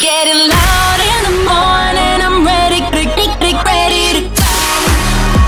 Getting 0.00 0.48
loud 0.48 1.00
in 1.12 1.20
the 1.28 1.36
morning, 1.44 2.18
I'm 2.24 2.46
ready, 2.46 2.80
ready, 2.80 3.52
ready 3.64 4.12
to 4.12 4.30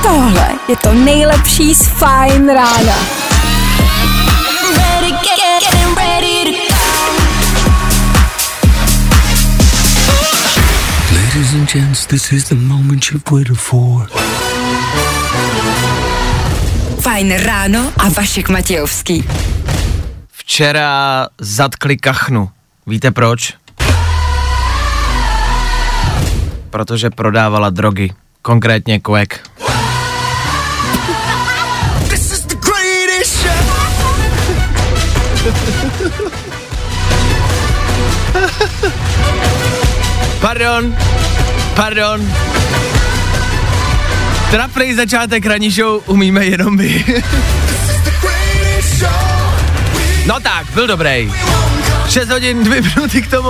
Tohle 0.02 0.48
je 0.68 0.76
to 0.76 0.92
nejlepší 0.92 1.74
z 1.74 1.86
Fajn 1.86 2.48
rána. 2.48 2.96
ready, 4.76 5.10
get, 5.10 5.22
get, 5.22 5.62
getting 5.62 5.94
ready 5.96 6.44
to 6.44 6.74
Ladies 11.14 11.54
and 11.54 11.68
gents, 11.68 12.06
this 12.06 12.32
is 12.32 12.48
the 12.48 12.54
moment 12.54 13.10
you've 13.10 13.30
waited 13.30 13.56
for. 13.56 14.08
Fajn 17.00 17.36
ráno 17.36 17.92
a 17.96 18.08
Vašek 18.08 18.48
Matějovský. 18.48 19.24
Včera 20.32 21.28
zatkli 21.40 21.96
kachnu. 21.96 22.50
Víte 22.86 23.10
proč? 23.10 23.61
Protože 26.72 27.10
prodávala 27.10 27.70
drogy. 27.70 28.10
Konkrétně 28.42 29.00
kvek. 29.00 29.40
Pardon, 40.40 40.96
pardon. 41.74 42.32
Trapnej 44.50 44.94
začátek 44.94 45.46
ranní 45.46 45.70
show 45.70 46.02
umíme 46.06 46.44
jenom 46.44 46.76
my. 46.76 47.04
No 50.26 50.40
tak, 50.40 50.66
byl 50.74 50.86
dobrý. 50.86 51.32
6 52.12 52.28
hodin, 52.28 52.64
2 52.64 52.74
minuty 52.80 53.22
k 53.22 53.30
tomu. 53.30 53.48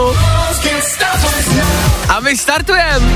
A 2.09 2.21
my 2.21 2.37
startujeme. 2.37 3.07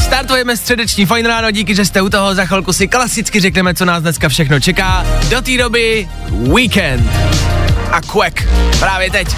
Startujeme 0.00 0.56
středeční 0.56 1.06
fajn 1.06 1.26
ráno, 1.26 1.50
díky, 1.50 1.74
že 1.74 1.84
jste 1.84 2.02
u 2.02 2.08
toho. 2.08 2.34
Za 2.34 2.44
chvilku 2.44 2.72
si 2.72 2.88
klasicky 2.88 3.40
řekneme, 3.40 3.74
co 3.74 3.84
nás 3.84 4.02
dneska 4.02 4.28
všechno 4.28 4.60
čeká. 4.60 5.06
Do 5.28 5.42
té 5.42 5.56
doby 5.58 6.08
weekend. 6.28 7.10
A 7.92 8.00
Quack. 8.00 8.42
Právě 8.78 9.10
teď. 9.10 9.28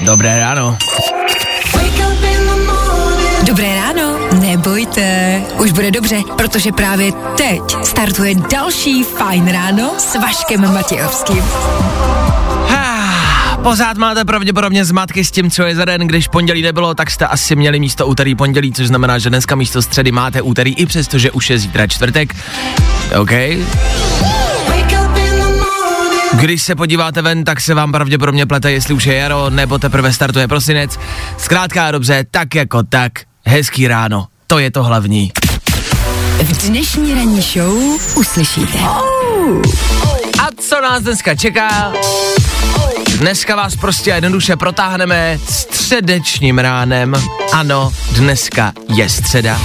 Dobré 0.00 0.40
ráno. 0.40 0.78
Dobré 3.42 3.74
ráno, 3.74 4.18
nebojte, 4.40 5.42
už 5.58 5.72
bude 5.72 5.90
dobře, 5.90 6.16
protože 6.36 6.72
právě 6.72 7.12
teď 7.36 7.60
startuje 7.84 8.34
další 8.34 9.04
Fajn 9.04 9.48
ráno 9.48 9.94
s 9.98 10.14
Vaškem 10.14 10.74
Matějovským. 10.74 11.44
Pořád 13.66 13.96
máte 13.96 14.24
pravděpodobně 14.24 14.84
zmatky 14.84 15.24
s 15.24 15.30
tím, 15.30 15.50
co 15.50 15.62
je 15.62 15.76
za 15.76 15.84
den. 15.84 16.00
Když 16.00 16.28
pondělí 16.28 16.62
nebylo, 16.62 16.94
tak 16.94 17.10
jste 17.10 17.26
asi 17.26 17.56
měli 17.56 17.80
místo 17.80 18.06
úterý 18.06 18.34
pondělí, 18.34 18.72
což 18.72 18.86
znamená, 18.86 19.18
že 19.18 19.30
dneska 19.30 19.54
místo 19.54 19.82
středy 19.82 20.12
máte 20.12 20.42
úterý, 20.42 20.74
i 20.74 20.86
přesto, 20.86 21.18
že 21.18 21.30
už 21.30 21.50
je 21.50 21.58
zítra 21.58 21.86
čtvrtek. 21.86 22.36
OK. 23.20 23.30
Když 26.32 26.62
se 26.62 26.74
podíváte 26.74 27.22
ven, 27.22 27.44
tak 27.44 27.60
se 27.60 27.74
vám 27.74 27.92
pravděpodobně 27.92 28.46
plete, 28.46 28.72
jestli 28.72 28.94
už 28.94 29.04
je 29.04 29.14
jaro, 29.14 29.50
nebo 29.50 29.78
teprve 29.78 30.12
startuje 30.12 30.48
prosinec. 30.48 30.98
Zkrátka 31.38 31.86
a 31.86 31.90
dobře, 31.90 32.24
tak 32.30 32.54
jako 32.54 32.82
tak, 32.82 33.12
hezký 33.46 33.88
ráno. 33.88 34.26
To 34.46 34.58
je 34.58 34.70
to 34.70 34.82
hlavní. 34.82 35.32
V 36.38 36.66
dnešní 36.68 37.14
ranní 37.14 37.40
show 37.40 37.76
uslyšíte. 38.16 38.78
A 40.38 40.48
co 40.60 40.80
nás 40.80 41.02
dneska 41.02 41.34
čeká? 41.34 41.92
Dneska 43.18 43.56
vás 43.56 43.76
prostě 43.76 44.10
jednoduše 44.10 44.56
protáhneme 44.56 45.38
středečním 45.48 46.58
ránem. 46.58 47.14
Ano, 47.52 47.92
dneska 48.12 48.72
je 48.94 49.08
středa. 49.08 49.60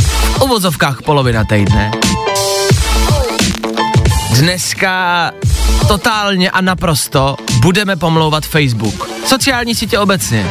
V 0.00 0.42
uvozovkách 0.42 1.02
polovina 1.02 1.44
týdne. 1.44 1.90
Dneska 4.38 5.30
totálně 5.88 6.50
a 6.50 6.60
naprosto 6.60 7.36
budeme 7.60 7.96
pomlouvat 7.96 8.46
Facebook. 8.46 9.08
Sociální 9.26 9.74
sítě 9.74 9.98
obecně. 9.98 10.46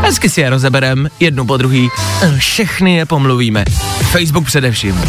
Hezky 0.00 0.30
si 0.30 0.40
je 0.40 0.50
rozeberem, 0.50 1.08
jednu 1.20 1.46
po 1.46 1.56
druhý. 1.56 1.88
Všechny 2.38 2.96
je 2.96 3.06
pomluvíme. 3.06 3.64
Facebook 4.10 4.46
především. 4.46 5.00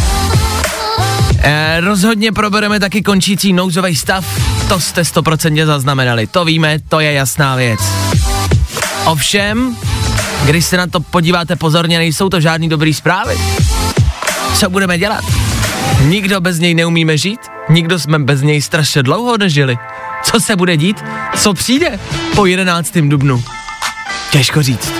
Eh, 1.42 1.82
rozhodně 1.82 2.32
probereme 2.32 2.80
taky 2.80 3.02
končící 3.02 3.54
nouzový 3.54 3.96
stav, 3.96 4.26
to 4.68 4.80
jste 4.80 5.06
stoprocentně 5.06 5.66
zaznamenali, 5.66 6.28
to 6.28 6.46
víme, 6.46 6.78
to 6.90 7.00
je 7.00 7.14
jasná 7.14 7.56
věc. 7.56 7.80
Ovšem, 9.06 9.78
když 10.46 10.66
se 10.66 10.78
na 10.78 10.88
to 10.88 11.00
podíváte 11.00 11.56
pozorně, 11.56 11.98
nejsou 11.98 12.30
to 12.30 12.42
žádný 12.42 12.70
dobrý 12.70 12.94
zprávy. 12.94 13.38
Co 14.54 14.70
budeme 14.70 14.98
dělat? 14.98 15.24
Nikdo 16.02 16.42
bez 16.42 16.60
něj 16.60 16.74
neumíme 16.74 17.18
žít? 17.18 17.40
Nikdo 17.70 18.00
jsme 18.00 18.20
bez 18.20 18.42
něj 18.42 18.62
strašně 18.62 19.04
dlouho 19.04 19.38
nežili. 19.38 19.78
Co 20.24 20.40
se 20.40 20.56
bude 20.56 20.78
dít? 20.78 21.04
Co 21.38 21.54
přijde 21.54 22.00
po 22.36 22.46
11. 22.46 22.98
dubnu? 22.98 23.44
Těžko 24.32 24.64
říct. 24.64 24.92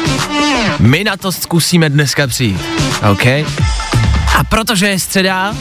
My 0.80 1.04
na 1.04 1.18
to 1.18 1.32
zkusíme 1.32 1.90
dneska 1.90 2.28
přijít, 2.28 2.62
OK? 3.12 3.26
A 4.40 4.44
protože 4.44 4.88
je 4.88 5.00
středa, 5.00 5.54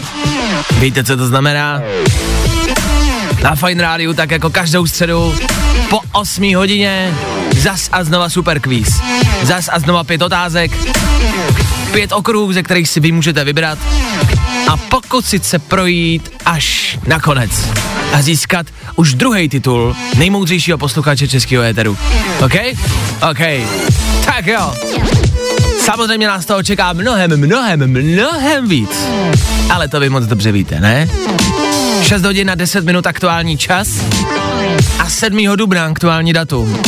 víte, 0.78 1.04
co 1.04 1.16
to 1.16 1.26
znamená? 1.26 1.80
Na 3.42 3.54
Fine 3.54 3.82
Rádiu, 3.82 4.14
tak 4.14 4.30
jako 4.30 4.50
každou 4.50 4.86
středu, 4.86 5.34
po 5.90 6.00
8 6.12 6.54
hodině, 6.54 7.14
zas 7.56 7.88
a 7.92 8.04
znova 8.04 8.28
super 8.28 8.60
kvíz. 8.60 9.00
Zas 9.42 9.68
a 9.72 9.78
znova 9.78 10.04
pět 10.04 10.22
otázek, 10.22 10.72
pět 11.92 12.12
okruhů, 12.12 12.52
ze 12.52 12.62
kterých 12.62 12.88
si 12.88 13.00
vy 13.00 13.12
můžete 13.12 13.44
vybrat 13.44 13.78
a 14.68 14.76
pokusit 14.76 15.44
se 15.44 15.58
projít 15.58 16.32
až 16.44 16.98
na 17.06 17.20
konec 17.20 17.50
a 18.12 18.22
získat 18.22 18.66
už 18.96 19.14
druhý 19.14 19.48
titul 19.48 19.96
nejmoudřejšího 20.16 20.78
posluchače 20.78 21.28
českého 21.28 21.62
éteru. 21.62 21.98
OK? 22.44 22.54
OK. 23.30 23.40
Tak 24.24 24.46
jo. 24.46 24.72
Samozřejmě 25.90 26.26
nás 26.26 26.46
toho 26.46 26.62
čeká 26.62 26.92
mnohem, 26.92 27.36
mnohem, 27.36 27.92
mnohem 27.92 28.68
víc. 28.68 29.08
Ale 29.70 29.88
to 29.88 30.00
vy 30.00 30.08
moc 30.08 30.26
dobře 30.26 30.52
víte, 30.52 30.80
ne? 30.80 31.08
6 32.02 32.22
hodin 32.22 32.46
na 32.46 32.54
10 32.54 32.84
minut 32.84 33.06
aktuální 33.06 33.58
čas 33.58 33.88
a 34.98 35.10
7. 35.10 35.56
dubna 35.56 35.86
aktuální 35.86 36.32
datum. 36.32 36.82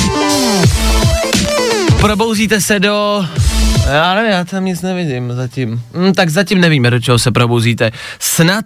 Probouzíte 2.01 2.61
se 2.61 2.81
do... 2.81 3.27
Já 3.93 4.15
nevím, 4.15 4.33
já 4.33 4.45
tam 4.45 4.65
nic 4.65 4.83
nevidím 4.83 5.33
zatím. 5.33 5.83
Hm, 5.95 6.13
tak 6.13 6.29
zatím 6.29 6.61
nevíme, 6.61 6.91
do 6.91 7.01
čeho 7.01 7.19
se 7.19 7.31
probouzíte. 7.31 7.93
Snad 8.19 8.65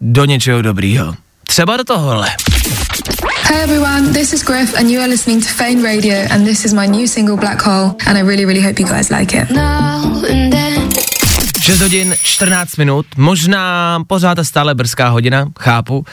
do 0.00 0.24
něčeho 0.24 0.62
dobrýho. 0.62 1.14
Třeba 1.46 1.76
do 1.76 1.84
tohohle. 1.84 2.28
Hey 3.42 3.62
everyone, 3.62 4.12
this 4.12 4.32
is 4.32 4.42
Griff, 4.44 4.74
and 4.78 4.90
you 4.90 5.00
are 5.00 5.08
listening 5.08 5.40
to 5.40 5.48
Fame 5.48 5.82
Radio, 5.82 6.14
and 6.14 6.46
this 6.46 6.64
is 6.64 6.72
my 6.72 6.86
new 6.86 7.06
single 7.06 7.36
Black 7.36 7.60
Hole, 7.60 7.96
and 8.06 8.16
I 8.18 8.20
really, 8.20 8.44
really 8.44 8.62
hope 8.62 8.80
you 8.80 8.86
guys 8.86 9.10
like 9.10 9.34
it. 9.34 9.50
Now 9.50 10.22
and 10.28 10.52
then. 10.52 10.90
6 11.62 11.80
hodin 11.80 12.14
14 12.22 12.76
minut, 12.78 13.06
možná 13.16 13.98
pořád 14.06 14.38
a 14.38 14.44
stále 14.44 14.74
brzká 14.74 15.08
hodina, 15.08 15.46
chápu. 15.60 15.98
Uh, 15.98 16.04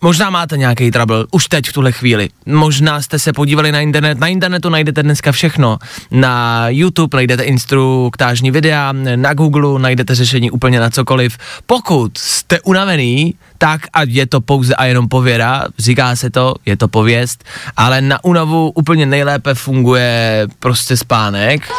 možná 0.00 0.30
máte 0.30 0.56
nějaký 0.58 0.90
trouble, 0.90 1.26
už 1.30 1.48
teď 1.48 1.68
v 1.68 1.72
tuhle 1.72 1.92
chvíli. 1.92 2.28
Možná 2.46 3.02
jste 3.02 3.18
se 3.18 3.32
podívali 3.32 3.72
na 3.72 3.80
internet, 3.80 4.18
na 4.18 4.26
internetu 4.26 4.68
najdete 4.68 5.02
dneska 5.02 5.32
všechno. 5.32 5.78
Na 6.10 6.64
YouTube 6.68 7.16
najdete 7.16 7.42
instruktážní 7.42 8.50
videa, 8.50 8.92
na 9.16 9.34
Google 9.34 9.78
najdete 9.80 10.14
řešení 10.14 10.50
úplně 10.50 10.80
na 10.80 10.90
cokoliv. 10.90 11.38
Pokud 11.66 12.18
jste 12.18 12.60
unavený, 12.60 13.34
tak 13.58 13.80
a 13.92 14.02
je 14.02 14.26
to 14.26 14.40
pouze 14.40 14.74
a 14.74 14.84
jenom 14.84 15.08
pověra, 15.08 15.64
říká 15.78 16.16
se 16.16 16.30
to, 16.30 16.54
je 16.66 16.76
to 16.76 16.88
pověst, 16.88 17.44
ale 17.76 18.00
na 18.00 18.24
únavu 18.24 18.70
úplně 18.70 19.06
nejlépe 19.06 19.54
funguje 19.54 20.46
prostě 20.58 20.96
spánek. 20.96 21.72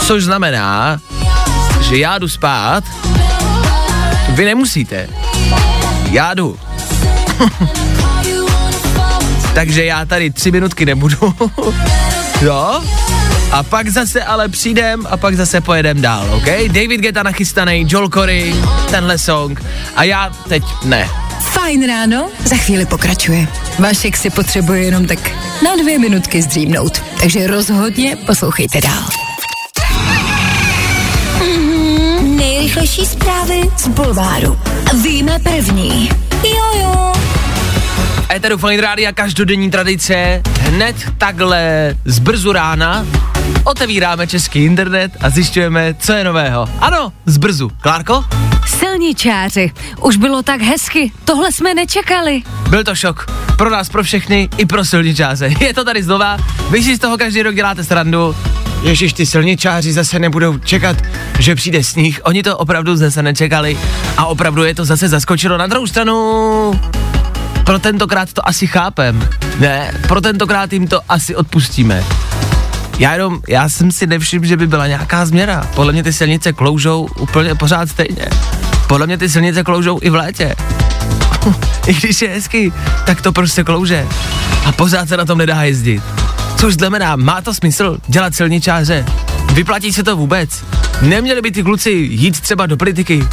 Což 0.00 0.24
znamená, 0.24 1.00
že 1.80 1.96
já 1.98 2.18
jdu 2.18 2.28
spát, 2.28 2.84
vy 4.28 4.44
nemusíte. 4.44 5.08
Já 6.10 6.34
jdu. 6.34 6.58
Takže 9.54 9.84
já 9.84 10.04
tady 10.04 10.30
tři 10.30 10.50
minutky 10.50 10.86
nebudu. 10.86 11.16
jo? 12.40 12.82
A 13.52 13.62
pak 13.62 13.88
zase 13.88 14.22
ale 14.22 14.48
přijdem 14.48 15.06
a 15.10 15.16
pak 15.16 15.36
zase 15.36 15.60
pojedem 15.60 16.00
dál, 16.00 16.34
OK? 16.34 16.46
David 16.66 17.00
Geta 17.00 17.22
nachystaný, 17.22 17.86
Joel 17.88 18.08
Corey, 18.08 18.54
tenhle 18.90 19.18
song. 19.18 19.62
A 19.96 20.04
já 20.04 20.30
teď 20.48 20.62
ne. 20.84 21.08
Fajn 21.40 21.86
ráno, 21.86 22.28
za 22.44 22.56
chvíli 22.56 22.86
pokračuje. 22.86 23.46
Vašek 23.78 24.16
si 24.16 24.30
potřebuje 24.30 24.82
jenom 24.82 25.06
tak 25.06 25.18
na 25.64 25.76
dvě 25.82 25.98
minutky 25.98 26.42
zdřímnout, 26.42 27.02
takže 27.20 27.46
rozhodně 27.46 28.16
poslouchejte 28.16 28.80
dál. 28.80 29.08
Mhm, 31.40 32.36
nejrychlejší 32.36 33.06
zprávy 33.06 33.60
z 33.76 33.88
Bulváru. 33.88 34.58
Víme 35.02 35.38
první. 35.38 36.10
Jojo. 36.44 37.17
Eteru 38.34 38.58
Fine 38.58 38.80
Rádia 38.80 39.12
každodenní 39.12 39.70
tradice. 39.70 40.42
Hned 40.60 40.96
takhle 41.18 41.94
z 42.04 42.18
brzu 42.18 42.52
rána 42.52 43.06
otevíráme 43.64 44.26
český 44.26 44.64
internet 44.64 45.12
a 45.20 45.30
zjišťujeme, 45.30 45.94
co 45.94 46.12
je 46.12 46.24
nového. 46.24 46.68
Ano, 46.80 47.12
z 47.26 47.36
brzu. 47.36 47.70
Klárko? 47.80 48.24
Silničáři, 48.66 49.72
už 50.00 50.16
bylo 50.16 50.42
tak 50.42 50.60
hezky, 50.60 51.12
tohle 51.24 51.52
jsme 51.52 51.74
nečekali. 51.74 52.42
Byl 52.70 52.84
to 52.84 52.94
šok. 52.94 53.26
Pro 53.56 53.70
nás, 53.70 53.88
pro 53.88 54.02
všechny, 54.02 54.48
i 54.56 54.66
pro 54.66 54.84
silničáře. 54.84 55.50
Je 55.60 55.74
to 55.74 55.84
tady 55.84 56.02
znova. 56.02 56.36
Vy 56.70 56.82
si 56.82 56.96
z 56.96 56.98
toho 56.98 57.18
každý 57.18 57.42
rok 57.42 57.54
děláte 57.54 57.84
srandu. 57.84 58.36
Ježiš, 58.82 59.12
ty 59.12 59.26
silničáři 59.26 59.92
zase 59.92 60.18
nebudou 60.18 60.58
čekat, 60.58 60.96
že 61.38 61.54
přijde 61.54 61.84
sníh. 61.84 62.20
Oni 62.24 62.42
to 62.42 62.58
opravdu 62.58 62.96
zase 62.96 63.22
nečekali 63.22 63.78
a 64.16 64.26
opravdu 64.26 64.64
je 64.64 64.74
to 64.74 64.84
zase 64.84 65.08
zaskočilo. 65.08 65.58
Na 65.58 65.66
druhou 65.66 65.86
stranu, 65.86 66.80
pro 67.68 67.78
tentokrát 67.78 68.32
to 68.32 68.48
asi 68.48 68.66
chápem. 68.66 69.28
Ne, 69.58 69.92
pro 70.08 70.20
tentokrát 70.20 70.72
jim 70.72 70.88
to 70.88 71.00
asi 71.08 71.36
odpustíme. 71.36 72.04
Já 72.98 73.12
jenom, 73.12 73.40
já 73.48 73.68
jsem 73.68 73.92
si 73.92 74.06
nevšiml, 74.06 74.46
že 74.46 74.56
by 74.56 74.66
byla 74.66 74.86
nějaká 74.86 75.26
změna. 75.26 75.66
Podle 75.74 75.92
mě 75.92 76.02
ty 76.02 76.12
silnice 76.12 76.52
kloužou 76.52 77.08
úplně 77.18 77.54
pořád 77.54 77.88
stejně. 77.88 78.28
Podle 78.86 79.06
mě 79.06 79.18
ty 79.18 79.28
silnice 79.28 79.64
kloužou 79.64 79.98
i 80.02 80.10
v 80.10 80.14
létě. 80.14 80.54
I 81.86 81.94
když 81.94 82.22
je 82.22 82.28
hezky, 82.28 82.72
tak 83.06 83.22
to 83.22 83.32
prostě 83.32 83.64
klouže. 83.64 84.06
A 84.64 84.72
pořád 84.72 85.08
se 85.08 85.16
na 85.16 85.24
tom 85.24 85.38
nedá 85.38 85.62
jezdit. 85.62 86.02
Což 86.56 86.74
znamená, 86.74 87.16
má 87.16 87.40
to 87.40 87.54
smysl 87.54 87.98
dělat 88.06 88.34
silničáře? 88.34 89.04
Vyplatí 89.52 89.92
se 89.92 90.02
to 90.02 90.16
vůbec? 90.16 90.64
Neměli 91.02 91.42
by 91.42 91.50
ty 91.50 91.62
kluci 91.62 91.90
jít 91.90 92.40
třeba 92.40 92.66
do 92.66 92.76
politiky? 92.76 93.24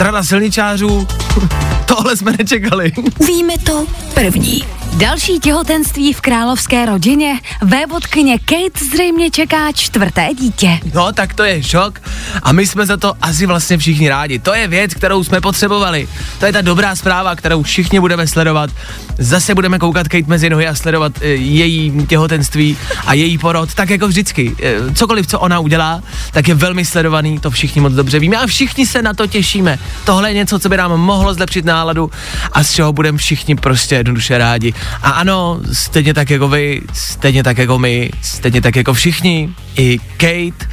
Strana 0.00 0.22
silničářů? 0.22 1.06
Tohle 1.86 2.16
jsme 2.16 2.32
nečekali. 2.38 2.92
Víme 3.26 3.58
to 3.58 3.86
první. 4.14 4.64
Další 4.96 5.38
těhotenství 5.38 6.12
v 6.12 6.20
královské 6.20 6.86
rodině. 6.86 7.40
Vévodkyně 7.62 8.38
Kate 8.38 8.84
zřejmě 8.92 9.30
čeká 9.30 9.72
čtvrté 9.72 10.28
dítě. 10.34 10.78
No, 10.94 11.12
tak 11.12 11.34
to 11.34 11.44
je 11.44 11.62
šok 11.62 12.00
a 12.42 12.52
my 12.52 12.66
jsme 12.66 12.86
za 12.86 12.96
to 12.96 13.14
asi 13.22 13.46
vlastně 13.46 13.78
všichni 13.78 14.08
rádi. 14.08 14.38
To 14.38 14.54
je 14.54 14.68
věc, 14.68 14.94
kterou 14.94 15.24
jsme 15.24 15.40
potřebovali. 15.40 16.08
To 16.38 16.46
je 16.46 16.52
ta 16.52 16.60
dobrá 16.60 16.96
zpráva, 16.96 17.36
kterou 17.36 17.62
všichni 17.62 18.00
budeme 18.00 18.26
sledovat. 18.26 18.70
Zase 19.18 19.54
budeme 19.54 19.78
koukat 19.78 20.08
Kate 20.08 20.26
mezi 20.26 20.50
nohy 20.50 20.68
a 20.68 20.74
sledovat 20.74 21.12
e, 21.20 21.26
její 21.28 22.06
těhotenství 22.06 22.76
a 23.06 23.14
její 23.14 23.38
porod, 23.38 23.74
tak 23.74 23.90
jako 23.90 24.08
vždycky. 24.08 24.56
E, 24.62 24.94
cokoliv, 24.94 25.26
co 25.26 25.40
ona 25.40 25.58
udělá, 25.58 26.02
tak 26.32 26.48
je 26.48 26.54
velmi 26.54 26.84
sledovaný, 26.84 27.38
to 27.38 27.50
všichni 27.50 27.80
moc 27.80 27.92
dobře 27.92 28.18
víme 28.18 28.36
a 28.36 28.46
všichni 28.46 28.86
se 28.86 29.02
na 29.02 29.14
to 29.14 29.26
těšíme. 29.26 29.78
Tohle 30.04 30.30
je 30.30 30.34
něco, 30.34 30.58
co 30.58 30.68
by 30.68 30.76
nám 30.76 30.96
mohlo 30.96 31.34
zlepšit 31.34 31.64
náladu 31.64 32.10
a 32.52 32.64
z 32.64 32.72
čeho 32.72 32.92
budeme 32.92 33.18
všichni 33.18 33.56
prostě 33.56 33.94
jednoduše 33.94 34.38
rádi. 34.38 34.74
A 35.02 35.10
ano, 35.10 35.60
stejně 35.72 36.14
tak 36.14 36.30
jako 36.30 36.48
vy, 36.48 36.80
stejně 36.92 37.42
tak 37.42 37.58
jako 37.58 37.78
my, 37.78 38.10
stejně 38.22 38.60
tak 38.60 38.76
jako 38.76 38.94
všichni, 38.94 39.54
i 39.76 39.98
Kate 39.98 40.66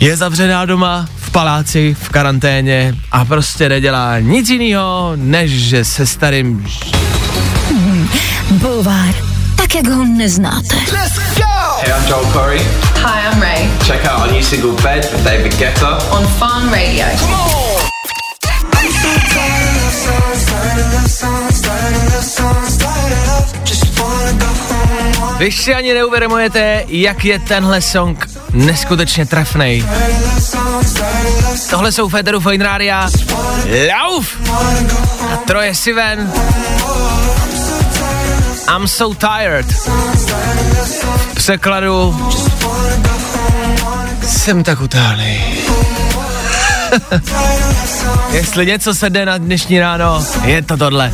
je 0.00 0.16
zavřená 0.16 0.64
doma 0.64 1.06
v 1.16 1.30
paláci, 1.30 1.96
v 2.02 2.08
karanténě 2.08 2.94
a 3.12 3.24
prostě 3.24 3.68
nedělá 3.68 4.18
nic 4.18 4.48
jiného, 4.50 5.12
než 5.16 5.50
že 5.50 5.84
se 5.84 6.06
starým... 6.06 6.66
Bulvár, 8.50 9.14
tak 9.56 9.74
jak 9.74 9.88
ho 9.88 10.04
neznáte. 10.04 10.76
Hey, 10.76 11.92
I'm 11.92 12.08
Joel 12.08 12.32
Corey. 12.32 12.60
Hi, 12.94 13.20
I'm 13.20 13.40
Ray 13.40 13.68
Check 13.86 14.04
out 14.04 14.20
our 14.20 14.32
new 14.32 14.42
single 14.42 14.72
Bed 14.82 15.08
with 15.12 15.24
David 15.24 15.58
Guetta. 15.58 15.98
on 16.10 16.26
Farm 16.26 16.70
Radio. 16.70 17.67
Vy 25.38 25.52
si 25.52 25.74
ani 25.74 25.94
neuvědomujete, 25.94 26.84
jak 26.88 27.24
je 27.24 27.38
tenhle 27.38 27.80
song 27.80 28.28
neskutečně 28.52 29.26
trefnej. 29.26 29.84
Tohle 31.70 31.92
jsou 31.92 32.08
Federu 32.08 32.40
Fine 32.40 32.64
Rádia. 32.64 33.10
Lauf! 33.88 34.36
A 35.32 35.36
Troje 35.46 35.74
Siven. 35.74 36.32
I'm 38.76 38.88
so 38.88 39.14
tired. 39.14 39.66
V 41.30 41.34
překladu 41.34 42.30
jsem 44.26 44.64
tak 44.64 44.80
utálý. 44.80 45.58
Jestli 48.32 48.66
něco 48.66 48.94
se 48.94 49.10
jde 49.10 49.26
na 49.26 49.38
dnešní 49.38 49.80
ráno, 49.80 50.26
je 50.44 50.62
to 50.62 50.76
tohle. 50.76 51.12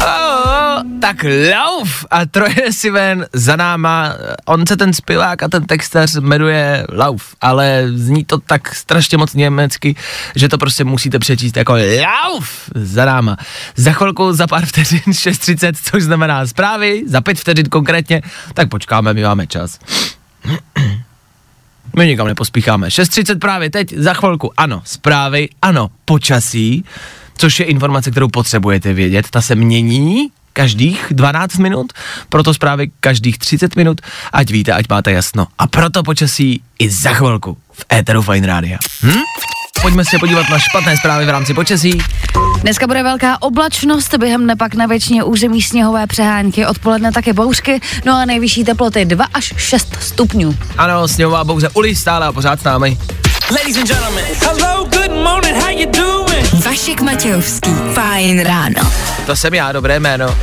Oh, 0.00 0.82
tak 1.00 1.24
lauf 1.24 2.04
a 2.10 2.26
troje 2.26 2.72
si 2.72 2.90
ven 2.90 3.26
za 3.32 3.56
náma. 3.56 4.14
On 4.44 4.66
se 4.66 4.76
ten 4.76 4.92
zpěvák 4.92 5.42
a 5.42 5.48
ten 5.48 5.66
textař 5.66 6.14
jmenuje 6.14 6.86
Lauf, 6.92 7.34
ale 7.40 7.84
zní 7.94 8.24
to 8.24 8.38
tak 8.38 8.74
strašně 8.74 9.18
moc 9.18 9.34
německy, 9.34 9.96
že 10.36 10.48
to 10.48 10.58
prostě 10.58 10.84
musíte 10.84 11.18
přečíst 11.18 11.56
jako 11.56 11.72
Lauf 11.72 12.70
za 12.74 13.04
náma. 13.04 13.36
Za 13.76 13.92
chvilku, 13.92 14.32
za 14.32 14.46
pár 14.46 14.66
vteřin 14.66 15.00
6.30, 15.06 15.74
což 15.90 16.02
znamená 16.02 16.46
zprávy, 16.46 17.02
za 17.06 17.20
pět 17.20 17.38
vteřin 17.38 17.66
konkrétně, 17.68 18.22
tak 18.54 18.68
počkáme, 18.68 19.14
my 19.14 19.22
máme 19.22 19.46
čas. 19.46 19.78
My 21.96 22.06
nikam 22.06 22.26
nepospícháme. 22.26 22.88
6.30 22.88 23.38
právě 23.38 23.70
teď, 23.70 23.92
za 23.92 24.14
chvilku. 24.14 24.52
Ano, 24.56 24.82
zprávy, 24.84 25.48
ano, 25.62 25.90
počasí, 26.04 26.84
což 27.36 27.60
je 27.60 27.66
informace, 27.66 28.10
kterou 28.10 28.28
potřebujete 28.28 28.92
vědět. 28.92 29.26
Ta 29.30 29.40
se 29.40 29.54
mění 29.54 30.30
každých 30.52 31.06
12 31.10 31.58
minut, 31.58 31.92
proto 32.28 32.54
zprávy 32.54 32.90
každých 33.00 33.38
30 33.38 33.76
minut, 33.76 34.00
ať 34.32 34.50
víte, 34.50 34.72
ať 34.72 34.84
máte 34.88 35.12
jasno. 35.12 35.46
A 35.58 35.66
proto 35.66 36.02
počasí 36.02 36.62
i 36.78 36.90
za 36.90 37.12
chvilku 37.12 37.58
v 37.72 37.84
Éteru 37.92 38.22
Fine 38.22 38.46
Radio. 38.46 38.78
Hm? 39.02 39.55
Pojďme 39.82 40.04
se 40.04 40.18
podívat 40.18 40.48
na 40.48 40.58
špatné 40.58 40.96
zprávy 40.96 41.26
v 41.26 41.28
rámci 41.28 41.54
počasí. 41.54 41.98
Dneska 42.60 42.86
bude 42.86 43.02
velká 43.02 43.42
oblačnost, 43.42 44.14
během 44.18 44.44
dne 44.44 44.56
pak 44.56 44.74
na 44.74 44.86
většině 44.86 45.24
území 45.24 45.62
sněhové 45.62 46.06
přehánky, 46.06 46.66
odpoledne 46.66 47.12
také 47.12 47.32
bouřky, 47.32 47.80
no 48.04 48.14
a 48.14 48.24
nejvyšší 48.24 48.64
teploty 48.64 49.04
2 49.04 49.26
až 49.34 49.54
6 49.56 49.96
stupňů. 50.00 50.56
Ano, 50.78 51.08
sněhová 51.08 51.44
bouře 51.44 51.68
Uli 51.74 51.96
stále 51.96 52.26
a 52.26 52.32
pořád 52.32 52.60
s 52.60 52.64
námi. 52.64 52.98
Ladies 53.50 53.76
and 53.76 53.88
gentlemen, 53.88 54.24
hello, 54.40 54.84
good 54.84 55.12
morning, 55.24 55.56
how 55.56 55.68
you 55.70 55.90
doing? 55.90 56.64
Vašek 56.64 57.00
Matějovský, 57.00 57.70
fajn 57.94 58.40
ráno. 58.40 58.92
To 59.26 59.36
jsem 59.36 59.54
já, 59.54 59.72
dobré 59.72 60.00
jméno. 60.00 60.26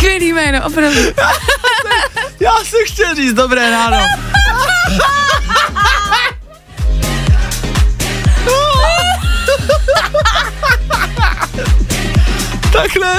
Skvělý 0.00 0.32
jméno, 0.32 0.66
opravdu. 0.66 1.00
Já 2.40 2.52
jsem 2.64 2.80
chtěl 2.86 3.14
říct 3.14 3.32
dobré 3.32 3.70
ráno. 3.70 3.98
Takhle, 12.72 13.18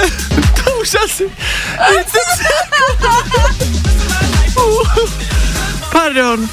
to 0.64 0.72
už 0.80 0.94
asi... 1.04 1.30
Pardon, 5.92 6.48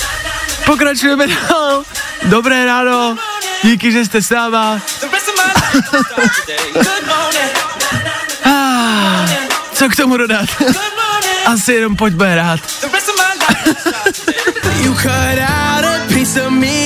pokračujeme 0.66 1.28
dál. 1.28 1.84
Dobré 2.24 2.66
ráno, 2.66 3.18
díky, 3.64 3.92
že 3.92 4.06
jste 4.06 4.22
s 4.22 4.30
náma. 4.30 4.82
Co 9.80 9.90
k 9.90 9.96
tomu 9.96 10.18
dodat? 10.18 10.50
Asi 11.46 11.74
jenom 11.74 11.96
pojďme 11.96 12.32
hrát. 12.32 12.60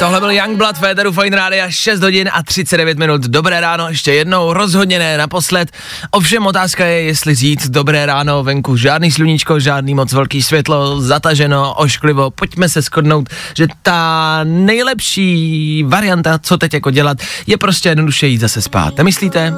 Tohle 0.00 0.20
byl 0.20 0.30
Youngblood 0.30 0.78
Féteru 0.78 1.12
Fine 1.12 1.36
Rádia 1.36 1.70
6 1.70 2.02
hodin 2.02 2.30
a 2.32 2.42
39 2.42 2.98
minut. 2.98 3.20
Dobré 3.20 3.60
ráno, 3.60 3.88
ještě 3.88 4.12
jednou, 4.12 4.52
rozhodně 4.52 4.98
ne 4.98 5.18
naposled. 5.18 5.70
Ovšem 6.10 6.46
otázka 6.46 6.84
je, 6.84 7.02
jestli 7.02 7.34
říct 7.34 7.68
dobré 7.68 8.06
ráno 8.06 8.42
venku, 8.42 8.76
žádný 8.76 9.10
sluníčko, 9.10 9.60
žádný 9.60 9.94
moc 9.94 10.12
velký 10.12 10.42
světlo, 10.42 11.00
zataženo, 11.00 11.74
ošklivo. 11.74 12.30
Pojďme 12.30 12.68
se 12.68 12.82
shodnout, 12.82 13.28
že 13.56 13.66
ta 13.82 14.40
nejlepší 14.44 15.84
varianta, 15.88 16.38
co 16.38 16.58
teď 16.58 16.74
jako 16.74 16.90
dělat, 16.90 17.18
je 17.46 17.56
prostě 17.56 17.88
jednoduše 17.88 18.26
jít 18.26 18.38
zase 18.38 18.62
spát. 18.62 18.96
Nemyslíte? 18.98 19.54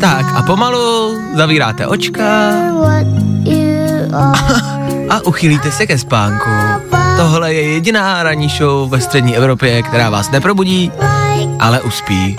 Tak 0.00 0.26
a 0.34 0.42
pomalu 0.46 1.18
zavíráte 1.36 1.86
očka 1.86 2.52
a 5.10 5.26
uchylíte 5.26 5.72
se 5.72 5.86
ke 5.86 5.98
spánku. 5.98 6.50
Tohle 7.16 7.54
je 7.54 7.62
jediná 7.62 8.22
ranní 8.22 8.48
show 8.48 8.90
ve 8.90 9.00
střední 9.00 9.36
Evropě, 9.36 9.82
která 9.82 10.10
vás 10.10 10.30
neprobudí, 10.30 10.92
ale 11.58 11.80
uspí. 11.80 12.36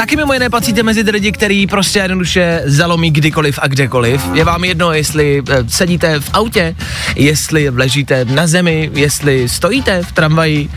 Taky 0.00 0.16
mimo 0.16 0.32
jiné 0.32 0.50
patříte 0.50 0.82
mezi 0.82 1.04
ty 1.04 1.10
lidi, 1.10 1.32
který 1.32 1.66
prostě 1.66 1.98
jednoduše 1.98 2.62
zalomí 2.64 3.10
kdykoliv 3.10 3.58
a 3.62 3.66
kdekoliv. 3.66 4.22
Je 4.34 4.44
vám 4.44 4.64
jedno, 4.64 4.92
jestli 4.92 5.42
eh, 5.48 5.64
sedíte 5.68 6.20
v 6.20 6.30
autě, 6.32 6.76
jestli 7.16 7.70
ležíte 7.70 8.24
na 8.24 8.46
zemi, 8.46 8.90
jestli 8.94 9.48
stojíte 9.48 10.02
v 10.02 10.12
tramvaji. 10.12 10.70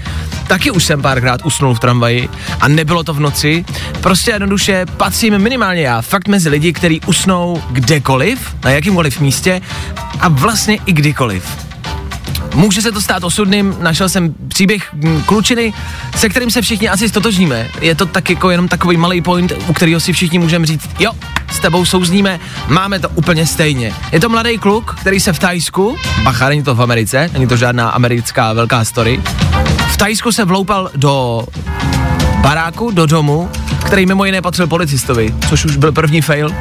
Taky 0.48 0.72
už 0.72 0.84
jsem 0.84 1.02
párkrát 1.02 1.46
usnul 1.46 1.76
v 1.76 1.80
tramvaji 1.80 2.30
a 2.62 2.68
nebylo 2.68 3.04
to 3.04 3.14
v 3.14 3.20
noci. 3.20 3.66
Prostě 4.02 4.32
jednoduše 4.32 4.86
patřím 4.98 5.40
minimálně 5.40 5.82
já 5.82 6.02
fakt 6.02 6.28
mezi 6.28 6.50
lidi, 6.50 6.74
kteří 6.74 7.02
usnou 7.08 7.64
kdekoliv, 7.72 8.56
na 8.64 8.72
jakýmkoliv 8.72 9.20
místě 9.20 9.62
a 10.20 10.28
vlastně 10.28 10.78
i 10.86 10.94
kdykoliv. 10.94 11.63
Může 12.54 12.82
se 12.82 12.92
to 12.92 13.02
stát 13.02 13.24
osudným, 13.24 13.76
našel 13.80 14.10
jsem 14.10 14.34
příběh 14.48 14.94
mm, 14.94 15.24
klučiny, 15.24 15.74
se 16.16 16.30
kterým 16.30 16.52
se 16.52 16.62
všichni 16.62 16.90
asi 16.90 17.10
stotožníme. 17.10 17.70
Je 17.82 17.96
to 17.96 18.06
tak 18.06 18.30
jako 18.30 18.50
jenom 18.50 18.68
takový 18.68 18.98
malý 18.98 19.22
point, 19.22 19.54
u 19.68 19.74
kterého 19.74 20.00
si 20.00 20.14
všichni 20.14 20.40
můžeme 20.40 20.66
říct, 20.66 20.90
jo, 21.00 21.12
s 21.52 21.60
tebou 21.60 21.86
souzníme, 21.86 22.40
máme 22.68 23.00
to 23.00 23.10
úplně 23.10 23.48
stejně. 23.48 23.94
Je 24.12 24.20
to 24.20 24.30
mladý 24.30 24.58
kluk, 24.58 24.96
který 25.02 25.20
se 25.20 25.34
v 25.34 25.40
Tajsku, 25.40 25.98
bacha, 26.24 26.50
není 26.50 26.64
to 26.64 26.76
v 26.76 26.82
Americe, 26.82 27.30
není 27.34 27.48
to 27.48 27.58
žádná 27.58 27.90
americká 27.90 28.54
velká 28.54 28.86
story, 28.86 29.22
v 29.88 29.98
Tajsku 29.98 30.32
se 30.32 30.46
vloupal 30.46 30.90
do 30.96 31.46
baráku, 32.42 32.92
do 32.92 33.06
domu, 33.06 33.50
který 33.86 34.06
mimo 34.06 34.26
jiné 34.26 34.42
patřil 34.42 34.68
policistovi, 34.68 35.36
což 35.50 35.66
už 35.66 35.78
byl 35.78 35.92
první 35.92 36.22
fail 36.22 36.52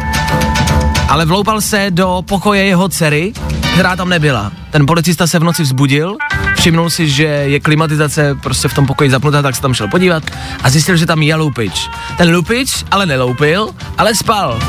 ale 1.13 1.25
vloupal 1.25 1.61
se 1.61 1.87
do 1.91 2.23
pokoje 2.27 2.65
jeho 2.65 2.89
dcery, 2.89 3.33
která 3.73 3.97
tam 3.97 4.09
nebyla. 4.09 4.53
Ten 4.71 4.87
policista 4.87 5.27
se 5.27 5.39
v 5.39 5.45
noci 5.45 5.63
vzbudil, 5.63 6.17
všimnul 6.57 6.91
si, 6.91 7.09
že 7.09 7.25
je 7.25 7.61
klimatizace 7.61 8.35
prostě 8.35 8.69
v 8.69 8.75
tom 8.75 8.87
pokoji 8.87 9.11
zapnutá, 9.11 9.43
tak 9.43 9.57
se 9.57 9.63
tam 9.63 9.75
šel 9.75 9.89
podívat 9.89 10.23
a 10.63 10.71
zjistil, 10.71 10.97
že 10.97 11.07
tam 11.07 11.23
je 11.23 11.35
loupič. 11.35 11.91
Ten 12.17 12.35
lupič 12.35 12.85
ale 12.91 13.07
neloupil, 13.07 13.71
ale 13.99 14.15
spal. 14.15 14.61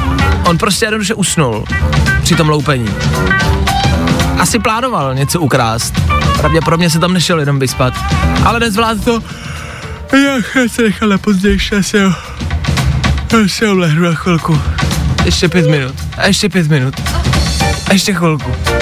On 0.46 0.58
prostě 0.58 0.86
jednoduše 0.86 1.14
usnul 1.14 1.66
při 2.24 2.36
tom 2.36 2.50
loupení. 2.50 2.90
Asi 4.40 4.60
plánoval 4.60 5.16
něco 5.16 5.42
ukrást. 5.42 6.02
Pravděpodobně 6.38 6.90
se 6.90 7.00
tam 7.00 7.14
nešel 7.14 7.40
jenom 7.40 7.60
vyspat. 7.60 7.94
Ale 8.46 8.60
nezvládl 8.60 9.02
to. 9.02 9.24
Já 10.18 10.68
se 10.68 10.82
nechal 10.82 11.10
na 11.10 11.18
pozdější, 11.18 11.76
já 11.76 11.84
se 11.84 11.98
já 11.98 13.48
se 13.48 13.66
na 13.76 14.14
chvilku. 14.14 14.62
Ještě 15.26 15.50
pět 15.50 15.70
minut. 15.70 15.96
A 16.18 16.28
ještě 16.28 16.50
pět 16.50 16.70
minut. 16.70 17.02
A 17.90 17.94
ještě 17.94 18.14
chvilku. 18.14 18.73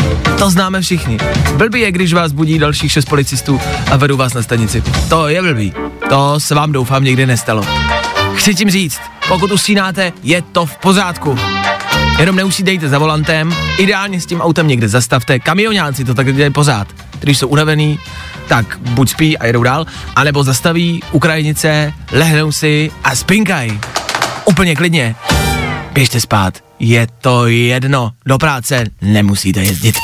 To 0.41 0.49
známe 0.49 0.81
všichni. 0.81 1.17
Blbý 1.55 1.79
je, 1.79 1.91
když 1.91 2.13
vás 2.13 2.31
budí 2.31 2.59
dalších 2.59 2.91
šest 2.91 3.05
policistů 3.05 3.61
a 3.91 3.97
vedou 3.97 4.17
vás 4.17 4.33
na 4.33 4.41
stanici. 4.41 4.83
To 5.09 5.27
je 5.27 5.41
blbý. 5.41 5.73
To 6.09 6.39
se 6.39 6.55
vám 6.55 6.71
doufám 6.71 7.03
někdy 7.03 7.25
nestalo. 7.25 7.63
Chci 8.35 8.55
tím 8.55 8.69
říct, 8.69 8.99
pokud 9.27 9.51
usínáte, 9.51 10.13
je 10.23 10.41
to 10.41 10.65
v 10.65 10.77
pořádku. 10.77 11.37
Jenom 12.19 12.35
neusídejte 12.35 12.89
za 12.89 12.99
volantem, 12.99 13.55
ideálně 13.77 14.21
s 14.21 14.25
tím 14.25 14.41
autem 14.41 14.67
někde 14.67 14.87
zastavte. 14.89 15.39
Kamionáci 15.39 16.05
to 16.05 16.13
tak 16.13 16.35
dělají 16.35 16.53
pořád. 16.53 16.87
Když 17.19 17.37
jsou 17.37 17.47
unavený, 17.47 17.99
tak 18.47 18.79
buď 18.81 19.09
spí 19.09 19.37
a 19.37 19.45
jedou 19.45 19.63
dál, 19.63 19.85
anebo 20.15 20.43
zastaví 20.43 21.03
Ukrajinice, 21.11 21.93
lehnou 22.11 22.51
si 22.51 22.91
a 23.03 23.15
spinkaj. 23.15 23.79
Úplně 24.45 24.75
klidně. 24.75 25.15
Běžte 25.93 26.19
spát, 26.19 26.63
je 26.79 27.07
to 27.21 27.47
jedno, 27.47 28.11
do 28.25 28.37
práce 28.37 28.85
nemusíte 29.01 29.59
jezdit. 29.59 29.95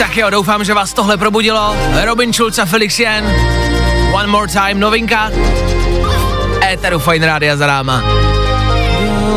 Tak 0.00 0.16
jo, 0.16 0.30
doufám, 0.30 0.64
že 0.64 0.74
vás 0.74 0.92
tohle 0.92 1.16
probudilo. 1.16 1.76
Robin 2.04 2.32
Schulz 2.32 2.58
a 2.58 2.64
Felix 2.64 2.98
Jen. 2.98 3.24
One 4.14 4.26
more 4.26 4.52
time, 4.52 4.80
novinka. 4.80 5.30
Éteru 6.72 6.98
Fine 6.98 7.26
Rádia 7.26 7.56
za 7.56 7.66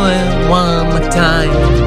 it 0.08 0.50
one 0.50 0.84
more 0.86 1.10
time. 1.10 1.83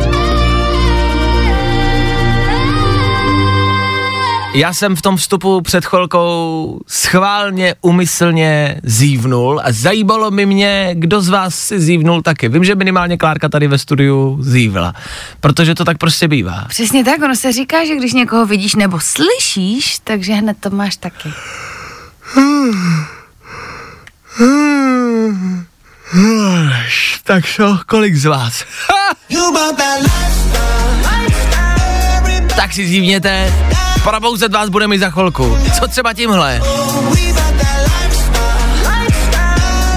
Já 4.56 4.74
jsem 4.74 4.96
v 4.96 5.02
tom 5.02 5.16
vstupu 5.16 5.60
před 5.60 5.84
chvilkou 5.84 6.80
schválně, 6.86 7.74
umyslně 7.80 8.80
zívnul 8.82 9.60
a 9.64 9.72
zajímalo 9.72 10.30
mi 10.30 10.46
mě, 10.46 10.90
kdo 10.94 11.20
z 11.20 11.28
vás 11.28 11.54
si 11.58 11.80
zívnul 11.80 12.22
taky. 12.22 12.48
Vím, 12.48 12.64
že 12.64 12.74
minimálně 12.74 13.16
Klárka 13.16 13.48
tady 13.48 13.68
ve 13.68 13.78
studiu 13.78 14.38
zívla, 14.42 14.94
protože 15.40 15.74
to 15.74 15.84
tak 15.84 15.98
prostě 15.98 16.28
bývá. 16.28 16.64
Přesně 16.68 17.04
tak, 17.04 17.22
ono 17.22 17.36
se 17.36 17.52
říká, 17.52 17.84
že 17.84 17.96
když 17.96 18.12
někoho 18.12 18.46
vidíš 18.46 18.74
nebo 18.74 19.00
slyšíš, 19.00 19.98
takže 20.04 20.32
hned 20.32 20.56
to 20.60 20.70
máš 20.70 20.96
taky. 20.96 21.28
Tak 27.24 27.44
co, 27.56 27.78
kolik 27.86 28.16
z 28.16 28.24
vás? 28.24 28.64
Tak 32.56 32.72
si 32.72 32.86
zívněte, 32.86 33.52
probouzet 34.02 34.52
vás 34.52 34.68
bude 34.68 34.88
mi 34.88 34.98
za 34.98 35.10
chvilku. 35.10 35.58
Co 35.78 35.88
třeba 35.88 36.12
tímhle? 36.12 36.62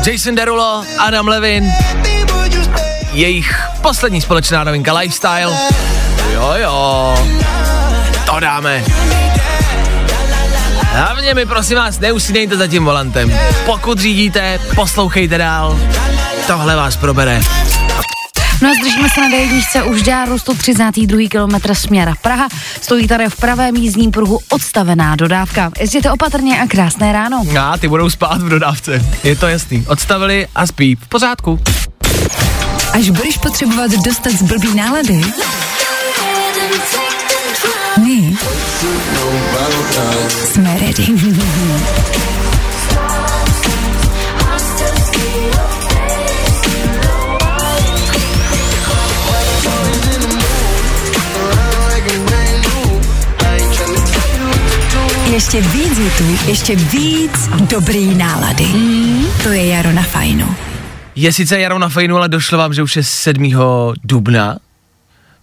Jason 0.06 0.36
Derulo, 0.36 0.84
Adam 0.98 1.28
Levin, 1.28 1.72
jejich 3.14 3.62
poslední 3.82 4.22
společná 4.22 4.64
novinka 4.64 4.94
Lifestyle. 4.94 5.58
Jo, 6.34 6.54
jo, 6.56 7.16
to 8.26 8.40
dáme. 8.40 8.84
Hlavně 10.92 11.34
mi 11.34 11.46
prosím 11.46 11.78
vás, 11.78 12.00
neusínejte 12.00 12.58
za 12.58 12.68
tím 12.68 12.86
volantem. 12.86 13.40
Pokud 13.66 14.00
řídíte, 14.00 14.60
poslouchejte 14.76 15.38
dál. 15.38 15.80
Tohle 16.48 16.76
vás 16.76 16.98
probere. 16.98 17.42
No 18.62 18.70
a 18.70 18.74
zdržíme 18.82 19.10
se 19.10 19.22
na 19.22 19.30
D1 19.30 19.90
už 19.92 20.04
Žáru 20.04 20.40
132 20.40 21.30
km 21.30 21.74
směr 21.74 22.14
Praha. 22.22 22.48
Stojí 22.82 23.08
tady 23.08 23.30
v 23.30 23.36
pravém 23.36 23.76
jízdním 23.76 24.12
pruhu 24.12 24.40
odstavená 24.50 25.16
dodávka. 25.16 25.72
Jezděte 25.80 26.12
opatrně 26.12 26.62
a 26.62 26.68
krásné 26.68 27.14
ráno. 27.14 27.44
A 27.60 27.78
ty 27.78 27.88
budou 27.88 28.10
spát 28.10 28.42
v 28.42 28.50
dodávce. 28.50 29.06
Je 29.24 29.36
to 29.36 29.48
jasný. 29.48 29.86
Odstavili 29.88 30.48
a 30.56 30.68
spí. 30.68 30.96
V 30.96 31.08
pořádku. 31.08 31.60
Až 32.94 33.10
budeš 33.10 33.38
potřebovat 33.38 33.92
dostat 33.92 34.32
z 34.32 34.42
blbý 34.42 34.76
nálady, 34.76 35.22
my 37.98 38.38
jsme 40.46 40.78
ready. 40.80 41.08
Ještě 55.40 55.62
víc 55.62 55.98
hitů, 55.98 56.38
ještě 56.48 56.76
víc 56.76 57.50
dobrý 57.70 58.16
nálady. 58.16 58.66
Mm, 58.66 59.26
to 59.44 59.50
je 59.50 59.68
Jaro 59.68 59.92
na 59.92 60.04
fajnu. 60.04 60.56
Je 61.16 61.34
sice 61.34 61.60
jaro 61.60 61.80
na 61.80 61.90
fejnu, 61.90 62.18
ale 62.18 62.30
došlo 62.30 62.58
vám, 62.58 62.74
že 62.74 62.84
už 62.84 62.96
je 62.96 63.04
7. 63.04 63.52
dubna. 64.04 64.58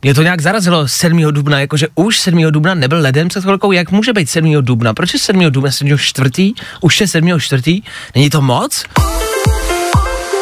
Mě 0.02 0.14
to 0.14 0.22
nějak 0.22 0.40
zarazilo 0.40 0.88
7. 0.88 1.22
dubna, 1.30 1.60
jakože 1.60 1.86
už 1.94 2.20
7. 2.20 2.50
dubna 2.50 2.74
nebyl 2.74 3.00
leden 3.00 3.28
před 3.28 3.42
chvilkou, 3.42 3.72
jak 3.72 3.90
může 3.90 4.12
být 4.12 4.30
7. 4.30 4.54
dubna? 4.60 4.94
Proč 4.94 5.12
je 5.12 5.18
7. 5.18 5.50
dubna, 5.50 5.70
7. 5.70 5.98
čtvrtý? 5.98 6.52
Už 6.80 7.00
je 7.00 7.08
7. 7.08 7.40
čtvrtý? 7.40 7.82
Není 8.14 8.30
to 8.30 8.42
moc? 8.42 8.84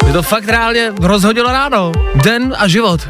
Je 0.07 0.13
to 0.13 0.23
fakt 0.23 0.49
reálně 0.49 0.91
rozhodilo 1.01 1.51
ráno. 1.51 1.91
Den 2.15 2.53
a 2.57 2.67
život. 2.67 3.09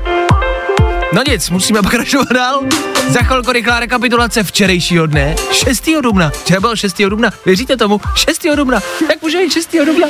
No 1.14 1.22
nic, 1.28 1.50
musíme 1.50 1.82
pokračovat 1.82 2.28
dál. 2.34 2.62
Za 3.10 3.20
chvilku 3.20 3.52
rychlá 3.52 3.80
rekapitulace 3.80 4.44
včerejšího 4.44 5.06
dne, 5.08 5.36
6. 5.52 5.90
dubna. 6.02 6.30
Včera 6.30 6.60
byl 6.60 6.76
6. 6.76 7.02
dubna, 7.10 7.32
věříte 7.46 7.78
tomu? 7.78 8.02
6. 8.16 8.46
dubna. 8.56 8.80
Jak 9.10 9.22
může 9.22 9.38
být 9.38 9.54
6. 9.54 9.76
dubna? 9.86 10.08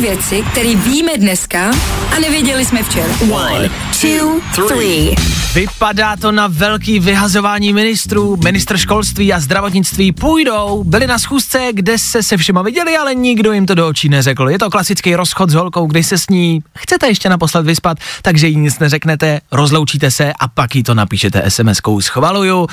Tři 0.00 0.08
věci, 0.08 0.42
které 0.50 0.74
víme 0.76 1.12
dneska 1.16 1.70
a 2.16 2.18
nevěděli 2.20 2.64
jsme 2.64 2.82
včera. 2.82 3.14
One, 3.32 3.70
two, 4.00 4.40
three. 4.68 5.14
Vypadá 5.54 6.16
to 6.16 6.32
na 6.32 6.46
velký 6.46 7.00
vyhazování 7.00 7.72
ministrů. 7.72 8.36
Ministr 8.44 8.76
školství 8.76 9.32
a 9.32 9.40
zdravotnictví 9.40 10.12
půjdou, 10.12 10.84
byli 10.84 11.06
na 11.06 11.18
schůzce, 11.18 11.68
kde 11.72 11.98
se 11.98 12.22
se 12.22 12.36
všema 12.36 12.62
viděli, 12.62 12.96
ale 12.96 13.14
nikdo 13.14 13.52
jim 13.52 13.66
to 13.66 13.74
do 13.74 13.88
očí 13.88 14.08
neřekl. 14.08 14.50
Je 14.50 14.58
to 14.58 14.70
klasický 14.70 15.14
rozchod 15.14 15.50
s 15.50 15.54
holkou, 15.54 15.86
kdy 15.86 16.02
se 16.02 16.18
s 16.18 16.28
ní 16.28 16.62
chcete 16.78 17.08
ještě 17.08 17.28
naposled 17.28 17.66
vyspat, 17.66 17.98
takže 18.22 18.46
jí 18.46 18.56
nic 18.56 18.78
neřeknete, 18.78 19.40
rozloučíte 19.52 20.10
se 20.10 20.32
a 20.40 20.48
pak 20.48 20.74
jí 20.74 20.82
to 20.82 20.94
napíšete 20.94 21.42
SMS-kou 21.48 22.00
schvaluju. 22.00 22.66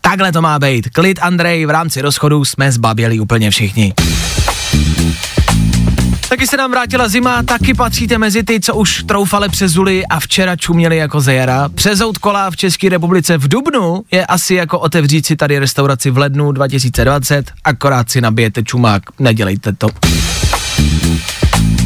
Takhle 0.00 0.32
to 0.32 0.42
má 0.42 0.58
být. 0.58 0.88
Klid 0.90 1.18
Andrej, 1.22 1.66
v 1.66 1.70
rámci 1.70 2.00
rozchodu 2.00 2.44
jsme 2.44 2.72
zbaběli 2.72 3.20
úplně 3.20 3.50
všichni. 3.50 3.94
Taky 6.28 6.46
se 6.46 6.56
nám 6.56 6.70
vrátila 6.70 7.08
zima, 7.08 7.42
taky 7.42 7.74
patříte 7.74 8.18
mezi 8.18 8.42
ty, 8.42 8.60
co 8.60 8.74
už 8.74 9.02
troufali 9.02 9.48
přes 9.48 9.72
zuly 9.72 10.06
a 10.06 10.20
včera 10.20 10.56
čuměli 10.56 10.96
jako 10.96 11.20
zejara. 11.20 11.68
Přezout 11.68 12.18
kola 12.18 12.50
v 12.50 12.56
České 12.56 12.88
republice 12.88 13.38
v 13.38 13.48
Dubnu 13.48 14.02
je 14.10 14.26
asi 14.26 14.54
jako 14.54 14.78
otevřít 14.78 15.26
si 15.26 15.36
tady 15.36 15.58
restauraci 15.58 16.10
v 16.10 16.18
lednu 16.18 16.52
2020, 16.52 17.52
akorát 17.64 18.10
si 18.10 18.20
nabijete 18.20 18.62
čumák, 18.62 19.02
nedělejte 19.18 19.72
to. 19.72 19.88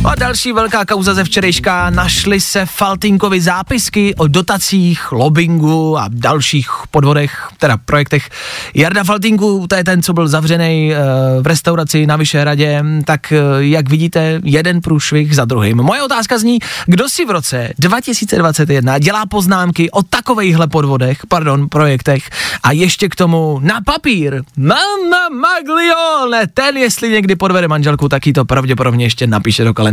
A 0.05 0.15
další 0.15 0.53
velká 0.53 0.85
kauza 0.85 1.15
ze 1.15 1.25
včerejška, 1.25 1.91
našly 1.91 2.41
se 2.41 2.67
Faltinkovi 2.67 3.41
zápisky 3.41 4.15
o 4.15 4.27
dotacích, 4.27 5.13
lobbingu 5.13 5.99
a 5.99 6.09
dalších 6.09 6.71
podvodech, 6.91 7.49
teda 7.59 7.77
projektech. 7.77 8.31
Jarda 8.75 9.05
Faltinku, 9.05 9.67
to 9.69 9.75
je 9.75 9.85
ten, 9.85 10.03
co 10.03 10.13
byl 10.13 10.29
zavřený 10.29 10.93
uh, 10.93 11.43
v 11.43 11.47
restauraci 11.47 12.07
na 12.07 12.17
Vyšehradě, 12.17 12.85
tak 13.05 13.33
uh, 13.33 13.63
jak 13.63 13.89
vidíte, 13.89 14.41
jeden 14.45 14.81
průšvih 14.81 15.35
za 15.35 15.45
druhým. 15.45 15.77
Moje 15.77 16.03
otázka 16.03 16.39
zní, 16.39 16.59
kdo 16.87 17.09
si 17.09 17.25
v 17.25 17.31
roce 17.31 17.73
2021 17.79 18.99
dělá 18.99 19.27
poznámky 19.27 19.91
o 19.91 20.03
takovejhle 20.03 20.67
podvodech, 20.67 21.19
pardon, 21.29 21.69
projektech 21.69 22.31
a 22.63 22.73
ještě 22.73 23.09
k 23.09 23.17
tomu 23.17 23.61
na 23.63 23.81
papír. 23.85 24.43
Mama 24.57 25.29
Maglione, 25.41 26.47
ten 26.55 26.77
jestli 26.77 27.09
někdy 27.09 27.37
podvede 27.37 27.69
manželku, 27.69 28.09
tak 28.09 28.27
jí 28.27 28.33
to 28.33 28.45
pravděpodobně 28.45 29.05
ještě 29.05 29.27
napíše 29.27 29.65
do 29.65 29.75
kalendáře. 29.75 29.90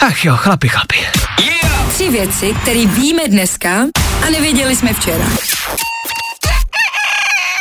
Ach 0.00 0.24
jo, 0.24 0.36
chlapi, 0.36 0.68
chlapi. 0.68 0.96
Tři 1.88 2.10
věci, 2.10 2.54
které 2.62 2.86
víme 2.86 3.22
dneska 3.28 3.70
a 4.26 4.30
nevěděli 4.30 4.76
jsme 4.76 4.94
včera. 4.94 5.24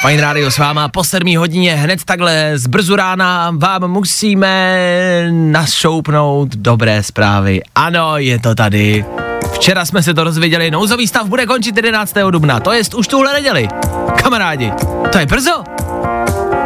Fajn 0.02 0.20
rádio 0.20 0.52
s 0.52 0.58
váma 0.58 0.90
po 0.90 1.04
7 1.04 1.38
hodině 1.38 1.76
hned 1.76 2.04
takhle 2.04 2.52
z 2.56 2.68
brzu 2.68 2.96
rána 2.96 3.52
vám 3.58 3.88
musíme 3.88 5.28
našoupnout 5.32 6.50
dobré 6.56 7.04
zprávy. 7.04 7.62
Ano, 7.76 8.18
je 8.18 8.40
to 8.40 8.56
tady. 8.56 9.06
Včera 9.54 9.86
jsme 9.86 10.04
se 10.04 10.14
to 10.14 10.24
rozvěděli, 10.24 10.72
nouzový 10.72 11.08
stav 11.08 11.28
bude 11.28 11.46
končit 11.46 11.76
11. 11.76 12.16
dubna, 12.32 12.60
to 12.60 12.74
jest 12.74 12.94
už 12.94 13.08
tuhle 13.08 13.34
neděli. 13.34 13.68
Kamarádi, 14.22 14.72
to 15.12 15.18
je 15.18 15.26
brzo. 15.26 15.64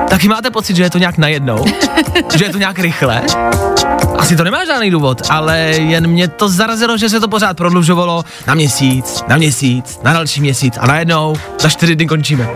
Taky 0.10 0.28
máte 0.28 0.50
pocit, 0.52 0.76
že 0.76 0.84
je 0.84 0.90
to 0.90 0.98
nějak 0.98 1.18
najednou? 1.18 1.66
že 2.38 2.46
je 2.46 2.50
to 2.50 2.58
nějak 2.58 2.80
rychle? 2.80 3.22
Asi 4.18 4.36
to 4.36 4.44
nemá 4.44 4.66
žádný 4.66 4.92
důvod, 4.92 5.22
ale 5.30 5.60
jen 5.60 6.08
mě 6.08 6.28
to 6.28 6.50
zarazilo, 6.50 6.98
že 6.98 7.10
se 7.10 7.20
to 7.20 7.28
pořád 7.28 7.58
prodlužovalo 7.58 8.26
na 8.48 8.54
měsíc, 8.54 9.24
na 9.28 9.38
měsíc, 9.38 10.00
na 10.04 10.14
další 10.14 10.42
měsíc 10.42 10.78
a 10.80 10.88
najednou 10.88 11.36
za 11.60 11.70
čtyři 11.70 11.96
dny 11.96 12.08
končíme. 12.08 12.50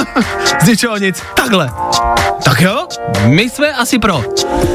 Z 0.64 0.66
ničeho 0.66 0.96
nic, 0.96 1.22
takhle. 1.34 1.70
Tak 2.44 2.60
jo, 2.60 2.86
my 3.26 3.50
jsme 3.50 3.72
asi 3.72 3.98
pro. 3.98 4.24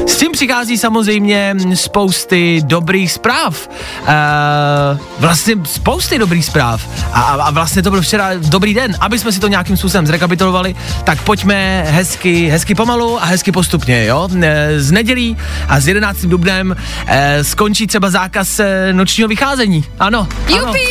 S 0.06 0.16
tím 0.16 0.32
přichází 0.32 0.78
samozřejmě 0.78 1.54
spousty 1.74 2.62
dobrých 2.64 3.12
zpráv. 3.12 3.68
Uh, 4.00 4.98
vlastně 5.18 5.54
spousty 5.64 6.18
dobrých 6.18 6.44
zpráv. 6.44 6.88
A, 7.12 7.20
a, 7.20 7.42
a 7.42 7.50
vlastně 7.50 7.82
to 7.82 7.90
byl 7.90 8.00
včera 8.02 8.30
dobrý 8.34 8.74
den. 8.74 8.96
Aby 9.00 9.18
jsme 9.18 9.32
si 9.32 9.40
to 9.40 9.48
nějakým 9.48 9.76
způsobem 9.76 10.06
zrekapitulovali, 10.06 10.76
tak 11.04 11.22
pojďme 11.22 11.84
hezky, 11.88 12.48
hezky 12.48 12.74
pomalu 12.74 13.22
a 13.22 13.24
hezky 13.24 13.52
postupně, 13.52 14.04
jo. 14.04 14.28
Eh, 14.42 14.80
Z 14.80 14.90
nedělí 14.92 15.36
a 15.68 15.80
s 15.80 15.88
11. 15.88 16.18
dubnem 16.26 16.76
eh, 17.06 17.44
skončí 17.44 17.86
třeba 17.86 18.10
zákaz 18.10 18.60
nočního 18.92 19.28
vycházení. 19.28 19.84
Ano. 19.98 20.28
ano. 20.56 20.66
Jupi! 20.66 20.86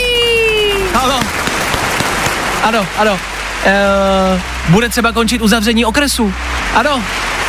Ano. 0.93 1.19
Ano, 2.63 2.85
ano. 2.97 3.19
Uh, 3.65 4.54
bude 4.69 4.89
třeba 4.89 5.11
končit 5.11 5.41
uzavření 5.41 5.85
okresu. 5.85 6.33
Ano, 6.75 7.03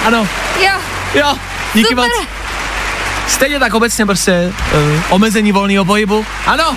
ano. 0.06 0.28
Jo, 0.64 0.73
Jo, 1.14 1.37
díky 1.75 1.88
Super. 1.88 2.04
moc. 2.04 2.26
Stejně 3.28 3.59
tak 3.59 3.74
obecně 3.74 4.07
prostě 4.07 4.52
uh, 4.74 4.81
omezení 5.09 5.52
volného 5.52 5.85
pohybu. 5.85 6.26
Ano. 6.46 6.76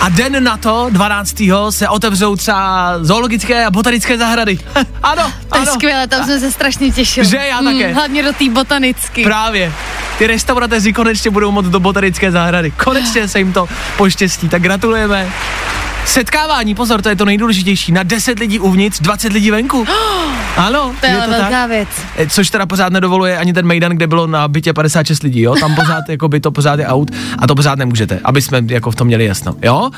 A 0.00 0.08
den 0.08 0.44
na 0.44 0.56
to, 0.56 0.86
12. 0.90 1.42
se 1.70 1.88
otevřou 1.88 2.36
třeba 2.36 2.94
zoologické 3.00 3.64
a 3.64 3.70
botanické 3.70 4.18
zahrady. 4.18 4.58
ano, 5.02 5.32
to 5.48 5.56
je 5.58 5.62
ano. 5.62 5.72
skvělé, 5.72 6.06
tam 6.06 6.26
jsem 6.26 6.40
se 6.40 6.52
strašně 6.52 6.90
těšil. 6.90 7.24
Že 7.24 7.36
já 7.36 7.62
také. 7.62 7.94
hlavně 7.94 8.22
do 8.22 8.32
té 8.32 8.50
botanicky. 8.50 9.24
Právě. 9.24 9.72
Ty 10.18 10.26
restauratéři 10.26 10.92
konečně 10.92 11.30
budou 11.30 11.50
moct 11.50 11.66
do 11.66 11.80
botanické 11.80 12.30
zahrady. 12.30 12.70
Konečně 12.70 13.28
se 13.28 13.38
jim 13.38 13.52
to 13.52 13.68
poštěstí, 13.96 14.48
tak 14.48 14.62
gratulujeme. 14.62 15.32
Setkávání, 16.06 16.74
pozor, 16.74 17.02
to 17.02 17.08
je 17.08 17.16
to 17.16 17.24
nejdůležitější. 17.24 17.92
Na 17.92 18.02
10 18.02 18.38
lidí 18.38 18.58
uvnitř, 18.58 19.00
20 19.00 19.32
lidí 19.32 19.50
venku. 19.50 19.86
Ano, 20.56 20.94
To 21.00 21.06
je, 21.06 21.12
je 21.12 21.20
to 21.22 21.30
velká 21.30 21.50
tak. 21.50 21.68
věc. 21.68 21.88
E, 22.16 22.26
Což 22.28 22.50
teda 22.50 22.66
pořád 22.66 22.92
nedovoluje 22.92 23.38
ani 23.38 23.52
ten 23.52 23.66
Mejdan, 23.66 23.92
kde 23.92 24.06
bylo 24.06 24.26
na 24.26 24.48
bytě 24.48 24.72
56 24.72 25.22
lidí, 25.22 25.40
jo? 25.40 25.54
Tam 25.60 25.74
pořád, 25.74 26.04
jako 26.08 26.28
by 26.28 26.40
to 26.40 26.50
pořád 26.50 26.78
je 26.78 26.86
out 26.86 27.10
a 27.38 27.46
to 27.46 27.54
pořád 27.54 27.78
nemůžete, 27.78 28.20
aby 28.24 28.42
jsme 28.42 28.62
jako 28.66 28.90
v 28.90 28.94
tom 28.94 29.06
měli 29.06 29.24
jasno, 29.24 29.54
jo? 29.62 29.90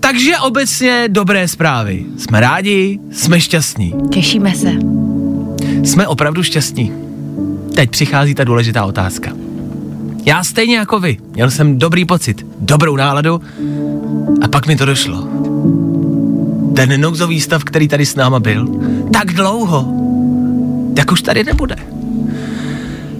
Takže 0.00 0.38
obecně 0.38 1.04
dobré 1.08 1.48
zprávy. 1.48 2.04
Jsme 2.18 2.40
rádi, 2.40 2.98
jsme 3.12 3.40
šťastní. 3.40 3.94
Těšíme 4.12 4.54
se. 4.54 4.72
Jsme 5.84 6.06
opravdu 6.06 6.42
šťastní. 6.42 6.92
Teď 7.74 7.90
přichází 7.90 8.34
ta 8.34 8.44
důležitá 8.44 8.84
otázka. 8.84 9.30
Já 10.26 10.44
stejně 10.44 10.76
jako 10.76 10.98
vy, 11.00 11.16
měl 11.34 11.50
jsem 11.50 11.78
dobrý 11.78 12.04
pocit, 12.04 12.46
dobrou 12.60 12.96
náladu 12.96 13.40
a 14.42 14.48
pak 14.48 14.66
mi 14.66 14.76
to 14.76 14.84
došlo. 14.84 15.28
Ten 16.76 17.00
nouzový 17.00 17.40
stav, 17.40 17.64
který 17.64 17.88
tady 17.88 18.06
s 18.06 18.14
náma 18.14 18.40
byl, 18.40 18.68
tak 19.12 19.32
dlouho, 19.32 19.92
tak 20.96 21.12
už 21.12 21.22
tady 21.22 21.44
nebude. 21.44 21.76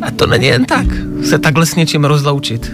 A 0.03 0.11
to 0.11 0.27
není 0.27 0.47
jen 0.47 0.65
tak, 0.65 0.87
se 1.25 1.39
takhle 1.39 1.67
s 1.67 1.75
něčím 1.75 2.05
rozloučit. 2.05 2.73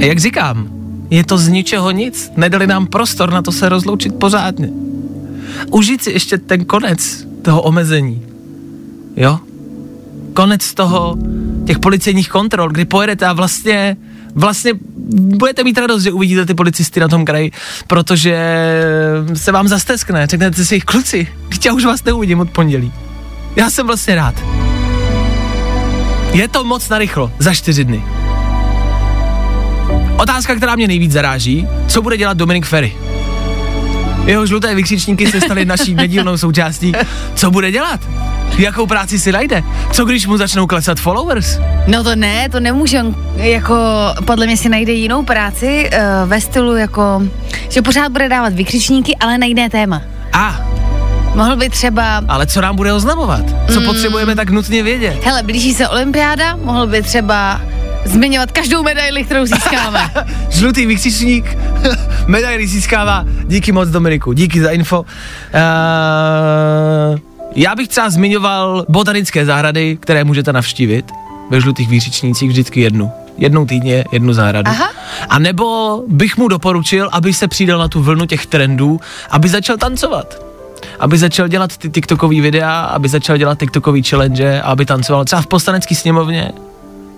A 0.00 0.04
jak 0.04 0.18
říkám, 0.18 0.68
je 1.10 1.24
to 1.24 1.38
z 1.38 1.48
ničeho 1.48 1.90
nic, 1.90 2.32
nedali 2.36 2.66
nám 2.66 2.86
prostor 2.86 3.32
na 3.32 3.42
to 3.42 3.52
se 3.52 3.68
rozloučit 3.68 4.14
pořádně. 4.14 4.70
Užít 5.70 6.02
si 6.02 6.10
ještě 6.10 6.38
ten 6.38 6.64
konec 6.64 7.26
toho 7.42 7.62
omezení. 7.62 8.22
Jo? 9.16 9.38
Konec 10.34 10.74
toho, 10.74 11.16
těch 11.66 11.78
policejních 11.78 12.28
kontrol, 12.28 12.68
kdy 12.68 12.84
pojedete 12.84 13.26
a 13.26 13.32
vlastně, 13.32 13.96
vlastně 14.34 14.72
budete 15.10 15.64
mít 15.64 15.78
radost, 15.78 16.02
že 16.02 16.12
uvidíte 16.12 16.46
ty 16.46 16.54
policisty 16.54 17.00
na 17.00 17.08
tom 17.08 17.24
kraji, 17.24 17.52
protože 17.86 18.36
se 19.34 19.52
vám 19.52 19.68
zasteskne, 19.68 20.26
řeknete 20.26 20.64
si, 20.64 20.80
kluci, 20.80 21.28
já 21.66 21.72
už 21.72 21.84
vás 21.84 22.04
neuvidím 22.04 22.40
od 22.40 22.50
pondělí. 22.50 22.92
Já 23.56 23.70
jsem 23.70 23.86
vlastně 23.86 24.14
rád. 24.14 24.34
Je 26.32 26.48
to 26.48 26.64
moc 26.64 26.88
narychlo, 26.88 27.32
za 27.38 27.54
čtyři 27.54 27.84
dny. 27.84 28.04
Otázka, 30.16 30.54
která 30.54 30.76
mě 30.76 30.88
nejvíc 30.88 31.12
zaráží, 31.12 31.66
co 31.88 32.02
bude 32.02 32.16
dělat 32.16 32.36
Dominik 32.36 32.66
Ferry? 32.66 32.96
Jeho 34.24 34.46
žluté 34.46 34.74
vykřičníky 34.74 35.30
se 35.30 35.40
staly 35.40 35.64
naší 35.64 35.94
nedílnou 35.94 36.38
součástí. 36.38 36.92
Co 37.34 37.50
bude 37.50 37.70
dělat? 37.70 38.00
Jakou 38.58 38.86
práci 38.86 39.18
si 39.18 39.32
najde? 39.32 39.62
Co 39.92 40.04
když 40.04 40.26
mu 40.26 40.36
začnou 40.36 40.66
klesat 40.66 41.00
followers? 41.00 41.58
No 41.86 42.04
to 42.04 42.16
ne, 42.16 42.48
to 42.48 42.60
nemůže, 42.60 43.02
jako 43.36 43.76
podle 44.24 44.46
mě 44.46 44.56
si 44.56 44.68
najde 44.68 44.92
jinou 44.92 45.22
práci 45.22 45.90
uh, 45.92 46.28
ve 46.28 46.40
stylu 46.40 46.76
jako, 46.76 47.22
že 47.68 47.82
pořád 47.82 48.12
bude 48.12 48.28
dávat 48.28 48.52
vykřičníky, 48.52 49.16
ale 49.16 49.38
na 49.38 49.46
jiné 49.46 49.70
téma. 49.70 50.02
A, 50.32 50.60
Mohl 51.34 51.56
by 51.56 51.70
třeba, 51.70 52.22
ale 52.28 52.46
co 52.46 52.60
nám 52.60 52.76
bude 52.76 52.92
oznamovat? 52.92 53.44
Co 53.72 53.80
mm. 53.80 53.86
potřebujeme 53.86 54.34
tak 54.34 54.50
nutně 54.50 54.82
vědět? 54.82 55.24
hele, 55.24 55.42
blíží 55.42 55.74
se 55.74 55.88
olympiáda, 55.88 56.56
mohl 56.56 56.86
by 56.86 57.02
třeba 57.02 57.60
zmiňovat 58.04 58.52
každou 58.52 58.82
medaili, 58.82 59.24
kterou 59.24 59.46
získáme. 59.46 60.10
Žlutý 60.50 60.86
vykřičník, 60.86 61.58
medaili 62.26 62.66
získává. 62.66 63.24
Díky 63.44 63.72
moc 63.72 63.88
Dominiku, 63.88 64.32
díky 64.32 64.62
za 64.62 64.70
info. 64.70 65.00
Uh, 65.00 65.06
já 67.56 67.74
bych 67.74 67.88
třeba 67.88 68.10
zmiňoval 68.10 68.86
botanické 68.88 69.46
zahrady, 69.46 69.98
které 70.00 70.24
můžete 70.24 70.52
navštívit 70.52 71.12
ve 71.50 71.60
žlutých 71.60 71.88
výřičnících 71.88 72.48
vždycky 72.48 72.80
jednu. 72.80 73.10
Jednou 73.36 73.66
týdně, 73.66 74.04
jednu 74.12 74.32
zahradu. 74.32 74.70
Aha. 74.70 74.90
A 75.28 75.38
nebo 75.38 76.02
bych 76.08 76.36
mu 76.36 76.48
doporučil, 76.48 77.08
aby 77.12 77.34
se 77.34 77.48
přidal 77.48 77.78
na 77.78 77.88
tu 77.88 78.02
vlnu 78.02 78.26
těch 78.26 78.46
trendů, 78.46 79.00
aby 79.30 79.48
začal 79.48 79.76
tancovat. 79.76 80.44
Aby 80.98 81.18
začal 81.18 81.48
dělat 81.48 81.76
ty 81.76 81.90
TikTokový 81.90 82.40
videa, 82.40 82.80
aby 82.80 83.08
začal 83.08 83.36
dělat 83.36 83.58
TikTokový 83.58 84.02
challenge, 84.02 84.60
a 84.60 84.70
aby 84.70 84.86
tancoval 84.86 85.24
třeba 85.24 85.42
v 85.42 85.46
poslanecké 85.46 85.94
sněmovně. 85.94 86.52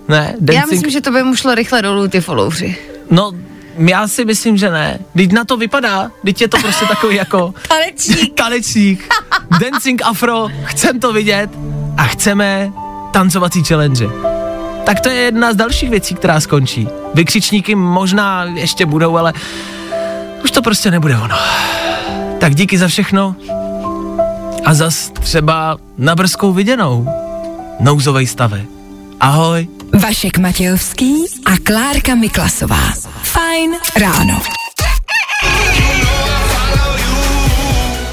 Ne, 0.07 0.35
dancing. 0.39 0.61
Já 0.61 0.63
myslím, 0.71 0.91
že 0.91 1.01
to 1.01 1.11
by 1.11 1.23
mu 1.23 1.35
šlo 1.35 1.55
rychle 1.55 1.81
dolů 1.81 2.07
ty 2.07 2.21
followři. 2.21 2.77
No, 3.11 3.31
já 3.77 4.07
si 4.07 4.25
myslím, 4.25 4.57
že 4.57 4.69
ne. 4.69 4.99
Teď 5.15 5.31
na 5.31 5.45
to 5.45 5.57
vypadá, 5.57 6.11
teď 6.25 6.41
je 6.41 6.47
to 6.47 6.57
prostě 6.57 6.85
takový 6.85 7.15
jako 7.25 7.53
Tanečník. 7.67 8.33
tanečník, 8.35 9.13
dancing 9.59 10.01
afro, 10.05 10.47
chcem 10.63 10.99
to 10.99 11.13
vidět 11.13 11.49
a 11.97 12.03
chceme 12.03 12.71
tancovací 13.13 13.63
challenge. 13.63 14.07
Tak 14.85 14.99
to 14.99 15.09
je 15.09 15.15
jedna 15.15 15.53
z 15.53 15.55
dalších 15.55 15.89
věcí, 15.89 16.15
která 16.15 16.39
skončí. 16.39 16.87
Vykřičníky 17.13 17.75
možná 17.75 18.43
ještě 18.43 18.85
budou, 18.85 19.17
ale 19.17 19.33
už 20.43 20.51
to 20.51 20.61
prostě 20.61 20.91
nebude 20.91 21.17
ono. 21.17 21.35
Tak 22.39 22.55
díky 22.55 22.77
za 22.77 22.87
všechno. 22.87 23.35
A 24.65 24.73
zas 24.73 25.09
třeba 25.09 25.77
na 25.97 26.15
brzkou 26.15 26.53
viděnou. 26.53 27.09
Nouzovej 27.79 28.27
stave. 28.27 28.61
Ahoj. 29.19 29.67
Vašek 29.99 30.37
Matějovský 30.37 31.25
a 31.45 31.51
Klárka 31.63 32.15
Miklasová. 32.15 32.93
Fajn 33.37 33.77
ráno. 34.01 34.41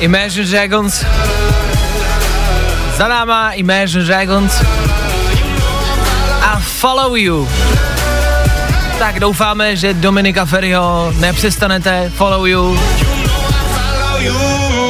Imagine 0.00 0.44
Dragons. 0.44 1.00
Za 2.96 3.08
náma 3.08 3.56
Imagine 3.56 4.04
Dragons. 4.04 4.52
A 6.44 6.60
Follow 6.60 7.16
You. 7.16 7.48
Tak 8.98 9.20
doufáme, 9.20 9.76
že 9.76 9.94
Dominika 9.94 10.44
Ferryho 10.44 11.12
nepřestanete 11.16 12.12
Follow 12.16 12.46
You. 12.46 12.78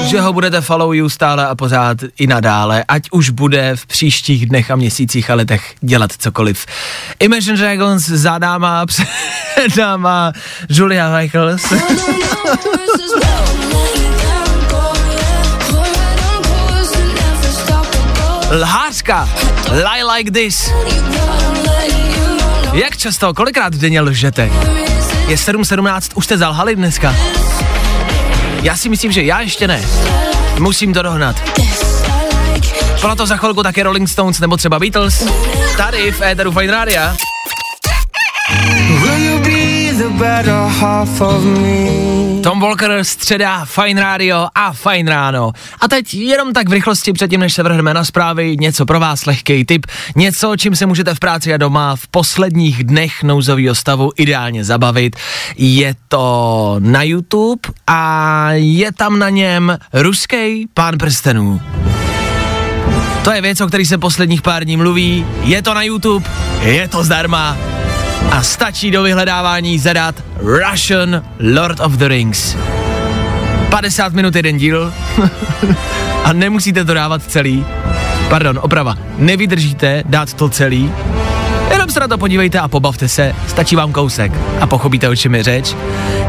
Že 0.06 0.20
ho 0.20 0.32
budete 0.32 0.60
follow 0.60 0.94
you 0.94 1.08
stále 1.08 1.46
a 1.46 1.54
pořád 1.54 1.98
i 2.18 2.26
nadále, 2.26 2.84
ať 2.88 3.02
už 3.10 3.30
bude 3.30 3.76
v 3.76 3.86
příštích 3.86 4.46
dnech 4.46 4.70
a 4.70 4.76
měsících 4.76 5.30
a 5.30 5.34
letech 5.34 5.74
dělat 5.80 6.12
cokoliv. 6.18 6.66
Imagine 7.20 7.56
Dragons 7.56 8.06
za 8.06 8.38
náma, 8.38 8.86
před 8.86 9.76
náma 9.78 10.32
Julia 10.68 11.18
Michaels. 11.18 11.62
Lhářka, 18.50 19.28
lie 19.70 20.04
like 20.04 20.30
this. 20.30 20.70
Jak 22.72 22.96
často, 22.96 23.34
kolikrát 23.34 23.74
denně 23.74 24.00
lžete? 24.00 24.50
Je 25.28 25.36
7.17, 25.36 26.12
už 26.14 26.24
jste 26.24 26.38
zalhali 26.38 26.76
dneska? 26.76 27.14
Já 28.64 28.76
si 28.76 28.88
myslím, 28.88 29.12
že 29.12 29.22
já 29.22 29.40
ještě 29.40 29.68
ne. 29.68 29.84
Musím 30.58 30.94
to 30.94 31.02
dohnat. 31.02 31.36
Proto 33.00 33.26
za 33.26 33.36
chvilku 33.36 33.62
také 33.62 33.82
Rolling 33.82 34.08
Stones 34.08 34.40
nebo 34.40 34.56
třeba 34.56 34.78
Beatles. 34.78 35.28
Tady 35.76 36.12
v 36.12 36.22
Éteru 36.22 36.52
Fine 36.52 36.72
Rádia. 36.72 37.16
Tom 42.44 42.60
Walker, 42.60 43.04
středa, 43.04 43.64
Fine 43.64 44.00
Radio 44.00 44.46
a 44.54 44.72
Fine 44.72 45.10
Ráno. 45.10 45.52
A 45.80 45.88
teď 45.88 46.14
jenom 46.14 46.52
tak 46.52 46.68
v 46.68 46.72
rychlosti 46.72 47.12
předtím, 47.12 47.40
než 47.40 47.54
se 47.54 47.62
vrhneme 47.62 47.94
na 47.94 48.04
zprávy, 48.04 48.56
něco 48.60 48.86
pro 48.86 49.00
vás 49.00 49.26
lehký 49.26 49.64
tip, 49.64 49.86
něco, 50.16 50.56
čím 50.56 50.76
se 50.76 50.86
můžete 50.86 51.14
v 51.14 51.18
práci 51.18 51.54
a 51.54 51.56
doma 51.56 51.96
v 51.96 52.06
posledních 52.06 52.84
dnech 52.84 53.22
nouzového 53.22 53.74
stavu 53.74 54.12
ideálně 54.16 54.64
zabavit. 54.64 55.16
Je 55.56 55.94
to 56.08 56.76
na 56.78 57.02
YouTube 57.02 57.60
a 57.86 58.48
je 58.52 58.92
tam 58.92 59.18
na 59.18 59.30
něm 59.30 59.78
ruský 59.92 60.68
pán 60.74 60.98
prstenů. 60.98 61.60
To 63.24 63.32
je 63.32 63.40
věc, 63.40 63.60
o 63.60 63.66
který 63.66 63.86
se 63.86 63.98
posledních 63.98 64.42
pár 64.42 64.64
dní 64.64 64.76
mluví, 64.76 65.26
je 65.42 65.62
to 65.62 65.74
na 65.74 65.82
YouTube, 65.82 66.30
je 66.62 66.88
to 66.88 67.04
zdarma 67.04 67.56
a 68.34 68.42
stačí 68.42 68.90
do 68.90 69.02
vyhledávání 69.02 69.78
zadat 69.78 70.24
Russian 70.36 71.22
Lord 71.54 71.80
of 71.80 71.92
the 71.92 72.08
Rings. 72.08 72.56
50 73.70 74.12
minut 74.12 74.36
jeden 74.36 74.56
díl 74.56 74.92
a 76.24 76.32
nemusíte 76.32 76.84
to 76.84 76.94
dávat 76.94 77.22
celý. 77.22 77.66
Pardon, 78.28 78.60
oprava. 78.62 78.98
Nevydržíte 79.18 80.02
dát 80.06 80.34
to 80.34 80.48
celý, 80.48 80.92
Jenom 81.70 81.90
se 81.90 82.00
na 82.00 82.08
to 82.08 82.18
podívejte 82.18 82.58
a 82.60 82.68
pobavte 82.68 83.08
se, 83.08 83.34
stačí 83.46 83.76
vám 83.76 83.92
kousek 83.92 84.32
a 84.60 84.66
pochopíte, 84.66 85.08
o 85.08 85.16
čem 85.16 85.34
je 85.34 85.42
řeč. 85.42 85.76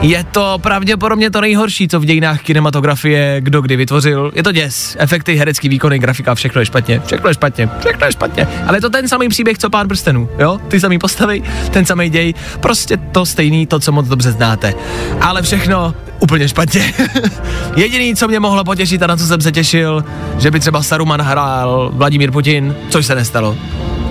Je 0.01 0.23
to 0.23 0.57
pravděpodobně 0.61 1.31
to 1.31 1.41
nejhorší, 1.41 1.87
co 1.87 1.99
v 1.99 2.05
dějinách 2.05 2.41
kinematografie 2.41 3.41
kdo 3.41 3.61
kdy 3.61 3.75
vytvořil. 3.75 4.31
Je 4.35 4.43
to 4.43 4.51
děs, 4.51 4.97
efekty, 4.99 5.35
herecký 5.35 5.69
výkony, 5.69 5.99
grafika, 5.99 6.35
všechno 6.35 6.61
je 6.61 6.65
špatně, 6.65 7.01
všechno 7.05 7.29
je 7.29 7.33
špatně, 7.33 7.69
všechno 7.79 8.05
je 8.05 8.11
špatně. 8.11 8.47
Ale 8.67 8.77
je 8.77 8.81
to 8.81 8.89
ten 8.89 9.07
samý 9.07 9.29
příběh, 9.29 9.57
co 9.57 9.69
pán 9.69 9.87
prstenů, 9.87 10.29
jo? 10.39 10.59
Ty 10.67 10.79
samý 10.79 10.99
postavy, 10.99 11.43
ten 11.71 11.85
samý 11.85 12.09
děj, 12.09 12.33
prostě 12.59 12.97
to 12.97 13.25
stejný, 13.25 13.67
to, 13.67 13.79
co 13.79 13.91
moc 13.91 14.07
dobře 14.07 14.31
znáte. 14.31 14.73
Ale 15.21 15.41
všechno 15.41 15.93
úplně 16.19 16.47
špatně. 16.47 16.93
Jediný, 17.75 18.15
co 18.15 18.27
mě 18.27 18.39
mohlo 18.39 18.63
potěšit 18.63 19.03
a 19.03 19.07
na 19.07 19.17
co 19.17 19.27
jsem 19.27 19.41
se 19.41 19.51
těšil, 19.51 20.05
že 20.37 20.51
by 20.51 20.59
třeba 20.59 20.83
Saruman 20.83 21.21
hrál 21.21 21.91
Vladimír 21.93 22.31
Putin, 22.31 22.75
což 22.89 23.05
se 23.05 23.15
nestalo. 23.15 23.57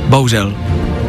Bohužel. 0.09 0.55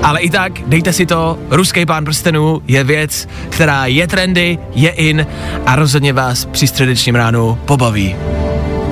Ale 0.05 0.19
i 0.21 0.29
tak, 0.29 0.51
dejte 0.67 0.93
si 0.93 1.05
to, 1.05 1.37
ruský 1.49 1.85
pán 1.85 2.05
prstenů 2.05 2.61
je 2.67 2.83
věc, 2.83 3.27
která 3.49 3.85
je 3.85 4.07
trendy, 4.07 4.59
je 4.75 4.89
in 4.89 5.27
a 5.65 5.75
rozhodně 5.75 6.13
vás 6.13 6.45
při 6.45 6.67
středečním 6.67 7.15
ránu 7.15 7.59
pobaví. 7.65 8.15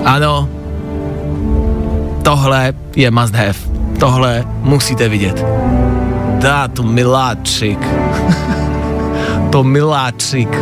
Ano, 0.06 0.50
tohle 2.24 2.74
je 2.96 3.12
must 3.12 3.36
have. 3.36 3.54
Tohle 4.00 4.44
musíte 4.62 5.10
vidět. 5.10 5.46
Dá 6.40 6.68
to 6.68 6.84
miláčik. 6.84 7.80
to 9.52 9.64
miláčik. 9.64 10.50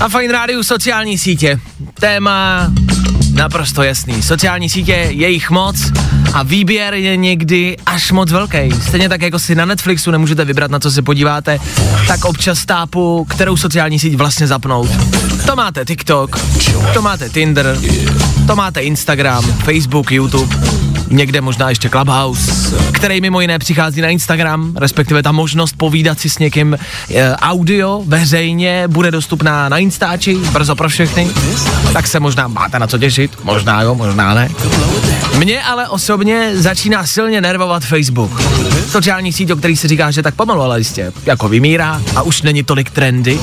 Na 0.00 0.08
Fine 0.08 0.32
Rádiu 0.32 0.62
sociální 0.62 1.18
sítě. 1.18 1.60
Téma 2.00 2.70
naprosto 3.38 3.82
jasný. 3.82 4.22
Sociální 4.22 4.68
sítě, 4.68 4.92
jejich 5.10 5.50
moc 5.50 5.92
a 6.32 6.42
výběr 6.42 6.94
je 6.94 7.16
někdy 7.16 7.76
až 7.86 8.12
moc 8.12 8.32
velký. 8.32 8.58
Stejně 8.88 9.08
tak, 9.08 9.22
jako 9.22 9.38
si 9.38 9.54
na 9.54 9.64
Netflixu 9.64 10.10
nemůžete 10.10 10.44
vybrat, 10.44 10.70
na 10.70 10.78
co 10.78 10.90
se 10.90 11.02
podíváte, 11.02 11.58
tak 12.06 12.24
občas 12.24 12.64
tápu, 12.64 13.26
kterou 13.30 13.56
sociální 13.56 13.98
síť 13.98 14.14
vlastně 14.14 14.46
zapnout. 14.46 14.90
To 15.46 15.56
máte 15.56 15.84
TikTok, 15.84 16.40
to 16.94 17.02
máte 17.02 17.28
Tinder, 17.28 17.78
to 18.46 18.56
máte 18.56 18.80
Instagram, 18.80 19.44
Facebook, 19.44 20.12
YouTube, 20.12 20.56
někde 21.10 21.40
možná 21.40 21.68
ještě 21.68 21.88
Clubhouse, 21.88 22.76
který 22.92 23.20
mimo 23.20 23.40
jiné 23.40 23.58
přichází 23.58 24.00
na 24.00 24.08
Instagram, 24.08 24.72
respektive 24.76 25.22
ta 25.22 25.32
možnost 25.32 25.74
povídat 25.76 26.20
si 26.20 26.30
s 26.30 26.38
někým 26.38 26.74
e, 26.74 27.36
audio 27.36 28.02
veřejně 28.06 28.84
bude 28.88 29.10
dostupná 29.10 29.68
na 29.68 29.78
Instači, 29.78 30.34
brzo 30.34 30.76
pro 30.76 30.88
všechny, 30.88 31.28
tak 31.92 32.06
se 32.06 32.20
možná 32.20 32.48
máte 32.48 32.78
na 32.78 32.86
co 32.86 32.98
těšit, 32.98 33.44
možná 33.44 33.82
jo, 33.82 33.94
možná 33.94 34.34
ne. 34.34 34.48
Mě 35.38 35.62
ale 35.62 35.88
osobně 35.88 36.50
začíná 36.54 37.06
silně 37.06 37.40
nervovat 37.40 37.84
Facebook. 37.84 38.42
Sociální 38.90 39.32
síť, 39.32 39.50
o 39.50 39.56
který 39.56 39.76
se 39.76 39.88
říká, 39.88 40.10
že 40.10 40.22
tak 40.22 40.34
pomalu, 40.34 40.60
ale 40.60 40.78
jistě 40.78 41.12
jako 41.26 41.48
vymírá 41.48 42.02
a 42.16 42.22
už 42.22 42.42
není 42.42 42.62
tolik 42.62 42.90
trendy. 42.90 43.38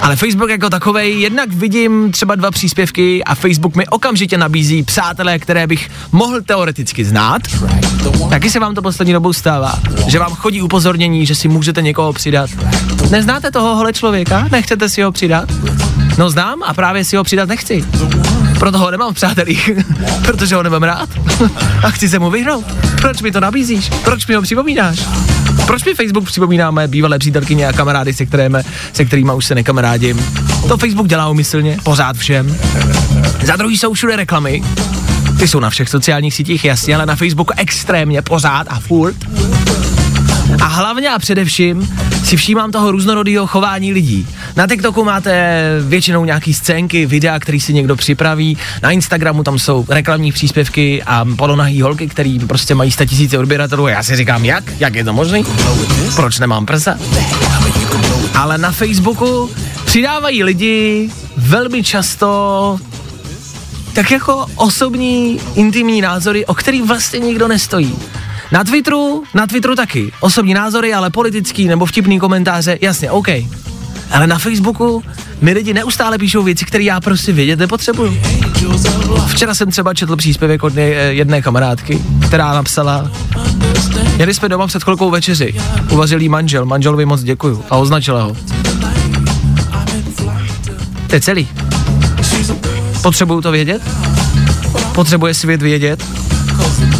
Ale 0.00 0.16
Facebook 0.16 0.50
jako 0.50 0.70
takovej, 0.70 1.20
jednak 1.20 1.52
vidím 1.52 2.12
třeba 2.12 2.34
dva 2.34 2.50
příspěvky 2.50 3.24
a 3.24 3.34
Facebook 3.34 3.76
mi 3.76 3.86
okamžitě 3.86 4.38
nabízí 4.38 4.82
přátelé, 4.82 5.38
které 5.38 5.66
bych 5.66 5.90
mohl 6.12 6.42
teoreticky 6.42 6.93
znát. 7.02 7.42
Taky 8.30 8.50
se 8.50 8.60
vám 8.60 8.74
to 8.74 8.82
poslední 8.82 9.12
dobou 9.12 9.32
stává, 9.32 9.78
že 10.06 10.18
vám 10.18 10.34
chodí 10.34 10.62
upozornění, 10.62 11.26
že 11.26 11.34
si 11.34 11.48
můžete 11.48 11.82
někoho 11.82 12.12
přidat. 12.12 12.50
Neznáte 13.10 13.50
tohohle 13.50 13.92
člověka? 13.92 14.48
Nechcete 14.52 14.88
si 14.88 15.02
ho 15.02 15.12
přidat? 15.12 15.48
No 16.18 16.30
znám 16.30 16.62
a 16.62 16.74
právě 16.74 17.04
si 17.04 17.16
ho 17.16 17.24
přidat 17.24 17.48
nechci. 17.48 17.84
Proto 18.58 18.78
ho 18.78 18.90
nemám 18.90 19.12
v 19.12 19.14
přátelích, 19.14 19.70
protože 20.26 20.54
ho 20.54 20.62
nemám 20.62 20.82
rád 20.82 21.08
a 21.84 21.90
chci 21.90 22.08
se 22.08 22.18
mu 22.18 22.30
vyhnout. 22.30 22.64
Proč 23.00 23.22
mi 23.22 23.32
to 23.32 23.40
nabízíš? 23.40 23.90
Proč 24.04 24.26
mi 24.26 24.34
ho 24.34 24.42
připomínáš? 24.42 24.98
Proč 25.66 25.84
mi 25.84 25.94
Facebook 25.94 26.24
připomínáme 26.24 26.88
bývalé 26.88 27.18
přítelkyně 27.18 27.68
a 27.68 27.72
kamarády, 27.72 28.14
se, 28.14 28.26
kterými, 28.26 28.58
se 28.92 29.04
kterými 29.04 29.32
už 29.34 29.44
se 29.44 29.54
nekamarádím? 29.54 30.26
To 30.68 30.76
Facebook 30.76 31.06
dělá 31.06 31.28
umyslně, 31.28 31.78
pořád 31.82 32.16
všem. 32.16 32.56
Za 33.44 33.56
druhý 33.56 33.78
jsou 33.78 33.92
všude 33.92 34.16
reklamy. 34.16 34.62
Ty 35.44 35.48
jsou 35.48 35.60
na 35.60 35.70
všech 35.70 35.88
sociálních 35.88 36.34
sítích, 36.34 36.64
jasně, 36.64 36.94
ale 36.94 37.06
na 37.06 37.16
Facebooku 37.16 37.52
extrémně, 37.56 38.22
pořád 38.22 38.66
a 38.70 38.80
furt. 38.80 39.16
A 40.60 40.64
hlavně 40.64 41.10
a 41.10 41.18
především 41.18 41.96
si 42.24 42.36
všímám 42.36 42.72
toho 42.72 42.90
různorodého 42.90 43.46
chování 43.46 43.92
lidí. 43.92 44.26
Na 44.56 44.66
TikToku 44.66 45.04
máte 45.04 45.62
většinou 45.80 46.24
nějaký 46.24 46.54
scénky, 46.54 47.06
videa, 47.06 47.38
který 47.38 47.60
si 47.60 47.72
někdo 47.72 47.96
připraví. 47.96 48.58
Na 48.82 48.90
Instagramu 48.90 49.42
tam 49.42 49.58
jsou 49.58 49.86
reklamní 49.88 50.32
příspěvky 50.32 51.02
a 51.02 51.24
polonahý 51.36 51.82
holky, 51.82 52.08
který 52.08 52.38
prostě 52.38 52.74
mají 52.74 52.90
tisíce 52.90 53.38
odběratelů. 53.38 53.84
A 53.84 53.90
já 53.90 54.02
si 54.02 54.16
říkám, 54.16 54.44
jak? 54.44 54.64
Jak 54.78 54.94
je 54.94 55.04
to 55.04 55.12
možný? 55.12 55.44
Proč 56.16 56.38
nemám 56.38 56.66
prsa? 56.66 56.98
Ale 58.34 58.58
na 58.58 58.72
Facebooku 58.72 59.50
přidávají 59.84 60.44
lidi 60.44 61.10
velmi 61.36 61.82
často 61.82 62.78
tak 63.94 64.10
jako 64.10 64.46
osobní, 64.54 65.40
intimní 65.54 66.00
názory, 66.00 66.46
o 66.46 66.54
který 66.54 66.82
vlastně 66.82 67.18
nikdo 67.18 67.48
nestojí. 67.48 67.94
Na 68.52 68.64
Twitteru, 68.64 69.24
na 69.34 69.46
Twitteru 69.46 69.74
taky. 69.74 70.12
Osobní 70.20 70.54
názory, 70.54 70.94
ale 70.94 71.10
politický 71.10 71.68
nebo 71.68 71.86
vtipný 71.86 72.20
komentáře, 72.20 72.78
jasně, 72.80 73.10
OK. 73.10 73.28
Ale 74.10 74.26
na 74.26 74.38
Facebooku 74.38 75.02
mi 75.40 75.52
lidi 75.52 75.74
neustále 75.74 76.18
píšou 76.18 76.42
věci, 76.42 76.64
které 76.64 76.84
já 76.84 77.00
prostě 77.00 77.32
vědět 77.32 77.58
nepotřebuju. 77.58 78.18
Včera 79.26 79.54
jsem 79.54 79.70
třeba 79.70 79.94
četl 79.94 80.16
příspěvek 80.16 80.62
od 80.62 80.72
jedné 81.08 81.42
kamarádky, 81.42 82.02
která 82.26 82.52
napsala, 82.52 83.10
jeli 84.16 84.34
jsme 84.34 84.48
doma 84.48 84.66
před 84.66 84.82
chvilkou 84.84 85.10
večeři, 85.10 85.54
uvařil 85.90 86.20
jí 86.20 86.28
manžel, 86.28 86.66
manželovi 86.66 87.04
moc 87.04 87.22
děkuju 87.22 87.64
a 87.70 87.76
označila 87.76 88.22
ho. 88.22 88.36
To 91.06 91.14
je 91.14 91.20
celý. 91.20 91.48
Potřebuju 93.04 93.40
to 93.40 93.50
vědět? 93.50 93.82
Potřebuje 94.92 95.34
svět 95.34 95.62
vědět, 95.62 96.04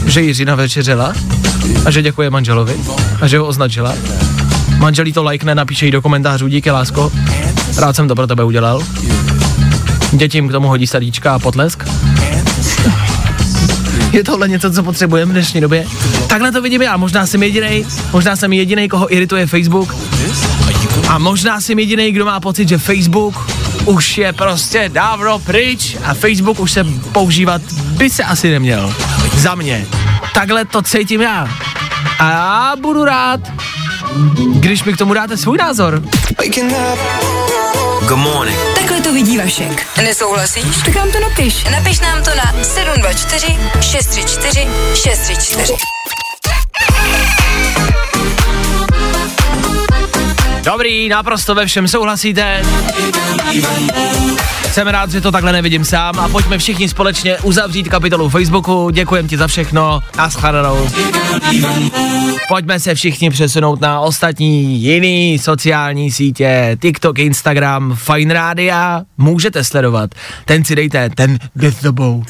že 0.06 0.22
Jiřina 0.22 0.54
večeřela 0.54 1.12
a 1.84 1.90
že 1.90 2.02
děkuje 2.02 2.30
manželovi 2.30 2.76
a 3.20 3.26
že 3.26 3.38
ho 3.38 3.46
označila. 3.46 3.94
Manželí 4.78 5.12
to 5.12 5.22
lajkne, 5.22 5.54
napíše 5.54 5.86
jí 5.86 5.92
do 5.92 6.02
komentářů, 6.02 6.48
díky 6.48 6.70
lásko, 6.70 7.12
rád 7.76 7.96
jsem 7.96 8.08
to 8.08 8.14
pro 8.14 8.26
tebe 8.26 8.44
udělal. 8.44 8.82
Dětím 10.12 10.48
k 10.48 10.52
tomu 10.52 10.68
hodí 10.68 10.86
sadíčka 10.86 11.34
a 11.34 11.38
potlesk. 11.38 11.84
Je 14.12 14.24
tohle 14.24 14.48
něco, 14.48 14.70
co 14.70 14.82
potřebujeme 14.82 15.30
v 15.30 15.32
dnešní 15.32 15.60
době? 15.60 15.86
Takhle 16.28 16.52
to 16.52 16.62
vidím 16.62 16.82
já, 16.82 16.96
možná 16.96 17.26
jsem 17.26 17.42
jediný, 17.42 17.86
možná 18.12 18.36
jsem 18.36 18.52
jediný, 18.52 18.88
koho 18.88 19.14
irituje 19.14 19.46
Facebook. 19.46 19.96
A 21.08 21.18
možná 21.18 21.60
jsem 21.60 21.78
jediný, 21.78 22.12
kdo 22.12 22.24
má 22.24 22.40
pocit, 22.40 22.68
že 22.68 22.78
Facebook 22.78 23.63
už 23.84 24.18
je 24.18 24.32
prostě 24.32 24.90
dávno 24.92 25.38
pryč 25.38 25.96
a 26.04 26.14
Facebook 26.14 26.60
už 26.60 26.72
se 26.72 26.84
používat 27.12 27.62
by 27.72 28.10
se 28.10 28.24
asi 28.24 28.50
neměl. 28.50 28.94
Za 29.36 29.54
mě. 29.54 29.86
Takhle 30.34 30.64
to 30.64 30.82
cítím 30.82 31.22
já. 31.22 31.48
A 32.18 32.30
já 32.30 32.74
budu 32.80 33.04
rád, 33.04 33.40
když 34.54 34.84
mi 34.84 34.92
k 34.92 34.96
tomu 34.96 35.14
dáte 35.14 35.36
svůj 35.36 35.58
názor. 35.58 36.02
Good 38.08 38.18
morning. 38.18 38.58
Takhle 38.78 39.00
to 39.00 39.12
vidí 39.12 39.38
Vašek. 39.38 39.86
Nesouhlasíš? 39.96 40.76
Tak 40.84 40.94
nám 40.94 41.10
to 41.10 41.20
napiš. 41.20 41.64
Napiš 41.64 42.00
nám 42.00 42.22
to 42.22 42.30
na 42.34 42.64
724 42.64 43.46
634 43.80 44.68
634. 44.94 45.74
Dobrý, 50.64 51.08
naprosto 51.08 51.54
ve 51.54 51.66
všem 51.66 51.88
souhlasíte. 51.88 52.62
Jsem 54.72 54.86
rád, 54.86 55.10
že 55.10 55.20
to 55.20 55.32
takhle 55.32 55.52
nevidím 55.52 55.84
sám 55.84 56.18
a 56.18 56.28
pojďme 56.28 56.58
všichni 56.58 56.88
společně 56.88 57.38
uzavřít 57.38 57.88
kapitolu 57.88 58.28
Facebooku. 58.28 58.90
Děkujem 58.90 59.28
ti 59.28 59.36
za 59.36 59.46
všechno. 59.46 60.00
Naschledanou. 60.16 60.88
Pojďme 62.48 62.80
se 62.80 62.94
všichni 62.94 63.30
přesunout 63.30 63.80
na 63.80 64.00
ostatní 64.00 64.82
jiný 64.82 65.38
sociální 65.38 66.10
sítě. 66.10 66.76
TikTok, 66.82 67.18
Instagram, 67.18 67.96
Fine 67.96 68.34
Rádia. 68.34 69.02
Můžete 69.18 69.64
sledovat. 69.64 70.10
Ten 70.44 70.64
si 70.64 70.76
dejte, 70.76 71.10
ten 71.10 71.38
jde 71.56 71.72
s 71.72 71.76
tebou. 71.76 72.24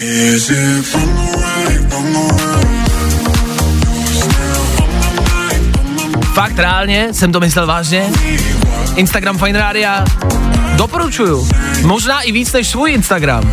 Fakt 6.45 6.59
reálně, 6.59 7.09
jsem 7.13 7.33
to 7.33 7.41
myslel 7.41 7.67
vážně. 7.67 8.11
Instagram 8.97 9.39
Fine 9.39 9.59
Rádia 9.59 10.05
doporučuju. 10.77 11.49
Možná 11.83 12.21
i 12.21 12.33
víc 12.33 12.53
než 12.53 12.69
svůj 12.69 12.93
Instagram. 12.93 13.53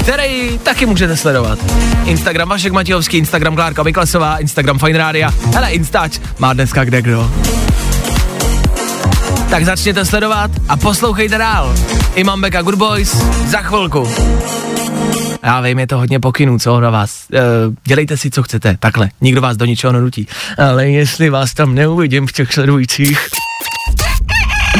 který 0.00 0.58
taky 0.62 0.86
můžete 0.86 1.16
sledovat. 1.16 1.58
Instagram 2.04 2.48
Vašek 2.48 2.72
Matějovský, 2.72 3.16
Instagram 3.16 3.54
Klárka 3.54 3.82
Vyklesová, 3.82 4.38
Instagram 4.38 4.78
Fine 4.78 4.98
Rádia. 4.98 5.30
Hele, 5.54 5.70
Instač 5.70 6.18
má 6.38 6.52
dneska 6.52 6.84
kde 6.84 7.02
kdo. 7.02 7.30
Tak 9.50 9.64
začněte 9.64 10.04
sledovat 10.04 10.50
a 10.68 10.76
poslouchejte 10.76 11.38
dál. 11.38 11.74
Imam 12.14 12.40
Beka 12.40 12.62
Good 12.62 12.74
Boys 12.74 13.14
za 13.46 13.58
chvilku. 13.58 14.08
Já 15.44 15.60
vím, 15.60 15.78
je 15.78 15.86
to 15.86 15.98
hodně 15.98 16.20
pokynů, 16.20 16.58
co 16.58 16.80
na 16.80 16.90
vás. 16.90 17.26
E, 17.34 17.40
dělejte 17.84 18.16
si, 18.16 18.30
co 18.30 18.42
chcete, 18.42 18.76
takhle. 18.80 19.10
Nikdo 19.20 19.40
vás 19.40 19.56
do 19.56 19.64
ničeho 19.64 19.92
nenutí. 19.92 20.26
Ale 20.58 20.88
jestli 20.88 21.30
vás 21.30 21.54
tam 21.54 21.74
neuvidím 21.74 22.26
v 22.26 22.32
těch 22.32 22.52
sledujících. 22.52 23.28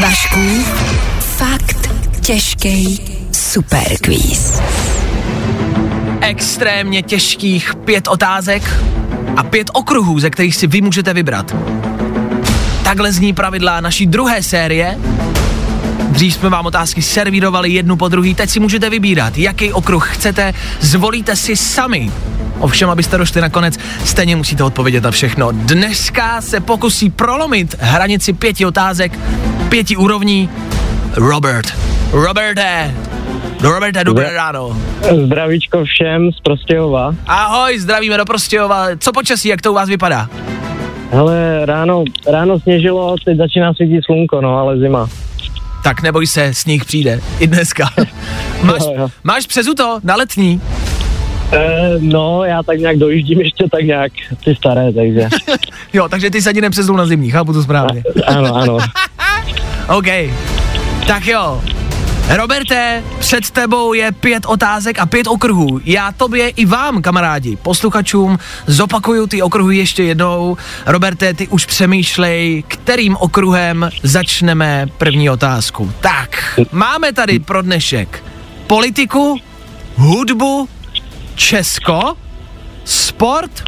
Vašku, 0.00 0.64
fakt 1.18 1.90
těžký 2.20 3.00
superquiz. 3.33 4.61
Extrémně 6.20 7.03
těžkých 7.03 7.74
pět 7.74 8.09
otázek 8.09 8.62
a 9.37 9.42
pět 9.42 9.70
okruhů, 9.72 10.20
ze 10.20 10.31
kterých 10.31 10.57
si 10.57 10.66
vy 10.66 10.81
můžete 10.81 11.14
vybrat. 11.14 11.57
Takhle 12.85 13.12
zní 13.12 13.33
pravidla 13.33 13.81
naší 13.81 14.07
druhé 14.07 14.42
série. 14.42 14.98
Dřív 16.14 16.35
jsme 16.35 16.48
vám 16.48 16.66
otázky 16.66 17.03
servírovali 17.03 17.70
jednu 17.70 17.96
po 17.96 18.09
druhý, 18.09 18.35
teď 18.35 18.50
si 18.50 18.61
můžete 18.61 18.90
vybírat, 18.90 19.38
jaký 19.38 19.72
okruh 19.72 20.14
chcete, 20.14 20.55
zvolíte 20.81 21.37
si 21.37 21.57
sami. 21.57 22.11
Ovšem, 22.59 22.90
abyste 22.90 23.18
došli 23.18 23.40
nakonec, 23.40 23.79
stejně 24.05 24.37
musíte 24.37 24.64
odpovědět 24.64 25.05
na 25.05 25.11
všechno. 25.11 25.48
Dneska 25.53 26.40
se 26.40 26.61
pokusí 26.61 27.11
prolomit 27.11 27.77
hranici 27.81 28.33
pěti 28.33 28.66
otázek, 28.66 29.18
pěti 29.68 29.96
úrovní. 29.96 30.48
Robert. 31.14 31.66
Roberte. 32.12 32.94
Roberte, 33.61 34.05
dobré 34.05 34.33
ráno. 34.35 34.77
Zdravíčko 35.24 35.85
všem 35.85 36.33
z 36.33 36.40
Prostějova. 36.40 37.14
Ahoj, 37.27 37.79
zdravíme 37.79 38.16
do 38.16 38.24
Prostějova. 38.24 38.87
Co 38.98 39.12
počasí, 39.12 39.48
jak 39.48 39.62
to 39.62 39.72
u 39.72 39.74
vás 39.74 39.88
vypadá? 39.88 40.29
Hele, 41.11 41.66
ráno, 41.66 42.05
ráno 42.33 42.61
sněžilo, 42.61 43.16
teď 43.24 43.37
začíná 43.37 43.74
svítit 43.74 44.05
slunko, 44.05 44.40
no, 44.40 44.59
ale 44.59 44.79
zima. 44.79 45.09
Tak 45.85 46.03
neboj 46.03 46.27
se, 46.27 46.55
sníh 46.55 46.85
přijde. 46.85 47.20
I 47.38 47.47
dneska. 47.47 47.88
máš, 48.62 48.83
máš 49.25 49.47
přezuto 49.47 50.01
na 50.03 50.16
letní? 50.16 50.61
E, 51.53 51.94
no, 51.99 52.44
já 52.44 52.62
tak 52.62 52.79
nějak 52.79 52.97
dojíždím 52.97 53.40
ještě 53.40 53.64
tak 53.73 53.83
nějak 53.83 54.12
ty 54.44 54.55
staré, 54.55 54.92
takže 54.92 55.29
Jo, 55.92 56.09
takže 56.09 56.31
ty 56.31 56.42
se 56.42 56.49
ani 56.49 56.61
nepřezul 56.61 56.97
na 56.97 57.07
zimní, 57.07 57.31
chápu 57.31 57.53
to 57.53 57.62
správně. 57.62 58.03
ano, 58.27 58.55
ano. 58.57 58.79
OK. 59.97 60.07
Tak 61.07 61.27
jo. 61.27 61.62
Roberte, 62.29 63.03
před 63.19 63.51
tebou 63.51 63.93
je 63.93 64.13
pět 64.13 64.47
otázek 64.47 64.99
a 64.99 65.07
pět 65.07 65.27
okruhů. 65.27 65.81
Já 65.85 66.13
tobě 66.13 66.49
i 66.49 66.65
vám, 66.67 67.03
kamarádi, 67.03 67.57
posluchačům, 67.57 68.39
zopakuju 68.67 69.27
ty 69.27 69.43
okruhy 69.43 69.77
ještě 69.77 70.03
jednou. 70.03 70.57
Roberte, 70.87 71.35
ty 71.35 71.49
už 71.49 71.67
přemýšlej, 71.67 72.65
kterým 72.69 73.17
okruhem 73.17 73.91
začneme 74.03 74.87
první 74.99 75.31
otázku. 75.31 75.93
Tak, 76.01 76.61
máme 76.73 77.13
tady 77.13 77.39
pro 77.39 77.63
dnešek 77.63 78.25
politiku, 78.67 79.37
hudbu, 79.97 80.69
Česko, 81.35 82.15
sport 82.85 83.65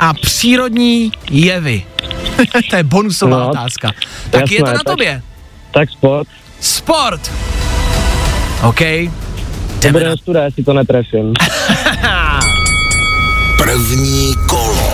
a 0.00 0.14
přírodní 0.14 1.12
jevy. 1.30 1.86
to 2.70 2.76
je 2.76 2.82
bonusová 2.82 3.38
No, 3.38 3.48
otázka. 3.50 3.90
Tak 4.30 4.40
jasné, 4.40 4.54
je 4.56 4.60
to 4.60 4.66
na 4.66 4.72
tak- 4.72 4.82
tobě. 4.84 5.22
Tak 5.74 5.90
sport. 5.90 6.28
Sport. 6.60 7.30
OK. 8.62 8.78
To 8.78 9.10
Jdeme 9.80 9.92
bude 9.92 10.06
na 10.06 10.12
ostuda, 10.12 10.44
jestli 10.44 10.64
to 10.64 10.72
netrefím. 10.72 11.32
První 13.56 14.34
kolo. 14.48 14.92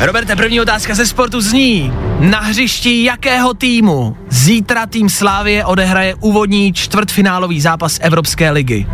Roberte, 0.00 0.36
první 0.36 0.60
otázka 0.60 0.94
ze 0.94 1.06
sportu 1.06 1.40
zní. 1.40 1.92
Na 2.20 2.40
hřišti 2.40 3.04
jakého 3.04 3.54
týmu 3.54 4.16
zítra 4.28 4.86
tým 4.86 5.08
Slávie 5.08 5.64
odehraje 5.64 6.14
úvodní 6.14 6.72
čtvrtfinálový 6.72 7.60
zápas 7.60 7.98
Evropské 8.02 8.50
ligy? 8.50 8.86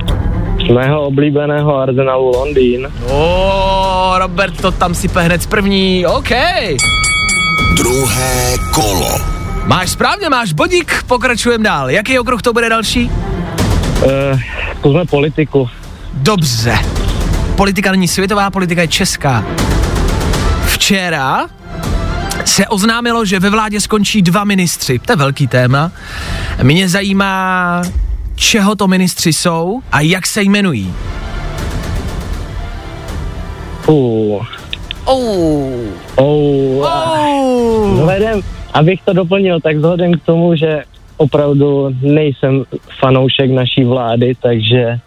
Mého 0.75 1.03
oblíbeného 1.03 1.77
Arsenalu 1.77 2.31
Londýn. 2.31 2.89
O, 3.11 4.15
Robert 4.19 4.61
to 4.61 4.71
tam 4.71 4.95
sype 4.95 5.23
hned 5.23 5.43
z 5.43 5.47
první, 5.47 6.07
OK. 6.07 6.29
Druhé 7.77 8.55
kolo. 8.75 9.19
Máš 9.65 9.91
správně, 9.91 10.29
máš 10.29 10.53
bodík, 10.53 11.03
pokračujeme 11.07 11.65
dál. 11.65 11.91
Jaký 11.91 12.19
okruh 12.19 12.43
to 12.43 12.53
bude 12.53 12.69
další? 12.69 13.11
E, 14.03 14.39
zkusme 14.79 15.05
politiku. 15.05 15.69
Dobře. 16.13 16.79
Politika 17.57 17.91
není 17.91 18.09
světová, 18.09 18.51
politika 18.51 18.83
je 18.83 18.89
česká. 18.89 19.45
Včera 20.67 21.47
se 22.45 22.67
oznámilo, 22.69 23.25
že 23.25 23.41
ve 23.41 23.51
vládě 23.51 23.81
skončí 23.81 24.23
dva 24.23 24.45
ministři. 24.45 24.99
To 24.99 25.13
je 25.13 25.17
velký 25.17 25.47
téma. 25.47 25.93
Mě 26.63 26.89
zajímá, 26.89 27.83
čeho 28.35 28.77
to 28.77 28.89
ministři 28.89 29.33
jsou 29.33 29.81
a 29.93 30.01
jak 30.01 30.27
se 30.27 30.43
jmenují. 30.43 30.95
Uh, 33.87 34.47
Oh. 35.09 35.87
oh, 36.17 36.87
Oh. 36.87 37.95
Vzhledem, 37.95 38.41
abych 38.75 39.01
to 39.05 39.13
doplnil, 39.13 39.61
tak 39.61 39.77
vzhledem 39.77 40.15
k 40.15 40.23
tomu, 40.23 40.57
že 40.57 40.83
opravdu 41.17 41.95
nejsem 42.03 42.65
fanoušek 43.01 43.51
naší 43.51 43.85
vlády, 43.85 44.35
takže 44.43 44.99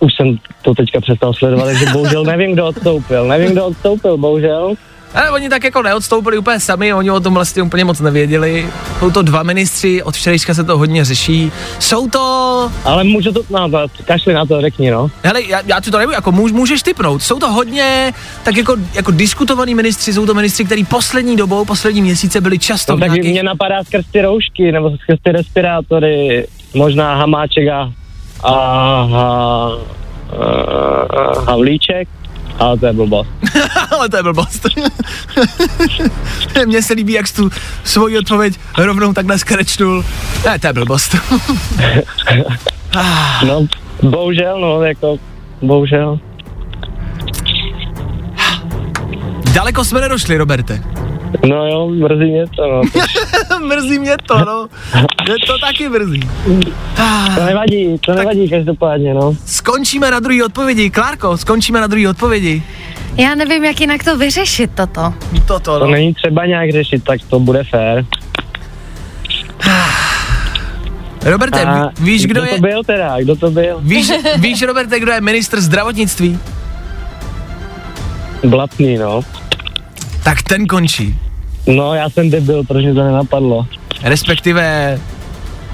už 0.00 0.14
jsem 0.14 0.36
to 0.62 0.74
teďka 0.74 1.00
přestal 1.00 1.34
sledovat, 1.34 1.64
takže 1.64 1.86
bohužel 1.92 2.24
nevím, 2.24 2.52
kdo 2.52 2.66
odstoupil. 2.66 3.28
Nevím, 3.28 3.52
kdo 3.52 3.66
odstoupil, 3.66 4.16
bohužel. 4.16 4.74
Ale 5.14 5.30
oni 5.30 5.48
tak 5.48 5.64
jako 5.64 5.82
neodstoupili 5.82 6.38
úplně 6.38 6.60
sami, 6.60 6.94
oni 6.94 7.10
o 7.10 7.20
tom 7.20 7.34
vlastně 7.34 7.62
úplně 7.62 7.84
moc 7.84 8.00
nevěděli. 8.00 8.68
Jsou 8.98 9.10
to 9.10 9.22
dva 9.22 9.42
ministři, 9.42 10.02
od 10.02 10.14
včerejška 10.16 10.54
se 10.54 10.64
to 10.64 10.78
hodně 10.78 11.04
řeší. 11.04 11.52
Jsou 11.78 12.08
to... 12.08 12.70
Ale 12.84 13.04
můžu 13.04 13.32
to 13.32 13.40
nazvat, 13.50 13.90
kašli 14.04 14.34
na 14.34 14.46
to, 14.46 14.60
řekni, 14.60 14.90
no. 14.90 15.08
Hele, 15.22 15.42
já, 15.42 15.60
já 15.66 15.80
ti 15.80 15.90
to 15.90 15.98
nebudu, 15.98 16.14
jako 16.14 16.32
můž, 16.32 16.52
můžeš 16.52 16.82
typnout. 16.82 17.22
Jsou 17.22 17.38
to 17.38 17.52
hodně 17.52 18.12
tak 18.42 18.56
jako, 18.56 18.76
jako 18.94 19.10
diskutovaní 19.10 19.74
ministři, 19.74 20.12
jsou 20.12 20.26
to 20.26 20.34
ministři, 20.34 20.64
kteří 20.64 20.84
poslední 20.84 21.36
dobou, 21.36 21.64
poslední 21.64 22.02
měsíce 22.02 22.40
byli 22.40 22.58
často 22.58 22.92
No, 22.92 22.98
tak 22.98 23.10
nějakých... 23.10 23.32
mě 23.32 23.42
napadá 23.42 23.84
skrz 23.84 24.06
ty 24.12 24.22
roušky, 24.22 24.72
nebo 24.72 24.90
skrz 24.90 25.18
ty 25.22 25.32
respirátory, 25.32 26.46
možná 26.74 27.14
Hamáček 27.14 27.68
a, 27.68 27.92
a, 28.44 28.44
a, 28.44 29.16
a 29.16 29.70
Havlíček, 31.46 32.08
ale 32.58 32.78
to 32.78 32.86
je 32.86 32.92
blbost. 32.92 33.30
Ale 33.90 34.08
to 34.08 34.16
je 34.16 34.22
blbost. 34.22 34.66
Mně 36.66 36.82
se 36.82 36.94
líbí, 36.94 37.12
jak 37.12 37.26
jsi 37.26 37.34
tu 37.34 37.50
svoji 37.84 38.18
odpověď 38.18 38.54
rovnou 38.78 39.12
takhle 39.12 39.38
skrečnul. 39.38 40.04
Ne, 40.46 40.58
to 40.58 40.66
je 40.66 40.72
blbost. 40.72 41.16
No, 43.46 43.66
bohužel, 44.02 44.60
no, 44.60 44.82
jako, 44.82 45.18
bohužel. 45.62 46.20
Daleko 49.52 49.84
jsme 49.84 50.00
nedošli, 50.00 50.36
Roberte. 50.36 50.82
No 51.48 51.66
jo, 51.66 51.88
mrzí 51.88 52.30
mě 52.30 52.44
to, 52.56 52.62
no. 52.72 52.82
mrzí 53.66 53.98
mě 53.98 54.16
to, 54.26 54.38
no. 54.38 54.68
Mě 55.24 55.34
to 55.46 55.58
taky 55.58 55.88
mrzí. 55.88 56.20
To 57.36 57.44
nevadí, 57.44 57.98
to 58.06 58.14
nevadí 58.14 58.48
každopádně, 58.50 59.14
no. 59.14 59.34
Skončíme 59.46 60.10
na 60.10 60.20
druhé 60.20 60.44
odpovědi. 60.44 60.90
Klárko, 60.90 61.36
skončíme 61.36 61.80
na 61.80 61.86
druhé 61.86 62.08
odpovědi. 62.08 62.62
Já 63.16 63.34
nevím, 63.34 63.64
jak 63.64 63.80
jinak 63.80 64.04
to 64.04 64.16
vyřešit, 64.16 64.70
toto. 64.74 65.14
Toto, 65.46 65.78
To 65.78 65.84
no. 65.86 65.90
není 65.90 66.14
třeba 66.14 66.46
nějak 66.46 66.70
řešit, 66.72 67.04
tak 67.04 67.20
to 67.30 67.40
bude 67.40 67.64
fér. 67.64 68.04
Roberte, 71.24 71.62
A 71.64 71.82
ví- 71.88 72.04
víš, 72.04 72.26
kdo 72.26 72.40
to 72.40 72.46
je... 72.46 72.60
byl 72.60 72.84
teda, 72.84 73.16
kdo 73.20 73.36
to 73.36 73.50
byl? 73.50 73.78
Víš, 73.82 74.10
víš, 74.38 74.62
Roberte, 74.62 75.00
kdo 75.00 75.12
je 75.12 75.20
ministr 75.20 75.60
zdravotnictví? 75.60 76.38
Blatný, 78.44 78.98
no. 78.98 79.20
Tak 80.24 80.42
ten 80.42 80.66
končí. 80.66 81.18
No, 81.66 81.94
já 81.94 82.10
jsem 82.10 82.30
debil, 82.30 82.64
proč 82.64 82.84
mě 82.84 82.94
to 82.94 83.04
nenapadlo. 83.04 83.66
Respektive 84.02 84.98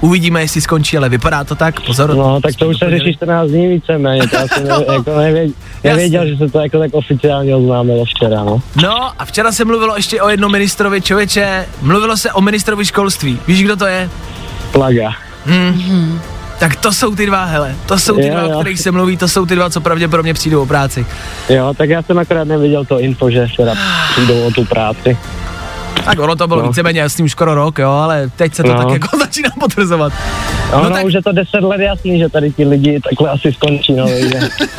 uvidíme, 0.01 0.41
jestli 0.41 0.61
skončí, 0.61 0.97
ale 0.97 1.09
vypadá 1.09 1.43
to 1.43 1.55
tak. 1.55 1.81
Pozor. 1.81 2.15
No, 2.15 2.41
tak 2.41 2.55
to 2.55 2.69
už 2.69 2.77
se 2.77 2.89
řeší 2.89 3.13
14 3.13 3.49
dní 3.49 3.67
víceméně, 3.67 4.27
to 4.27 4.35
já 4.35 4.47
jsem 4.47 4.63
ne, 4.63 4.75
jako 4.93 5.17
nevěděl, 5.17 5.55
nevěděl, 5.83 6.27
že 6.27 6.37
se 6.37 6.49
to 6.49 6.59
jako 6.59 6.79
tak 6.79 6.93
oficiálně 6.93 7.55
oznámilo 7.55 8.05
včera, 8.05 8.43
no. 8.43 8.61
No 8.83 9.21
a 9.21 9.25
včera 9.25 9.51
se 9.51 9.65
mluvilo 9.65 9.95
ještě 9.95 10.21
o 10.21 10.29
jednom 10.29 10.51
ministrovi 10.51 11.01
člověče, 11.01 11.65
mluvilo 11.81 12.17
se 12.17 12.31
o 12.31 12.41
ministrovi 12.41 12.85
školství. 12.85 13.39
Víš, 13.47 13.63
kdo 13.63 13.75
to 13.75 13.85
je? 13.85 14.09
Plaga. 14.71 15.11
Hmm. 15.45 16.21
Tak 16.59 16.75
to 16.75 16.93
jsou 16.93 17.15
ty 17.15 17.25
dva, 17.25 17.43
hele, 17.45 17.75
to 17.85 17.99
jsou 17.99 18.15
ty 18.15 18.27
Jo, 18.27 18.33
dva, 18.33 18.43
o 18.43 18.49
jo. 18.49 18.59
kterých 18.59 18.79
se 18.79 18.91
mluví, 18.91 19.17
to 19.17 19.27
jsou 19.27 19.45
ty 19.45 19.55
dva, 19.55 19.69
co 19.69 19.81
pravděpodobně 19.81 20.33
přijdou 20.33 20.61
o 20.61 20.65
práci. 20.65 21.05
Jo, 21.49 21.73
tak 21.77 21.89
já 21.89 22.01
jsem 22.01 22.17
akorát 22.19 22.43
neviděl 22.43 22.85
to 22.85 22.99
info, 22.99 23.29
že 23.31 23.47
včera 23.47 23.73
přijdou 24.11 24.41
o 24.47 24.51
tu 24.51 24.65
práci. 24.65 25.17
Tak 26.05 26.19
ono 26.19 26.35
to 26.35 26.47
bylo 26.47 26.61
No. 26.61 26.67
víceméně 26.67 26.99
jasný 27.01 27.23
už 27.25 27.31
skoro 27.31 27.55
rok, 27.55 27.79
jo, 27.79 27.89
ale 27.91 28.29
teď 28.35 28.53
se 28.55 28.63
to 28.63 28.73
No. 28.73 28.77
tak 28.83 28.89
jako 28.89 29.17
začíná 29.19 29.49
potvrzovat. 29.59 30.13
No, 30.71 30.83
no, 30.83 30.89
tak- 30.89 31.05
už 31.05 31.13
je 31.13 31.21
to 31.23 31.31
10 31.31 31.63
let 31.63 31.81
jasný, 31.81 32.19
že 32.19 32.29
tady 32.29 32.51
ti 32.51 32.65
lidi 32.65 32.99
takhle 33.09 33.29
asi 33.29 33.51
skončí, 33.53 33.93
no. 33.93 34.05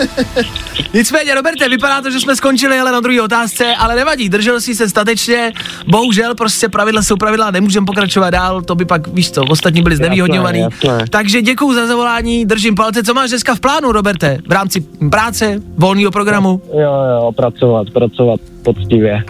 Nicméně, 0.94 1.34
Roberte, 1.34 1.68
vypadá 1.68 2.00
to, 2.02 2.10
že 2.10 2.20
jsme 2.20 2.36
skončili 2.36 2.78
ale 2.78 2.92
na 2.92 3.00
druhé 3.00 3.22
otázce, 3.22 3.64
ale 3.78 3.96
nevadí, 3.96 4.28
držel 4.28 4.60
si 4.60 4.74
se 4.74 4.88
statečně, 4.88 5.52
bohužel 5.88 6.34
prostě 6.34 6.68
pravidla 6.68 7.02
jsou 7.02 7.16
pravidla, 7.16 7.50
nemůžeme 7.50 7.86
pokračovat 7.86 8.30
dál, 8.30 8.62
to 8.62 8.74
by 8.74 8.84
pak, 8.84 9.08
víš 9.08 9.30
co, 9.30 9.42
ostatní 9.44 9.82
byli 9.82 9.96
znevýhodňovaný. 9.96 10.58
jasné. 10.60 11.04
Takže 11.10 11.42
děkuju 11.42 11.74
za 11.74 11.86
zavolání, 11.86 12.44
držím 12.46 12.74
palce, 12.74 13.02
co 13.02 13.14
máš 13.14 13.30
dneska 13.30 13.54
v 13.54 13.60
plánu, 13.60 13.92
Roberte, 13.92 14.38
v 14.48 14.52
rámci 14.52 14.80
práce, 15.10 15.62
volného 15.78 16.10
programu 16.10 16.62
Jo, 16.72 16.92
jo, 17.20 17.32
pracovat, 17.36 17.90
pracovat 17.90 18.40
poctivě. 18.62 19.22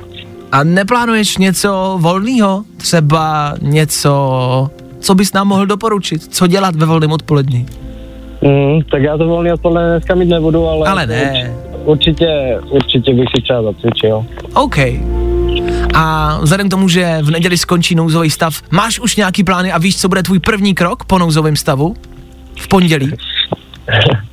a 0.53 0.65
neplánuješ 0.65 1.37
něco 1.37 1.97
volného, 2.01 2.65
třeba 2.77 3.55
něco, 3.63 4.71
co 5.07 5.15
bys 5.15 5.33
nám 5.33 5.49
mohl 5.49 5.67
doporučit, 5.67 6.35
co 6.35 6.47
dělat 6.47 6.77
ve 6.77 6.87
volném 6.87 7.13
odpolední? 7.13 7.67
Mm, 8.43 8.83
tak 8.91 9.03
já 9.03 9.19
to 9.19 9.27
volný 9.27 9.53
odpoledne 9.53 9.91
dneska 9.91 10.15
mít 10.15 10.29
nebudu, 10.29 10.67
ale... 10.67 10.89
Ale 10.89 11.07
ne. 11.07 11.55
Určitě, 11.85 12.59
určitě 12.71 13.15
bych 13.15 13.29
si 13.37 13.43
třeba 13.43 13.63
zacvičil. 13.63 14.27
OK. 14.55 14.77
A 15.95 16.39
vzhledem 16.43 16.69
k 16.69 16.71
tomu, 16.71 16.89
že 16.89 17.19
v 17.23 17.31
neděli 17.31 17.59
skončí 17.59 17.95
nouzový 17.95 18.31
stav, 18.31 18.63
máš 18.71 19.01
už 19.01 19.17
nějaký 19.17 19.45
plány 19.45 19.73
a 19.73 19.79
víš, 19.79 20.01
co 20.01 20.09
bude 20.09 20.23
tvůj 20.23 20.39
první 20.39 20.75
krok 20.75 21.05
po 21.05 21.19
nouzovém 21.19 21.57
stavu? 21.57 21.97
V 22.57 22.69
pondělí? 22.69 23.13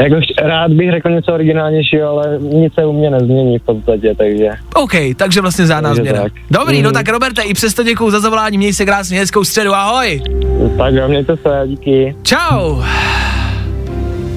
Jako 0.00 0.14
rád 0.42 0.72
bych 0.72 0.90
řekl 0.90 1.10
něco 1.10 1.32
originálnějšího, 1.34 2.08
ale 2.08 2.38
nic 2.40 2.74
se 2.74 2.86
u 2.86 2.92
mě 2.92 3.10
nezmění 3.10 3.58
v 3.58 3.62
podstatě, 3.62 4.14
takže... 4.18 4.50
OK, 4.74 4.92
takže 5.16 5.40
vlastně 5.40 5.66
žádná 5.66 5.94
změna. 5.94 6.22
tak. 6.22 6.32
Dobrý, 6.50 6.76
Mhm. 6.76 6.84
no 6.84 6.92
tak 6.92 7.08
Roberte, 7.08 7.42
i 7.42 7.54
přesto 7.54 7.82
děkuju 7.82 8.10
za 8.10 8.20
zavolání, 8.20 8.58
měj 8.58 8.72
se 8.72 8.84
krásně, 8.84 9.18
hezkou 9.18 9.44
středu, 9.44 9.74
ahoj. 9.74 10.22
Tak 10.78 10.94
jo, 10.94 11.08
mějte 11.08 11.36
se, 11.36 11.62
díky. 11.66 12.16
Čau. 12.22 12.82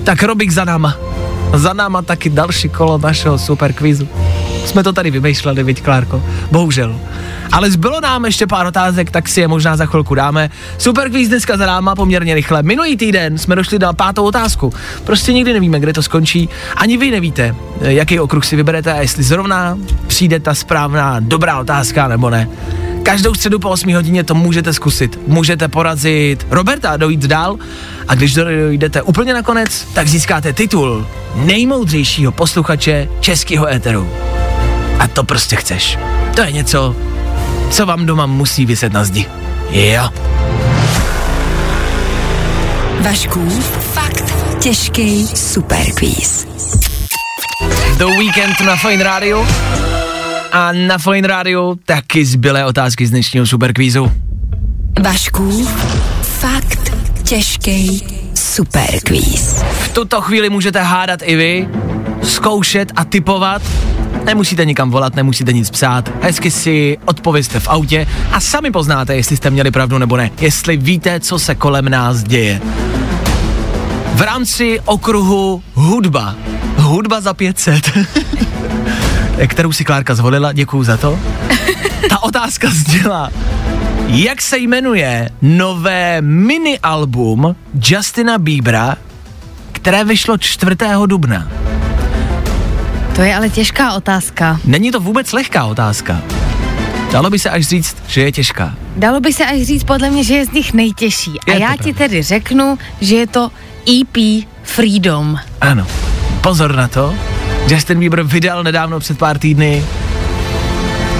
Tak 0.03 0.23
Robik 0.23 0.51
za 0.51 0.65
náma. 0.65 0.95
Za 1.53 1.73
náma 1.73 2.01
taky 2.01 2.29
další 2.29 2.69
kolo 2.69 2.97
našeho 2.97 3.37
super 3.37 3.73
kvízu. 3.73 4.07
Jsme 4.65 4.84
to 4.84 4.93
tady 4.93 5.12
vymýšleli, 5.12 5.63
viď 5.63 5.82
Klárko? 5.82 6.23
Bohužel. 6.51 6.99
Ale 7.51 7.71
zbylo 7.71 8.01
nám 8.01 8.25
ještě 8.25 8.47
pár 8.47 8.65
otázek, 8.65 9.12
tak 9.12 9.30
si 9.30 9.41
je 9.41 9.47
možná 9.47 9.78
za 9.78 9.86
chvilku 9.86 10.15
dáme. 10.15 10.49
Super 10.78 11.10
kvíz 11.10 11.30
dneska 11.30 11.58
za 11.58 11.65
náma 11.65 11.95
poměrně 11.95 12.36
rychle. 12.36 12.63
Minulý 12.63 12.97
týden 12.97 13.38
jsme 13.38 13.56
došli 13.56 13.80
na 13.80 13.93
pátou 13.93 14.23
otázku. 14.23 14.73
Prostě 15.04 15.34
nikdy 15.34 15.54
nevíme, 15.54 15.80
kde 15.80 15.93
to 15.93 16.04
skončí. 16.04 16.49
Ani 16.75 16.97
vy 16.97 17.12
nevíte, 17.12 17.56
jaký 17.82 18.19
okruh 18.19 18.45
si 18.45 18.56
vyberete 18.56 18.93
a 18.93 19.01
jestli 19.01 19.23
zrovna 19.23 19.78
přijde 20.08 20.39
ta 20.39 20.54
správná 20.54 21.19
dobrá 21.19 21.60
otázka 21.60 22.08
nebo 22.08 22.30
ne. 22.30 22.49
Každou 23.04 23.34
středu 23.34 23.60
po 23.60 23.69
8 23.69 23.93
hodině 23.93 24.23
to 24.23 24.36
můžete 24.36 24.73
zkusit. 24.73 25.19
Můžete 25.28 25.67
porazit 25.67 26.47
Roberta 26.49 26.89
a 26.89 26.97
dojít 26.97 27.25
dál 27.25 27.58
a 28.08 28.15
když 28.15 28.34
dojdete 28.34 29.01
úplně 29.01 29.34
na 29.34 29.41
konec, 29.41 29.88
tak 29.93 30.08
získáte 30.08 30.54
titul 30.54 31.08
nejmoudřejšího 31.36 32.32
posluchače 32.32 33.10
českého 33.19 33.67
éteru. 33.67 34.10
A 34.99 35.08
to 35.08 35.23
prostě 35.23 35.55
chceš. 35.55 35.99
To 36.36 36.41
je 36.41 36.51
něco, 36.51 36.95
co 37.71 37.86
vám 37.86 38.05
doma 38.05 38.25
musí 38.25 38.65
vyset 38.65 38.93
na 38.93 39.03
zdi. 39.03 39.25
Jo. 39.71 40.10
Vašku, 43.01 43.49
fakt 43.93 44.34
těžký 44.60 45.27
superquiz. 45.27 46.47
The 47.97 48.05
Weekend 48.05 48.62
na 48.65 48.75
Fine 48.75 49.03
Radio. 49.03 49.47
A 50.51 50.71
na 50.71 50.97
Fine 50.97 51.27
Radio 51.27 51.75
taky 51.86 52.25
zbylé 52.25 52.65
otázky 52.65 53.08
z 53.08 53.10
dnešního 53.10 53.45
superkvízu. 53.45 54.12
Vašku, 55.01 55.67
fakt 56.21 56.95
těžký 57.23 58.08
superquiz. 58.36 59.63
V 59.79 59.89
tuto 59.89 60.21
chvíli 60.21 60.49
můžete 60.49 60.81
hádat 60.81 61.19
i 61.23 61.36
vy, 61.36 61.69
zkoušet 62.25 62.91
a 62.95 63.05
typovat. 63.05 63.61
Nemusíte 64.25 64.65
nikam 64.65 64.91
volat, 64.91 65.15
nemusíte 65.15 65.53
nic 65.53 65.69
psát. 65.69 66.11
Hezky 66.21 66.51
si 66.51 66.97
odpovězte 67.05 67.59
v 67.59 67.67
autě 67.67 68.07
a 68.31 68.39
sami 68.39 68.71
poznáte, 68.71 69.15
jestli 69.15 69.38
jste 69.38 69.49
měli 69.49 69.71
pravdu 69.71 69.97
nebo 69.97 70.17
ne. 70.17 70.31
Jestli 70.41 70.77
víte, 70.77 71.19
co 71.19 71.39
se 71.39 71.55
kolem 71.55 71.89
nás 71.89 72.23
děje. 72.23 72.61
V 74.13 74.21
rámci 74.21 74.79
okruhu 74.85 75.63
hudba. 75.73 76.35
Hudba 76.77 77.21
za 77.21 77.33
500. 77.33 77.91
kterou 79.47 79.71
si 79.71 79.83
Klárka 79.83 80.15
zvolila, 80.15 80.53
děkuju 80.53 80.83
za 80.83 80.97
to. 80.97 81.19
Ta 82.09 82.23
otázka 82.23 82.67
zněla, 82.71 83.31
jak 84.07 84.41
se 84.41 84.57
jmenuje 84.57 85.29
nové 85.41 86.21
mini 86.21 86.79
album 86.79 87.55
Justina 87.89 88.38
Biebera, 88.38 88.95
které 89.71 90.03
vyšlo 90.03 90.38
4. 90.38 90.75
dubna? 91.05 91.47
To 93.15 93.21
je 93.21 93.36
ale 93.36 93.49
těžká 93.49 93.93
otázka. 93.93 94.60
Není 94.65 94.91
to 94.91 94.99
vůbec 94.99 95.32
lehká 95.34 95.65
otázka. 95.65 96.21
Dalo 97.12 97.29
by 97.29 97.39
se 97.39 97.50
až 97.50 97.67
říct, 97.67 97.98
že 98.08 98.21
je 98.21 98.31
těžká. 98.31 98.73
Dalo 98.96 99.19
by 99.19 99.33
se 99.33 99.46
až 99.46 99.62
říct 99.62 99.83
podle 99.83 100.10
mě, 100.10 100.23
že 100.23 100.33
je 100.35 100.46
z 100.46 100.52
nich 100.52 100.73
nejtěžší. 100.73 101.31
A 101.48 101.52
Je 101.52 101.56
to 101.58 101.62
já 101.63 101.71
ti 101.71 101.77
pravda. 101.77 101.98
tedy 101.98 102.21
řeknu, 102.23 102.77
že 103.02 103.15
je 103.15 103.27
to 103.27 103.52
EP 104.02 104.44
Freedom. 104.63 105.39
Ano. 105.62 105.87
Pozor 106.42 106.75
na 106.75 106.87
to. 106.87 107.13
Justin 107.67 108.00
Bieber 108.00 108.23
vydal 108.23 108.63
nedávno 108.63 109.00
před 109.00 109.17
pár 109.17 109.37
týdny 109.37 109.83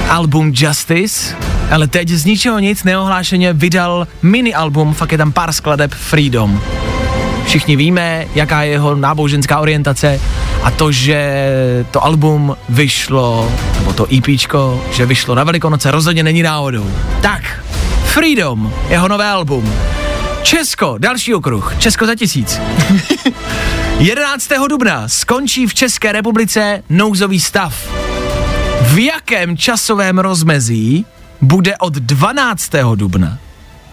album 0.10 0.52
Justice, 0.56 1.36
ale 1.72 1.88
teď 1.88 2.10
z 2.10 2.26
ničeho 2.26 2.60
nic 2.60 2.84
neohlášeně 2.84 3.54
vydal 3.54 4.08
mini 4.22 4.54
album, 4.54 4.94
fakt 4.94 5.12
je 5.12 5.18
tam 5.18 5.32
pár 5.32 5.52
skladeb 5.54 5.94
Freedom. 5.94 6.62
Všichni 7.46 7.76
víme, 7.76 8.26
jaká 8.36 8.64
je 8.64 8.72
jeho 8.72 8.96
náboženská 8.96 9.60
orientace 9.60 10.20
A 10.64 10.72
to, 10.72 10.92
že 10.92 11.46
to 11.92 12.04
album 12.04 12.58
vyšlo, 12.70 13.52
nebo 13.78 13.94
to 13.94 14.08
EPčko, 14.18 14.84
že 14.92 15.06
vyšlo 15.06 15.36
na 15.36 15.44
Velikonoce, 15.44 15.92
rozhodně 15.92 16.24
není 16.24 16.44
náhodou. 16.44 16.92
Tak, 17.22 17.66
Freedom, 18.06 18.74
jeho 18.90 19.08
nové 19.08 19.30
album. 19.30 19.74
Česko, 20.44 20.96
další 20.98 21.34
okruh, 21.34 21.76
Česko 21.80 22.06
za 22.06 22.16
tisíc. 22.16 22.62
11. 24.00 24.50
dubna 24.70 25.08
skončí 25.08 25.68
v 25.68 25.74
České 25.74 26.12
republice 26.12 26.84
nouzový 26.90 27.40
stav. 27.40 27.88
V 28.82 29.06
jakém 29.06 29.58
časovém 29.58 30.20
rozmezí 30.20 31.06
bude 31.42 31.78
od 31.78 31.94
12. 31.94 32.72
dubna 32.96 33.38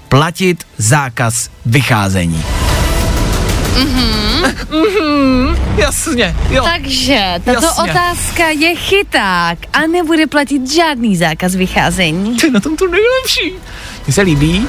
platit 0.08 0.64
zákaz 0.78 1.50
vycházení? 1.66 2.44
Mhm. 3.78 4.12
Mhm, 4.70 5.56
jasně, 5.76 6.36
jo. 6.50 6.64
Takže 6.64 7.34
tato 7.44 7.66
Jasně. 7.66 7.90
otázka 7.92 8.48
je 8.48 8.76
chyták 8.76 9.58
a 9.72 9.86
nebude 9.86 10.26
platit 10.26 10.70
žádný 10.72 11.16
zákaz 11.16 11.54
vycházení. 11.54 12.36
To 12.36 12.46
je 12.46 12.52
na 12.52 12.60
tom 12.60 12.76
to 12.76 12.84
nejlepší. 12.88 13.52
Mně 14.06 14.12
se 14.12 14.22
líbí, 14.22 14.66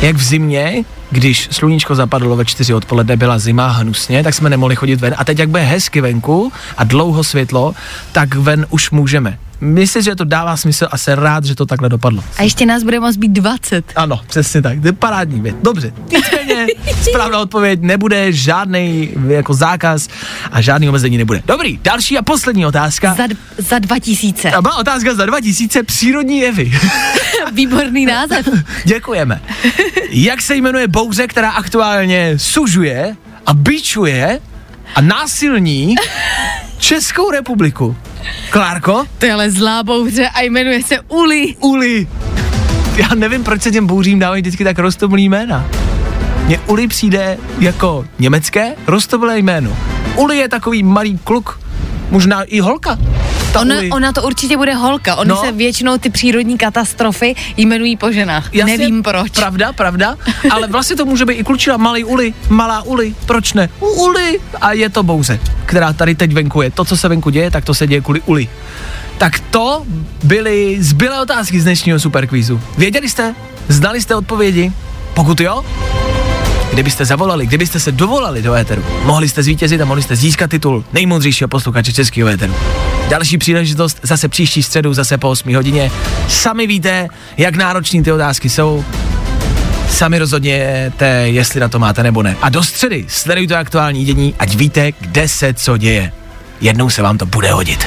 jak 0.00 0.16
v 0.16 0.22
zimě, 0.22 0.84
když 1.10 1.48
sluníčko 1.50 1.94
zapadlo 1.94 2.36
ve 2.36 2.44
čtyři 2.44 2.74
odpoledne, 2.74 3.16
byla 3.16 3.38
zima 3.38 3.68
hnusně, 3.68 4.22
tak 4.24 4.34
jsme 4.34 4.50
nemohli 4.50 4.76
chodit 4.76 5.00
ven. 5.00 5.14
A 5.18 5.24
teď, 5.24 5.38
jak 5.38 5.48
bude 5.48 5.62
hezky 5.62 6.00
venku 6.00 6.52
a 6.76 6.84
dlouho 6.84 7.24
světlo, 7.24 7.74
tak 8.12 8.34
ven 8.34 8.66
už 8.70 8.90
můžeme. 8.90 9.38
Myslím, 9.60 10.02
že 10.02 10.14
to 10.14 10.24
dává 10.24 10.56
smysl 10.56 10.88
a 10.90 10.98
jsem 10.98 11.18
rád, 11.18 11.44
že 11.44 11.54
to 11.54 11.66
takhle 11.66 11.88
dopadlo. 11.88 12.24
A 12.38 12.42
ještě 12.42 12.66
nás 12.66 12.82
bude 12.82 13.00
moc 13.00 13.16
být 13.16 13.28
20. 13.32 13.92
Ano, 13.96 14.20
přesně 14.26 14.62
tak. 14.62 14.80
To 14.80 14.86
je 14.86 14.92
parádní 14.92 15.40
věc. 15.40 15.56
Dobře. 15.62 15.92
Nicméně 16.12 16.66
správná 17.10 17.38
odpověď 17.38 17.80
nebude 17.82 18.32
žádný 18.32 19.10
jako 19.28 19.54
zákaz 19.54 20.08
a 20.52 20.60
žádný 20.60 20.88
omezení 20.88 21.18
nebude. 21.18 21.42
Dobrý, 21.46 21.80
další 21.82 22.18
a 22.18 22.22
poslední 22.22 22.66
otázka. 22.66 23.14
Za, 23.14 23.26
d- 23.26 23.36
za 23.58 23.78
2000. 23.78 24.50
A 24.50 24.60
má 24.60 24.76
otázka 24.76 25.14
za 25.14 25.26
2000 25.26 25.82
přírodní 25.82 26.38
jevy. 26.38 26.72
Výborný 27.52 28.06
název. 28.06 28.48
Děkujeme. 28.84 29.40
Jak 30.10 30.42
se 30.42 30.56
jmenuje 30.56 30.88
bouře, 30.88 31.26
která 31.26 31.50
aktuálně 31.50 32.34
sužuje 32.36 33.16
a 33.46 33.54
bičuje 33.54 34.40
a 34.94 35.00
násilní 35.00 35.94
Českou 36.78 37.30
republiku? 37.30 37.96
Klárko? 38.50 39.04
To 39.18 39.26
je 39.26 39.32
ale 39.32 39.50
zlá 39.50 39.82
bouře 39.82 40.28
a 40.28 40.40
jmenuje 40.40 40.82
se 40.82 41.00
Uli. 41.08 41.54
Uli. 41.60 42.08
Já 42.96 43.08
nevím, 43.14 43.44
proč 43.44 43.62
se 43.62 43.70
těm 43.70 43.86
bouřím 43.86 44.18
dávají 44.18 44.42
vždycky 44.42 44.64
tak 44.64 44.78
roztomilý 44.78 45.28
jména. 45.28 45.66
Mně 46.46 46.58
Uli 46.66 46.88
přijde 46.88 47.38
jako 47.58 48.06
německé 48.18 48.74
roztomilé 48.86 49.38
jméno. 49.38 49.76
Uli 50.16 50.36
je 50.36 50.48
takový 50.48 50.82
malý 50.82 51.18
kluk, 51.18 51.60
možná 52.10 52.42
i 52.42 52.60
holka. 52.60 52.98
Ta 53.52 53.60
Ona, 53.60 53.74
ona 53.92 54.12
to 54.12 54.22
určitě 54.22 54.56
bude 54.56 54.74
holka. 54.74 55.14
Oni 55.16 55.28
No. 55.28 55.36
se 55.44 55.52
většinou 55.52 55.98
ty 55.98 56.10
přírodní 56.10 56.58
katastrofy 56.58 57.34
jmenují 57.56 57.96
po 57.96 58.12
ženách. 58.12 58.48
Jasně, 58.54 58.78
Nevím 58.78 59.02
proč. 59.02 59.30
Pravda, 59.32 59.72
pravda, 59.72 60.16
ale 60.50 60.66
vlastně 60.66 60.96
to 60.96 61.04
může 61.04 61.24
být 61.26 61.34
i 61.34 61.44
klučina, 61.44 61.76
malý 61.76 62.04
Uli, 62.04 62.34
malá 62.48 62.82
Uli, 62.82 63.14
proč 63.26 63.52
ne? 63.52 63.68
U 63.80 63.86
Uli 63.88 64.40
a 64.60 64.72
je 64.72 64.88
to 64.88 65.02
bouze, 65.02 65.38
která 65.66 65.92
tady 65.92 66.14
teď 66.14 66.32
venku 66.32 66.62
je. 66.62 66.70
To, 66.70 66.84
co 66.84 66.96
se 66.96 67.08
venku 67.08 67.30
děje, 67.30 67.50
tak 67.50 67.64
to 67.64 67.74
se 67.74 67.86
děje 67.86 68.00
kvůli 68.00 68.20
Uli. 68.26 68.48
Tak 69.18 69.38
to 69.38 69.82
byly 70.24 70.76
zbylé 70.80 71.22
otázky 71.22 71.60
z 71.60 71.64
dnešního 71.64 72.00
superkvízu. 72.00 72.60
Věděli 72.78 73.08
jste? 73.08 73.34
Znali 73.68 74.00
jste 74.02 74.14
odpovědi? 74.14 74.72
Pokud 75.14 75.40
jo, 75.40 75.64
kdybyste 76.72 77.04
zavolali, 77.04 77.46
kdybyste 77.46 77.80
se 77.80 77.92
dovolali 77.92 78.42
do 78.42 78.54
éteru, 78.54 78.84
mohli 79.04 79.28
jste 79.28 79.42
zvítězit 79.42 79.80
a 79.80 79.84
mohli 79.84 80.02
jste 80.02 80.16
získat 80.16 80.50
titul 80.50 80.84
nejmoudřejšího 80.92 81.48
posluchače 81.48 81.92
českého 81.92 82.28
éteru. 82.28 82.54
Další 83.08 83.38
příležitost 83.38 84.00
zase 84.02 84.28
příští 84.28 84.62
středu, 84.62 84.94
zase 84.94 85.18
po 85.18 85.30
8 85.30 85.54
hodině. 85.54 85.90
Sami 86.28 86.66
víte, 86.66 87.08
jak 87.36 87.56
náročný 87.56 88.02
ty 88.02 88.12
otázky 88.12 88.50
jsou. 88.50 88.84
Sami 89.90 90.18
rozhodněte, 90.18 91.06
jestli 91.06 91.60
na 91.60 91.68
to 91.68 91.78
máte 91.78 92.02
nebo 92.02 92.22
ne. 92.22 92.36
A 92.42 92.48
do 92.48 92.62
středy 92.62 93.04
sledujte 93.08 93.56
aktuální 93.56 94.04
dění, 94.04 94.34
ať 94.38 94.54
víte, 94.54 94.92
kde 95.00 95.28
se 95.28 95.54
co 95.54 95.76
děje. 95.76 96.12
Jednou 96.60 96.90
se 96.90 97.02
vám 97.02 97.18
to 97.18 97.26
bude 97.26 97.52
hodit. 97.52 97.86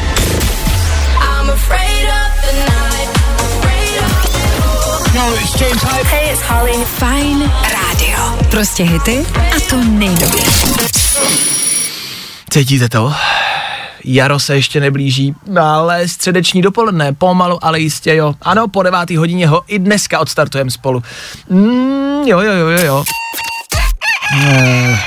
Hey, 6.11 6.33
it's 6.33 6.41
Holly. 6.41 6.85
Rádio. 7.63 7.90
Prostě 8.51 8.83
hity 8.83 9.25
a 9.35 9.59
to 9.69 9.83
nejnovější. 9.83 10.71
Cítíte 12.49 12.89
to? 12.89 13.13
Jaro 14.05 14.39
se 14.39 14.55
ještě 14.55 14.79
neblíží, 14.79 15.35
ale 15.61 16.07
středeční 16.07 16.61
dopoledne, 16.61 17.13
pomalu, 17.13 17.65
ale 17.65 17.79
jistě 17.79 18.15
jo. 18.15 18.33
Ano, 18.41 18.67
po 18.67 18.83
devátý 18.83 19.17
hodině 19.17 19.47
ho 19.47 19.63
i 19.67 19.79
dneska 19.79 20.19
odstartujeme 20.19 20.71
spolu. 20.71 21.03
Mm, 21.49 22.23
jo, 22.25 22.39
jo, 22.39 22.53
jo, 22.53 22.67
jo, 22.67 22.85
jo. 22.85 23.03
Eh, 24.39 24.99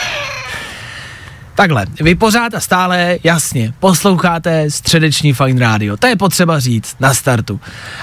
Takhle, 1.55 1.87
vy 2.01 2.15
pořád 2.15 2.55
a 2.55 2.61
stále, 2.61 3.19
jasně, 3.25 3.73
posloucháte 3.81 4.71
středeční 4.71 5.33
Fine 5.33 5.61
Radio. 5.61 5.97
To 5.97 6.07
je 6.07 6.17
potřeba 6.17 6.61
říct 6.61 6.97
na 7.01 7.15
startu. 7.15 7.61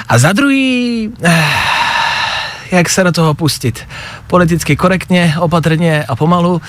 A 0.10 0.18
za 0.18 0.34
druhý, 0.34 1.10
eh, 1.24 1.46
jak 2.72 2.90
se 2.90 3.04
do 3.04 3.12
toho 3.12 3.34
pustit. 3.34 3.88
Politicky 4.28 4.76
korektně, 4.76 5.36
opatrně 5.40 6.04
a 6.08 6.16
pomalu. 6.16 6.62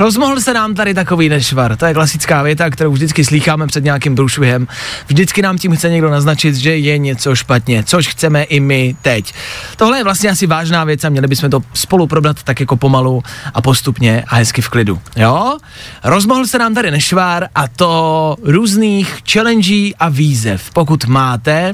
Rozmohl 0.00 0.40
se 0.40 0.54
nám 0.54 0.74
tady 0.74 0.94
takový 0.94 1.28
nešvar. 1.28 1.76
To 1.76 1.86
je 1.86 1.94
klasická 1.94 2.42
věta, 2.42 2.70
kterou 2.70 2.92
vždycky 2.92 3.24
slýcháme 3.24 3.66
před 3.66 3.84
nějakým 3.84 4.16
průšvihem. 4.16 4.68
Vždycky 5.08 5.42
nám 5.42 5.58
tím 5.58 5.76
chce 5.76 5.90
někdo 5.90 6.10
naznačit, 6.10 6.54
že 6.54 6.76
je 6.76 6.98
něco 6.98 7.34
špatně, 7.36 7.84
což 7.84 8.08
chceme 8.08 8.42
i 8.42 8.60
my 8.60 8.96
teď. 9.02 9.34
Tohle 9.76 9.98
je 9.98 10.04
vlastně 10.04 10.30
asi 10.30 10.46
vážná 10.46 10.84
věc 10.84 11.04
a 11.04 11.08
měli 11.08 11.28
bychom 11.28 11.50
to 11.50 11.60
spolu 11.74 12.06
probrat 12.06 12.42
tak 12.42 12.60
jako 12.60 12.76
pomalu 12.76 13.22
a 13.54 13.62
postupně 13.62 14.24
a 14.28 14.36
hezky 14.36 14.62
v 14.62 14.68
klidu. 14.68 15.00
Jo? 15.16 15.58
Rozmohl 16.04 16.46
se 16.46 16.58
nám 16.58 16.74
tady 16.74 16.90
nešvár 16.90 17.48
a 17.54 17.68
to 17.68 18.36
různých 18.42 19.18
challenge 19.32 19.90
a 19.98 20.08
výzev. 20.08 20.70
Pokud 20.72 21.04
máte, 21.06 21.72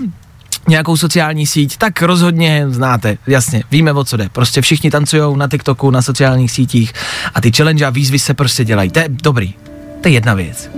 nějakou 0.68 0.96
sociální 0.96 1.46
síť, 1.46 1.76
tak 1.76 2.02
rozhodně 2.02 2.64
znáte, 2.68 3.18
jasně, 3.26 3.62
víme 3.70 3.92
o 3.92 4.04
co 4.04 4.16
jde. 4.16 4.28
Prostě 4.32 4.60
všichni 4.60 4.90
tancují 4.90 5.36
na 5.36 5.48
TikToku, 5.48 5.90
na 5.90 6.02
sociálních 6.02 6.50
sítích 6.50 6.92
a 7.34 7.40
ty 7.40 7.52
challenge 7.52 7.86
a 7.86 7.90
výzvy 7.90 8.18
se 8.18 8.34
prostě 8.34 8.64
dělají. 8.64 8.90
To 8.90 8.98
je 8.98 9.08
dobrý, 9.08 9.54
to 10.00 10.08
je 10.08 10.14
jedna 10.14 10.34
věc. 10.34 10.70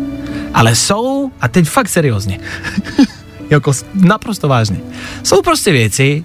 Ale 0.55 0.74
jsou, 0.74 1.30
a 1.41 1.49
teď 1.49 1.68
fakt 1.68 1.89
seriózně, 1.89 2.41
jako 3.51 3.72
naprosto 3.95 4.49
vážně, 4.49 4.76
jsou 5.22 5.43
prostě 5.43 5.72
věci, 5.72 6.24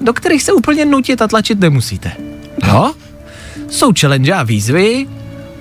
do 0.00 0.12
kterých 0.12 0.42
se 0.42 0.52
úplně 0.52 0.84
nutit 0.84 1.22
a 1.22 1.28
tlačit 1.28 1.60
nemusíte. 1.60 2.12
Jo? 2.66 2.94
Jsou 3.68 3.92
challenge 4.00 4.32
a 4.32 4.42
výzvy, 4.42 5.06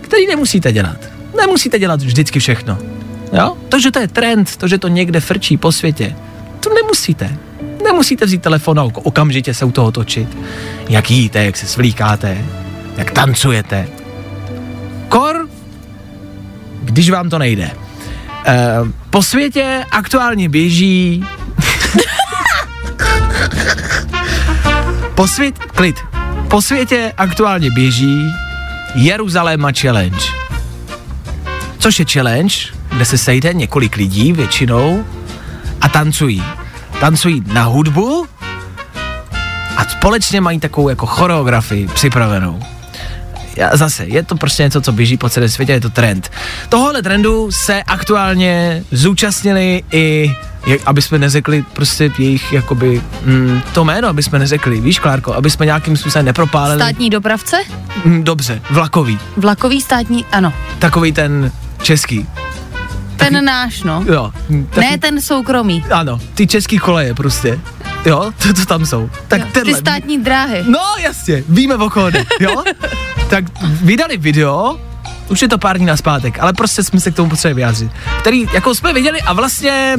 které 0.02 0.28
nemusíte 0.28 0.72
dělat. 0.72 0.98
Nemusíte 1.38 1.80
dělat 1.80 2.02
vždycky 2.02 2.40
všechno. 2.40 2.78
Jo? 3.34 3.58
To, 3.70 3.80
že 3.80 3.92
to 3.92 4.00
je 4.00 4.08
trend, 4.08 4.56
to, 4.56 4.68
že 4.68 4.78
to 4.78 4.88
někde 4.88 5.20
frčí 5.20 5.58
po 5.58 5.72
světě, 5.72 6.16
nemusíte. 7.00 7.38
Nemusíte 7.84 8.26
vzít 8.26 8.42
telefon 8.42 8.80
a 8.80 8.84
ok- 8.84 9.02
okamžitě 9.04 9.54
se 9.54 9.66
u 9.66 9.72
toho 9.72 9.92
točit. 9.92 10.38
Jak 10.90 11.12
jíte, 11.12 11.44
jak 11.46 11.58
se 11.58 11.68
svlíkáte, 11.68 12.46
jak 12.98 13.12
tancujete. 13.12 13.88
Kor, 15.10 15.48
když 16.84 17.10
vám 17.10 17.30
to 17.30 17.40
nejde. 17.40 17.72
E, 18.46 18.68
po 19.10 19.24
světě 19.24 19.86
aktuálně 19.92 20.50
běží... 20.50 21.26
po 25.16 25.28
svět... 25.28 25.60
Klid. 25.60 25.96
Po 26.48 26.62
světě 26.62 27.14
aktuálně 27.18 27.72
běží 27.72 28.24
Jeruzaléma 28.96 29.72
Challenge. 29.82 30.26
Což 31.78 32.00
je 32.00 32.06
challenge, 32.14 32.56
kde 32.90 33.06
se 33.06 33.18
sejde 33.18 33.54
několik 33.54 33.96
lidí 33.96 34.34
většinou 34.34 35.06
a 35.82 35.90
tancují. 35.90 36.44
Tancují 37.00 37.44
na 37.54 37.64
hudbu 37.64 38.26
a 39.78 39.84
společně 39.84 40.42
mají 40.42 40.60
takovou 40.60 40.90
jako 40.90 41.06
choreografii 41.06 41.88
připravenou. 41.88 42.60
Já, 43.56 43.78
zase, 43.78 44.06
je 44.06 44.24
to 44.24 44.36
prostě 44.36 44.64
něco, 44.64 44.82
co 44.82 44.92
běží 44.92 45.18
po 45.18 45.30
celém 45.30 45.50
světě, 45.50 45.72
je 45.72 45.82
to 45.82 45.90
trend. 45.90 46.32
Tohohle 46.70 47.02
trendu 47.02 47.52
se 47.52 47.84
aktuálně 47.84 48.84
zúčastnili 48.92 49.84
i, 49.92 50.36
jak, 50.66 50.82
aby 50.86 51.02
jsme 51.02 51.18
neřekli 51.20 51.66
prostě 51.74 52.12
jejich, 52.18 52.54
jakoby, 52.54 53.02
mm, 53.26 53.62
to 53.74 53.84
jméno, 53.86 54.08
aby 54.08 54.24
jsme 54.24 54.40
neřekli, 54.40 54.82
víš, 54.82 55.00
Klárko, 55.00 55.34
aby 55.34 55.50
jsme 55.50 55.66
nějakým 55.66 55.98
způsobem 55.98 56.26
nepropálili. 56.26 56.82
Státní 56.82 57.10
dopravce? 57.10 57.58
Mm, 58.06 58.24
dobře, 58.24 58.62
vlakový, 58.70 59.20
Vlakový 59.38 59.82
státní, 59.82 60.26
ano. 60.32 60.54
takový 60.80 61.12
ten 61.12 61.52
český. 61.82 62.28
Ten 63.20 63.46
náš, 63.46 63.84
no. 63.84 64.04
Jo. 64.08 64.32
mm, 64.50 64.70
Ne 64.80 64.98
ten 64.98 65.22
soukromý. 65.22 65.86
Ano, 65.92 66.20
ty 66.34 66.48
český 66.48 66.78
koleje 66.78 67.14
prostě. 67.14 67.60
Jo, 68.06 68.32
to, 68.44 68.54
to 68.54 68.66
tam 68.66 68.86
jsou. 68.86 69.10
Tak 69.28 69.42
Jo, 69.42 69.48
tenhle. 69.54 69.74
Ty 69.74 69.80
státní 69.80 70.18
dráhy. 70.24 70.64
No 70.68 70.80
jasně, 71.02 71.44
víme 71.50 71.76
o 71.76 72.10
jde, 72.10 72.26
jo? 72.40 72.64
tak 73.30 73.44
vydali 73.64 74.18
video, 74.18 74.80
už 75.30 75.42
je 75.42 75.48
to 75.48 75.58
pár 75.58 75.78
dní 75.78 75.86
naspátek, 75.86 76.40
ale 76.40 76.54
prostě 76.54 76.84
jsme 76.84 77.00
se 77.00 77.12
k 77.12 77.16
tomu 77.16 77.30
potřebovali 77.30 77.56
vyjádřit. 77.56 77.92
Který, 78.20 78.46
jako 78.54 78.76
jsme 78.76 78.94
viděli 78.94 79.22
a 79.22 79.34
vlastně 79.34 79.98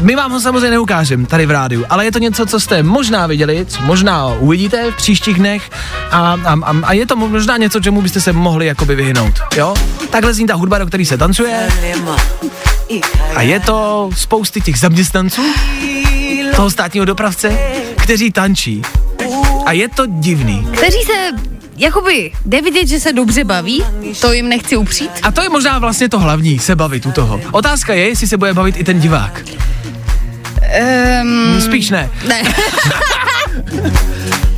my 0.00 0.16
vám 0.16 0.32
ho 0.32 0.40
samozřejmě 0.40 0.70
neukážeme 0.70 1.26
tady 1.26 1.46
v 1.46 1.50
rádiu, 1.50 1.84
ale 1.90 2.04
je 2.04 2.12
to 2.12 2.18
něco, 2.18 2.46
co 2.46 2.60
jste 2.60 2.82
možná 2.82 3.26
viděli, 3.26 3.66
co 3.66 3.82
možná 3.82 4.26
uvidíte 4.26 4.90
v 4.90 4.96
příštích 4.96 5.36
dnech 5.36 5.70
a, 6.10 6.38
a, 6.44 6.58
a, 6.62 6.74
a 6.82 6.92
je 6.92 7.06
to 7.06 7.16
možná 7.16 7.56
něco, 7.56 7.80
čemu 7.80 8.02
byste 8.02 8.20
se 8.20 8.32
mohli 8.32 8.66
jakoby 8.66 8.94
vyhnout, 8.94 9.34
jo? 9.56 9.74
Takhle 10.10 10.34
zní 10.34 10.46
ta 10.46 10.54
hudba, 10.54 10.78
do 10.78 10.86
který 10.86 11.06
se 11.06 11.18
tancuje 11.18 11.68
a 13.34 13.42
je 13.42 13.60
to 13.60 14.10
spousty 14.16 14.60
těch 14.60 14.78
zaměstnanců 14.78 15.42
toho 16.56 16.70
státního 16.70 17.04
dopravce, 17.06 17.58
kteří 18.02 18.32
tančí. 18.32 18.82
A 19.66 19.72
je 19.72 19.88
to 19.88 20.06
divný. 20.06 20.68
Kteří 20.72 20.98
se 21.02 21.32
jakoby 21.78 22.32
jde 22.46 22.62
vidět, 22.62 22.88
že 22.88 23.00
se 23.00 23.12
dobře 23.12 23.44
baví, 23.44 23.84
to 24.20 24.32
jim 24.32 24.48
nechci 24.48 24.76
upřít. 24.76 25.10
A 25.22 25.30
to 25.30 25.42
je 25.42 25.48
možná 25.48 25.78
vlastně 25.78 26.08
to 26.08 26.18
hlavní, 26.18 26.58
se 26.58 26.76
bavit 26.76 27.06
u 27.06 27.12
toho. 27.12 27.40
Otázka 27.52 27.94
je, 27.94 28.08
jestli 28.08 28.26
se 28.26 28.36
bude 28.36 28.54
bavit 28.54 28.76
i 28.76 28.84
ten 28.84 29.00
divák. 29.00 29.44
Um, 31.22 31.60
Spíš 31.60 31.90
ne. 31.90 32.10
ne. 32.28 32.42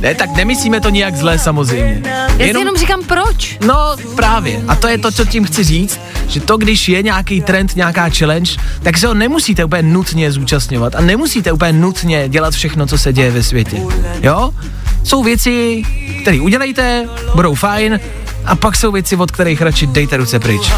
Ne, 0.01 0.15
tak 0.15 0.35
nemyslíme 0.35 0.81
to 0.81 0.89
nijak 0.89 1.15
zlé 1.15 1.39
samozřejmě. 1.39 2.01
Já 2.05 2.27
si 2.37 2.43
jenom 2.43 2.77
říkám 2.77 3.03
proč. 3.03 3.57
No 3.65 3.95
právě. 4.15 4.61
A 4.67 4.75
to 4.75 4.87
je 4.87 4.97
to, 4.97 5.11
co 5.11 5.25
tím 5.25 5.45
chci 5.45 5.63
říct, 5.63 5.99
že 6.27 6.39
to, 6.39 6.57
když 6.57 6.89
je 6.89 7.03
nějaký 7.03 7.41
trend, 7.41 7.75
nějaká 7.75 8.09
challenge, 8.09 8.51
tak 8.83 8.97
se 8.97 9.07
ho 9.07 9.13
nemusíte 9.13 9.63
úplně 9.63 9.83
nutně 9.83 10.31
zúčastňovat 10.31 10.95
a 10.95 11.01
nemusíte 11.01 11.51
úplně 11.51 11.73
nutně 11.73 12.29
dělat 12.29 12.53
všechno, 12.53 12.87
co 12.87 12.97
se 12.97 13.13
děje 13.13 13.31
ve 13.31 13.43
světě. 13.43 13.81
Jo? 14.21 14.53
Jsou 15.03 15.23
věci, 15.23 15.83
které 16.21 16.41
udělejte, 16.41 17.07
budou 17.35 17.55
fajn, 17.55 17.99
a 18.45 18.55
pak 18.55 18.75
jsou 18.75 18.91
věci, 18.91 19.15
od 19.15 19.31
kterých 19.31 19.61
radši 19.61 19.87
dejte 19.87 20.17
ruce 20.17 20.39
pryč. 20.39 20.71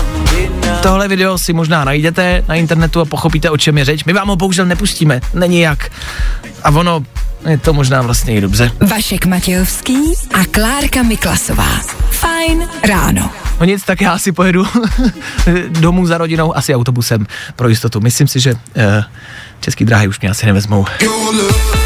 Tohle 0.82 1.08
video 1.08 1.38
si 1.38 1.54
možná 1.54 1.84
najdete 1.84 2.44
na 2.48 2.56
internetu 2.56 3.02
a 3.02 3.06
pochopíte, 3.06 3.50
o 3.50 3.58
čem 3.58 3.78
je 3.78 3.86
řeč. 3.86 4.04
My 4.04 4.14
vám 4.14 4.28
ho 4.28 4.36
bohužel 4.36 4.66
nepustíme, 4.66 5.22
není 5.34 5.60
jak. 5.60 5.92
A 6.64 6.70
ono, 6.70 7.04
je 7.50 7.58
to 7.58 7.74
možná 7.74 8.02
vlastně 8.02 8.36
i 8.36 8.42
dobře. 8.42 8.72
Vašek 8.90 9.26
Matějovský 9.26 10.14
a 10.34 10.46
Klárka 10.52 11.04
Miklasová. 11.04 11.70
Fajn 12.10 12.68
ráno. 12.88 13.32
No 13.60 13.66
nic, 13.66 13.84
tak 13.84 14.02
já 14.02 14.18
si 14.18 14.32
pojedu 14.32 14.66
domů 15.70 16.06
za 16.06 16.18
rodinou, 16.18 16.58
asi 16.58 16.76
autobusem 16.76 17.28
pro 17.56 17.70
jistotu. 17.70 18.00
Myslím 18.00 18.28
si, 18.28 18.40
že 18.40 18.54
uh, 18.54 18.60
český 19.60 19.86
dráhy 19.86 20.08
už 20.08 20.20
mě 20.20 20.30
asi 20.30 20.46
nevezmou. 20.46 20.86
Fajn 20.86 21.81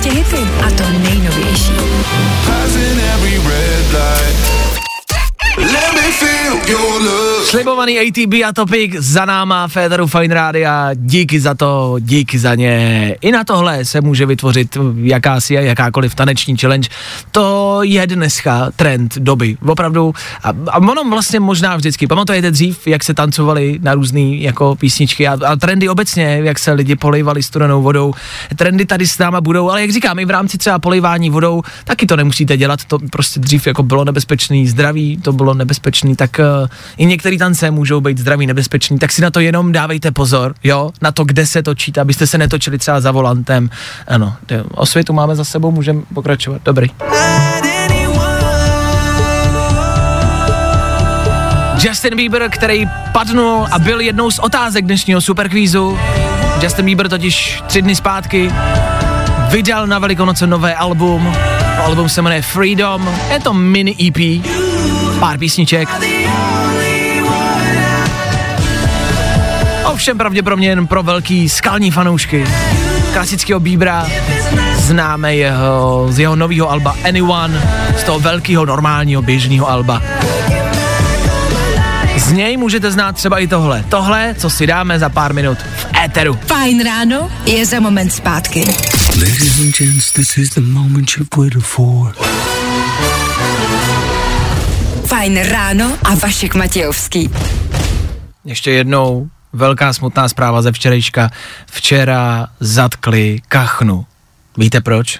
Prostě 0.00 0.18
hity. 0.18 0.48
A 0.66 0.70
to 0.70 0.84
nejnovější. 0.98 1.72
Slibovaný 7.44 7.98
ATB 7.98 8.34
a 8.48 8.52
Topic 8.52 8.94
za 8.98 9.24
náma, 9.24 9.68
Féteru 9.68 10.06
Fine 10.06 10.34
Rádia, 10.34 10.90
díky 10.94 11.40
za 11.40 11.54
to, 11.54 11.96
díky 12.00 12.38
za 12.38 12.54
ně. 12.54 13.16
I 13.20 13.32
na 13.32 13.44
tohle 13.44 13.84
se 13.84 14.00
může 14.00 14.26
vytvořit 14.26 14.76
jakási 15.02 15.58
a 15.58 15.60
jakákoliv 15.60 16.14
taneční 16.14 16.56
challenge. 16.56 16.88
To 17.30 17.78
je 17.82 18.06
dneska 18.06 18.70
trend 18.76 19.18
doby, 19.18 19.56
opravdu. 19.66 20.14
A, 20.42 20.48
a 20.68 20.78
ono 20.78 21.10
vlastně 21.10 21.40
možná 21.40 21.76
vždycky. 21.76 22.06
Pamatujete 22.06 22.50
dřív, 22.50 22.86
jak 22.86 23.04
se 23.04 23.14
tancovali 23.14 23.78
na 23.82 23.94
různé 23.94 24.36
jako 24.36 24.74
písničky 24.74 25.28
a, 25.28 25.38
a 25.46 25.56
trendy 25.56 25.88
obecně, 25.88 26.40
jak 26.42 26.58
se 26.58 26.72
lidi 26.72 26.96
polejvali 26.96 27.42
studenou 27.42 27.82
vodou. 27.82 28.12
Trendy 28.56 28.86
tady 28.86 29.06
s 29.06 29.18
náma 29.18 29.40
budou, 29.40 29.70
ale 29.70 29.80
jak 29.80 29.90
říkám, 29.90 30.18
i 30.18 30.24
v 30.24 30.30
rámci 30.30 30.58
třeba 30.58 30.78
polejvání 30.78 31.30
vodou, 31.30 31.62
taky 31.84 32.06
to 32.06 32.16
nemusíte 32.16 32.56
dělat, 32.56 32.84
to 32.84 32.98
prostě 33.10 33.40
dřív 33.40 33.66
jako 33.66 33.82
bylo 33.82 34.04
nebezpečný 34.04 34.68
zdraví, 34.68 35.16
to 35.16 35.32
bylo 35.32 35.54
nebezpečný, 35.54 36.16
tak 36.16 36.39
i 36.96 37.06
některé 37.06 37.38
tance 37.38 37.70
můžou 37.70 38.00
být 38.00 38.18
zdraví 38.18 38.46
nebezpečný, 38.46 38.98
tak 38.98 39.12
si 39.12 39.22
na 39.22 39.30
to 39.30 39.40
jenom 39.40 39.72
dávejte 39.72 40.10
pozor, 40.10 40.54
jo, 40.64 40.90
na 41.02 41.12
to, 41.12 41.24
kde 41.24 41.46
se 41.46 41.62
točíte, 41.62 42.00
abyste 42.00 42.26
se 42.26 42.38
netočili 42.38 42.78
třeba 42.78 43.00
za 43.00 43.12
volantem. 43.12 43.70
Ano, 44.08 44.34
osvětu 44.74 45.12
máme 45.12 45.36
za 45.36 45.44
sebou, 45.44 45.70
můžeme 45.70 46.02
pokračovat. 46.14 46.62
Dobrý. 46.64 46.88
Justin 51.82 52.16
Bieber, 52.16 52.48
který 52.50 52.86
padnul 53.12 53.66
a 53.70 53.78
byl 53.78 54.00
jednou 54.00 54.30
z 54.30 54.38
otázek 54.38 54.84
dnešního 54.84 55.20
superkvízu. 55.20 55.98
Justin 56.62 56.84
Bieber 56.84 57.08
totiž 57.08 57.62
tři 57.66 57.82
dny 57.82 57.96
zpátky 57.96 58.52
vydal 59.50 59.86
na 59.86 59.98
Velikonoce 59.98 60.46
nové 60.46 60.74
album. 60.74 61.34
Album 61.84 62.08
se 62.08 62.22
jmenuje 62.22 62.42
Freedom. 62.42 63.08
Je 63.32 63.40
to 63.40 63.54
mini 63.54 63.96
EP, 64.08 64.44
pár 65.20 65.38
písniček. 65.38 65.88
Ovšem 69.84 70.18
pravděpodobně 70.18 70.68
jen 70.68 70.86
pro 70.86 71.02
velký 71.02 71.48
skalní 71.48 71.90
fanoušky. 71.90 72.44
Klasického 73.12 73.60
Bíbra 73.60 74.06
známe 74.76 75.36
jeho, 75.36 76.06
z 76.10 76.18
jeho 76.18 76.36
nového 76.36 76.70
alba 76.70 76.96
Anyone, 77.04 77.62
z 77.98 78.02
toho 78.02 78.20
velkého 78.20 78.66
normálního 78.66 79.22
běžného 79.22 79.70
alba. 79.70 80.02
Z 82.16 82.32
něj 82.32 82.56
můžete 82.56 82.90
znát 82.90 83.16
třeba 83.16 83.38
i 83.38 83.46
tohle. 83.46 83.84
Tohle, 83.88 84.34
co 84.38 84.50
si 84.50 84.66
dáme 84.66 84.98
za 84.98 85.08
pár 85.08 85.34
minut 85.34 85.58
v 85.58 85.86
éteru. 86.04 86.38
Fajn 86.46 86.84
ráno 86.84 87.30
je 87.46 87.66
za 87.66 87.80
moment 87.80 88.12
zpátky. 88.12 88.64
Ladies 89.16 89.60
and 89.60 89.76
gents, 89.78 90.12
this 90.12 90.36
is 90.36 90.50
the 90.50 90.60
moment 90.60 91.10
you've 91.16 91.36
waited 91.36 91.62
for. 91.62 92.14
Fajn 95.10 95.42
ráno 95.42 95.98
a 96.04 96.14
Vašek 96.14 96.54
Matějovský. 96.54 97.30
Ještě 98.44 98.70
jednou 98.70 99.28
velká 99.52 99.92
smutná 99.92 100.28
zpráva 100.28 100.62
ze 100.62 100.72
včerejška. 100.72 101.30
Včera 101.66 102.46
zatkli 102.60 103.40
kachnu. 103.48 104.06
Víte 104.56 104.80
proč? 104.80 105.18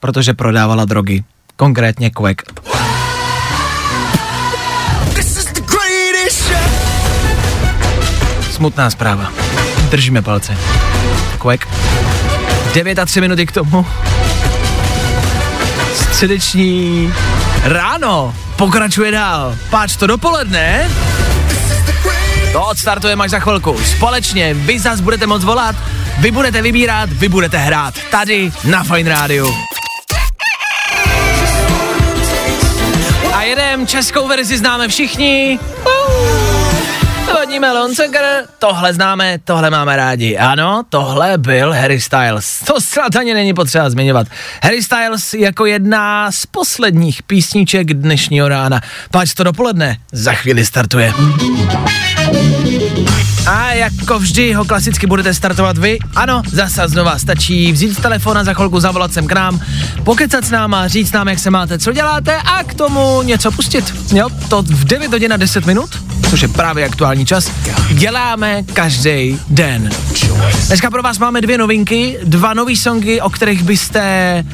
Protože 0.00 0.34
prodávala 0.34 0.84
drogy. 0.84 1.24
Konkrétně 1.56 2.10
kvek. 2.10 2.42
Smutná 8.50 8.90
zpráva. 8.90 9.32
Držíme 9.90 10.22
palce. 10.22 10.56
Kvek. 11.38 11.68
9 12.74 12.98
a 12.98 13.06
3 13.06 13.20
minuty 13.20 13.46
k 13.46 13.52
tomu. 13.52 13.86
Středeční 16.22 17.12
ráno 17.62 18.34
pokračuje 18.56 19.10
dál. 19.10 19.56
Páč 19.70 19.96
to 19.96 20.06
dopoledne. 20.06 20.90
To 22.52 22.64
odstartujeme 22.64 23.24
až 23.24 23.30
za 23.30 23.38
chvilku. 23.38 23.78
Společně 23.96 24.54
vy 24.54 24.78
zas 24.78 25.00
budete 25.00 25.26
moc 25.26 25.44
volat, 25.44 25.76
vy 26.18 26.30
budete 26.30 26.62
vybírat, 26.62 27.10
vy 27.12 27.28
budete 27.28 27.58
hrát. 27.58 27.94
Tady 28.10 28.52
na 28.64 28.84
Fine 28.84 29.10
Rádiu. 29.10 29.54
A 33.34 33.42
jedem, 33.42 33.86
českou 33.86 34.28
verzi 34.28 34.58
známe 34.58 34.88
všichni. 34.88 35.58
Vodní 37.40 37.60
melon, 37.60 37.94
cukr, 37.94 38.18
tohle 38.58 38.94
známe, 38.94 39.38
tohle 39.44 39.70
máme 39.70 39.96
rádi. 39.96 40.38
Ano, 40.38 40.82
tohle 40.88 41.38
byl 41.38 41.72
Harry 41.72 42.00
Styles. 42.00 42.58
To 42.66 42.80
snad 42.80 43.16
ani 43.16 43.34
není 43.34 43.54
potřeba 43.54 43.90
zmiňovat. 43.90 44.26
Harry 44.62 44.82
Styles 44.82 45.34
jako 45.34 45.66
jedna 45.66 46.32
z 46.32 46.46
posledních 46.46 47.22
písniček 47.22 47.94
dnešního 47.94 48.48
rána. 48.48 48.80
Páč 49.10 49.34
to 49.34 49.44
dopoledne, 49.44 49.96
za 50.12 50.32
chvíli 50.32 50.66
startuje. 50.66 51.12
A 53.46 53.72
jako 53.72 54.18
vždy 54.18 54.52
ho 54.52 54.64
klasicky 54.64 55.06
budete 55.06 55.34
startovat 55.34 55.78
vy. 55.78 55.98
Ano, 56.16 56.42
zase 56.52 56.88
znova 56.88 57.18
stačí 57.18 57.72
vzít 57.72 58.02
telefon 58.02 58.38
a 58.38 58.44
za 58.44 58.54
chvilku 58.54 58.80
zavolat 58.80 59.12
sem 59.12 59.26
k 59.26 59.32
nám, 59.32 59.60
pokecat 60.04 60.44
s 60.44 60.50
náma, 60.50 60.88
říct 60.88 61.12
nám, 61.12 61.28
jak 61.28 61.38
se 61.38 61.50
máte, 61.50 61.78
co 61.78 61.92
děláte 61.92 62.36
a 62.36 62.64
k 62.64 62.74
tomu 62.74 63.22
něco 63.22 63.52
pustit. 63.52 63.94
Jo, 64.14 64.28
to 64.48 64.62
v 64.62 64.84
9 64.84 65.12
hodin 65.12 65.32
a 65.32 65.36
10 65.36 65.66
minut, 65.66 66.02
což 66.30 66.42
je 66.42 66.48
právě 66.48 66.84
aktuální 66.84 67.26
čas, 67.26 67.50
děláme 67.90 68.62
každý 68.62 69.38
den. 69.48 69.90
Dneska 70.66 70.90
pro 70.90 71.02
vás 71.02 71.18
máme 71.18 71.40
dvě 71.40 71.58
novinky, 71.58 72.18
dva 72.24 72.54
nový 72.54 72.76
songy, 72.76 73.20
o 73.20 73.30
kterých 73.30 73.62
byste 73.62 74.44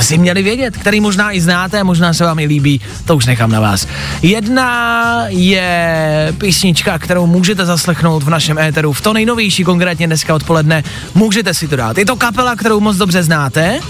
si 0.00 0.18
měli 0.18 0.42
vědět, 0.42 0.76
který 0.76 1.00
možná 1.00 1.32
i 1.32 1.40
znáte, 1.40 1.84
možná 1.84 2.12
se 2.12 2.24
vám 2.24 2.38
i 2.38 2.46
líbí, 2.46 2.80
to 3.04 3.16
už 3.16 3.26
nechám 3.26 3.50
na 3.50 3.60
vás. 3.60 3.86
Jedna 4.22 5.24
je 5.28 6.34
písnička, 6.38 6.98
kterou 6.98 7.26
můžete 7.26 7.66
zaslechnout 7.66 8.22
v 8.22 8.30
našem 8.30 8.58
éteru, 8.58 8.92
v 8.92 9.00
to 9.00 9.12
nejnovější, 9.12 9.64
konkrétně 9.64 10.06
dneska 10.06 10.34
odpoledne, 10.34 10.84
můžete 11.14 11.54
si 11.54 11.68
to 11.68 11.76
dát. 11.76 11.98
Je 11.98 12.06
to 12.06 12.16
kapela, 12.16 12.56
kterou 12.56 12.80
moc 12.80 12.96
dobře 12.96 13.22
znáte, 13.22 13.80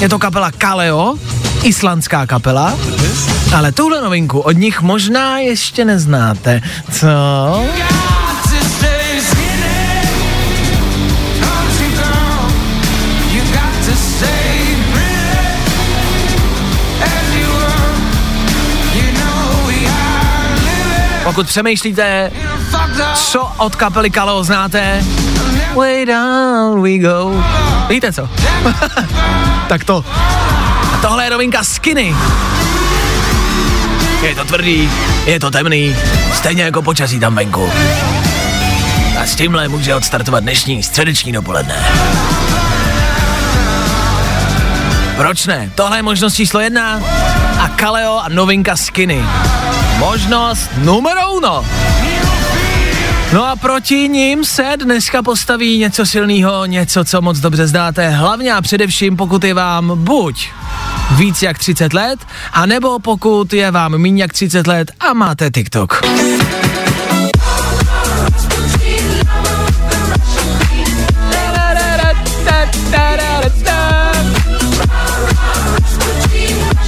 je 0.00 0.08
to 0.08 0.18
kapela 0.18 0.50
Kaleo, 0.50 1.14
islandská 1.62 2.26
kapela, 2.26 2.78
ale 3.54 3.72
tuhle 3.72 4.02
novinku 4.02 4.40
od 4.40 4.52
nich 4.52 4.82
možná 4.82 5.38
ještě 5.38 5.84
neznáte. 5.84 6.60
Co? 6.92 7.06
Pokud 21.34 21.46
přemýšlíte, 21.46 22.30
co 23.14 23.52
od 23.56 23.76
kapely 23.76 24.10
Kaleo 24.10 24.44
znáte, 24.44 25.04
way 25.74 26.06
down 26.06 26.82
we 26.82 26.98
go. 26.98 27.44
Víte 27.88 28.12
co? 28.12 28.28
tak 29.68 29.84
to. 29.84 30.04
A 30.94 30.98
tohle 31.02 31.24
je 31.24 31.30
novinka 31.30 31.64
Skinny. 31.64 32.16
Je 34.22 34.34
to 34.34 34.44
tvrdý, 34.44 34.90
je 35.26 35.40
to 35.40 35.50
temný, 35.50 35.96
stejně 36.34 36.62
jako 36.62 36.82
počasí 36.82 37.20
tam 37.20 37.34
venku. 37.34 37.70
A 39.20 39.26
s 39.26 39.34
tímhle 39.34 39.68
může 39.68 39.94
odstartovat 39.94 40.42
dnešní 40.42 40.82
středeční 40.82 41.32
dopoledne. 41.32 41.84
Proč 45.16 45.46
ne? 45.46 45.70
Tohle 45.74 45.98
je 45.98 46.02
možnost 46.02 46.34
číslo 46.34 46.60
jedna 46.60 47.00
a 47.58 47.68
Kaleo 47.68 48.18
a 48.18 48.28
novinka 48.28 48.76
Skinny. 48.76 49.24
Možnost 50.04 50.70
numero 50.84 51.32
uno. 51.32 51.64
No 53.32 53.44
a 53.44 53.56
proti 53.56 54.08
ním 54.08 54.44
se 54.44 54.72
dneska 54.76 55.22
postaví 55.22 55.78
něco 55.78 56.06
silného, 56.06 56.66
něco, 56.66 57.04
co 57.04 57.22
moc 57.22 57.38
dobře 57.38 57.66
zdáte. 57.66 58.08
Hlavně 58.08 58.52
a 58.52 58.62
především, 58.62 59.16
pokud 59.16 59.44
je 59.44 59.54
vám 59.54 60.04
buď 60.04 60.48
víc 61.16 61.42
jak 61.42 61.58
30 61.58 61.92
let, 61.92 62.20
anebo 62.52 62.98
pokud 62.98 63.52
je 63.52 63.70
vám 63.70 63.98
méně 63.98 64.22
jak 64.22 64.32
30 64.32 64.66
let 64.66 64.92
a 65.00 65.12
máte 65.12 65.50
TikTok. 65.50 66.00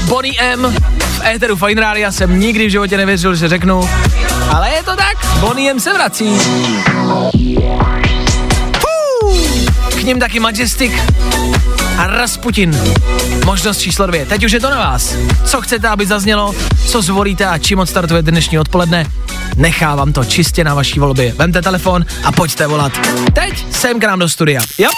Bonnie 0.09 0.41
M. 0.41 0.75
Éteru 1.35 1.57
Fine 1.57 1.81
Rádia 1.81 2.13
jsem 2.13 2.41
nikdy 2.41 2.67
v 2.67 2.71
životě 2.71 2.97
nevěřil, 2.97 3.35
že 3.35 3.49
řeknu, 3.49 3.89
ale 4.51 4.71
je 4.71 4.83
to 4.83 4.97
tak, 4.97 5.27
Bonnie 5.41 5.71
M 5.71 5.81
se 5.81 5.95
vrací. 5.95 6.39
Fuu. 8.79 9.47
K 9.91 10.03
ním 10.03 10.21
taky 10.21 10.41
Majestic 10.41 10.93
a 11.99 12.07
Rasputin. 12.07 12.81
Možnost 13.45 13.79
číslo 13.79 14.07
dvě. 14.07 14.27
Teď 14.27 14.45
už 14.45 14.53
je 14.53 14.61
to 14.61 14.71
na 14.71 14.77
vás. 14.77 15.15
Co 15.45 15.61
chcete, 15.61 15.89
aby 15.89 16.07
zaznělo, 16.07 16.55
co 16.87 17.03
zvolíte 17.03 17.47
a 17.47 17.59
čím 17.59 17.79
odstartuje 17.79 18.23
dnešní 18.23 18.59
odpoledne? 18.59 19.07
Nechávám 19.57 20.13
to 20.13 20.25
čistě 20.25 20.65
na 20.65 20.75
vaší 20.75 21.01
volbě. 21.01 21.33
Vemte 21.33 21.63
telefon 21.63 22.05
a 22.25 22.33
pojďte 22.33 22.67
volat. 22.67 22.93
Teď 23.33 23.67
sem 23.71 24.01
k 24.01 24.05
nám 24.05 24.19
do 24.19 24.29
studia. 24.29 24.61
Jo? 24.79 24.89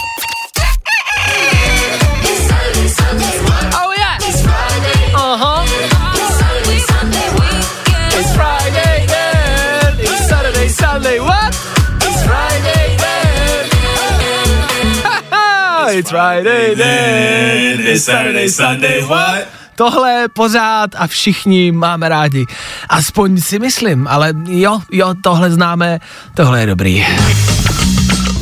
It's 15.98 16.10
Friday 16.10 16.76
then. 16.76 17.80
It's 17.80 18.04
Saturday, 18.04 18.48
Sunday. 18.48 19.02
What? 19.02 19.44
Tohle 19.74 20.28
pořád 20.32 20.90
a 20.96 21.06
všichni 21.06 21.72
máme 21.72 22.08
rádi. 22.08 22.46
Aspoň 22.88 23.40
si 23.40 23.58
myslím, 23.58 24.06
ale 24.06 24.32
jo, 24.48 24.80
jo, 24.90 25.14
tohle 25.22 25.50
známe, 25.50 26.00
tohle 26.34 26.60
je 26.60 26.66
dobrý. 26.66 27.06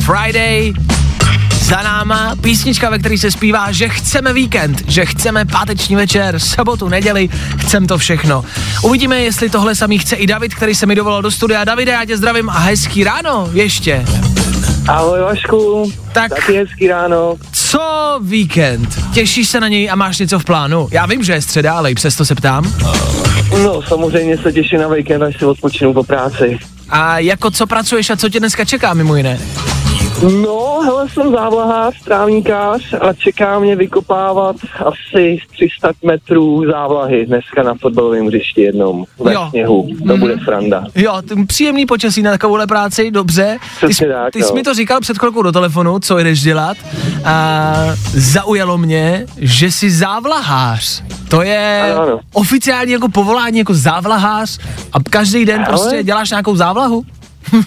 Friday, 0.04 0.72
za 1.62 1.82
náma 1.82 2.36
písnička, 2.40 2.90
ve 2.90 2.98
které 2.98 3.18
se 3.18 3.30
zpívá, 3.30 3.72
že 3.72 3.88
chceme 3.88 4.32
víkend, 4.32 4.90
že 4.90 5.06
chceme 5.06 5.44
páteční 5.44 5.96
večer, 5.96 6.38
sobotu, 6.38 6.88
neděli, 6.88 7.28
chcem 7.58 7.86
to 7.86 7.98
všechno. 7.98 8.44
Uvidíme, 8.82 9.20
jestli 9.20 9.50
tohle 9.50 9.74
samý 9.74 9.98
chce 9.98 10.16
i 10.16 10.26
David, 10.26 10.54
který 10.54 10.74
se 10.74 10.86
mi 10.86 10.94
dovolal 10.94 11.22
do 11.22 11.30
studia. 11.30 11.64
Davide, 11.64 11.92
já 11.92 12.04
tě 12.04 12.16
zdravím 12.16 12.50
a 12.50 12.58
hezký 12.58 13.04
ráno 13.04 13.50
ještě. 13.52 14.04
Ahoj 14.88 15.20
Vašku, 15.20 15.92
Tak. 16.12 16.30
taky 16.34 16.56
hezký 16.56 16.88
ráno. 16.88 17.34
Co 17.52 17.80
víkend? 18.22 18.88
Těšíš 19.14 19.48
se 19.48 19.60
na 19.60 19.68
něj 19.68 19.90
a 19.90 19.94
máš 19.94 20.18
něco 20.18 20.38
v 20.38 20.44
plánu? 20.44 20.88
Já 20.90 21.06
vím, 21.06 21.22
že 21.24 21.32
je 21.32 21.42
středa, 21.42 21.72
ale 21.74 21.90
i 21.90 21.94
přesto 21.94 22.24
se 22.24 22.34
ptám. 22.34 22.72
No, 23.64 23.82
samozřejmě 23.82 24.38
se 24.38 24.52
těším 24.52 24.80
na 24.80 24.88
víkend, 24.88 25.22
až 25.22 25.38
si 25.38 25.44
odpočinu 25.44 25.94
po 25.94 26.04
práci. 26.04 26.58
A 26.90 27.18
jako 27.18 27.50
co 27.50 27.66
pracuješ 27.66 28.10
a 28.10 28.16
co 28.16 28.28
tě 28.28 28.40
dneska 28.40 28.64
čeká 28.64 28.94
mimo 28.94 29.16
jiné? 29.16 29.38
No, 30.22 30.80
hele, 30.84 31.08
jsem 31.08 31.32
závlahář, 31.32 32.02
trávníkář 32.04 32.94
a 33.00 33.12
čeká 33.12 33.58
mě 33.58 33.76
vykopávat 33.76 34.56
asi 34.84 35.38
300 35.52 35.90
metrů 36.06 36.64
závlahy 36.70 37.26
dneska 37.26 37.62
na 37.62 37.74
fotbalovém 37.80 38.26
hřišti 38.26 38.60
jednom 38.62 39.04
ve 39.24 39.32
Jo. 39.34 39.46
sněhu. 39.50 39.88
To 39.98 40.04
Mhm. 40.04 40.20
bude 40.20 40.36
sranda. 40.44 40.84
Jo, 40.94 41.22
příjemný 41.46 41.86
počasí 41.86 42.22
na 42.22 42.30
takovouhle 42.30 42.66
práci, 42.66 43.10
dobře. 43.10 43.58
Ty, 43.80 43.86
Přesně 43.86 44.06
jsi- 44.06 44.12
tak, 44.12 44.32
ty 44.32 44.42
jsi 44.42 44.52
mi 44.52 44.62
to 44.62 44.74
říkal 44.74 45.00
před 45.00 45.18
chvilkou 45.18 45.42
do 45.42 45.52
telefonu, 45.52 45.98
co 45.98 46.18
jdeš 46.18 46.42
dělat. 46.42 46.76
A 47.24 47.72
zaujalo 48.14 48.78
mě, 48.78 49.26
že 49.38 49.70
jsi 49.70 49.90
závlahář. 49.90 51.02
To 51.28 51.42
je 51.42 51.82
Ano, 51.92 52.02
ano. 52.02 52.20
oficiálně 52.32 52.92
jako 52.92 53.08
povolání 53.08 53.58
jako 53.58 53.74
závlahář 53.74 54.58
a 54.92 54.96
každý 55.10 55.44
den 55.44 55.56
Ale- 55.56 55.66
prostě 55.66 56.02
děláš 56.02 56.30
nějakou 56.30 56.56
závlahu? 56.56 57.04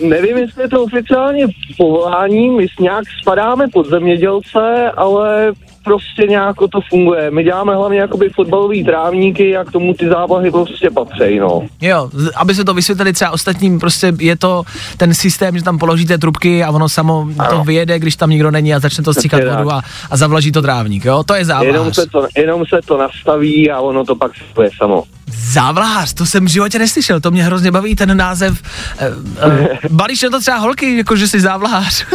Nevím, 0.02 0.38
jestli 0.38 0.62
je 0.64 0.70
to 0.70 0.84
oficiálně 0.84 1.46
povolání, 1.78 2.50
my 2.50 2.68
nějak 2.80 3.04
spadáme 3.22 3.68
pod 3.74 3.90
zemědělce, 3.90 4.92
ale 4.98 5.52
prostě 5.84 6.24
nějak 6.30 6.56
to 6.72 6.80
funguje. 6.90 7.32
My 7.32 7.44
děláme 7.44 7.76
hlavně 7.76 8.00
jakoby 8.00 8.30
fotbalový 8.30 8.84
trávníky 8.84 9.58
a 9.58 9.64
k 9.64 9.72
tomu 9.72 9.94
ty 9.94 10.08
závlahy 10.10 10.52
prostě 10.52 10.90
patří, 10.90 11.40
no. 11.40 11.68
Jo, 11.82 12.10
aby 12.36 12.56
se 12.56 12.66
to 12.66 12.74
vysvětlili 12.74 13.14
třeba 13.14 13.32
ostatním, 13.32 13.80
prostě 13.80 14.14
je 14.20 14.36
to 14.38 14.64
ten 14.98 15.14
systém, 15.14 15.58
že 15.58 15.64
tam 15.64 15.78
položíte 15.78 16.18
trubky 16.18 16.64
a 16.64 16.72
ono 16.72 16.90
samo 16.90 17.28
to 17.38 17.42
Ano. 17.44 17.64
vyjede, 17.64 18.00
když 18.00 18.16
tam 18.16 18.30
nikdo 18.30 18.52
není 18.52 18.74
a 18.74 18.80
začne 18.80 19.04
to 19.04 19.14
stříkat 19.14 19.42
vodu 19.58 19.72
a, 19.72 19.82
a 20.12 20.18
zavlaží 20.18 20.52
to 20.52 20.62
trávník, 20.62 21.06
jo? 21.06 21.24
To 21.24 21.34
je 21.34 21.40
Jenom 21.40 21.48
závlahář. 21.48 21.96
se, 21.96 22.06
to, 22.08 22.28
jenom 22.38 22.66
se 22.66 22.80
to 22.86 22.98
nastaví 22.98 23.72
a 23.72 23.80
ono 23.80 24.06
to 24.06 24.16
pak 24.16 24.32
funguje 24.34 24.70
samo. 24.78 25.04
Závlahář, 25.38 26.14
to 26.14 26.26
jsem 26.26 26.46
v 26.46 26.50
životě 26.50 26.80
neslyšel, 26.80 27.20
to 27.20 27.32
mě 27.32 27.44
hrozně 27.44 27.72
baví 27.72 27.96
ten 27.96 28.18
název. 28.18 28.58
Eh, 28.98 29.08
eh, 29.42 29.80
balíš 29.90 30.22
na 30.22 30.30
to 30.30 30.40
třeba 30.40 30.58
holky, 30.58 30.98
jako 30.98 31.16
že 31.16 31.28
jsi 31.28 31.40
závlahář. 31.42 32.06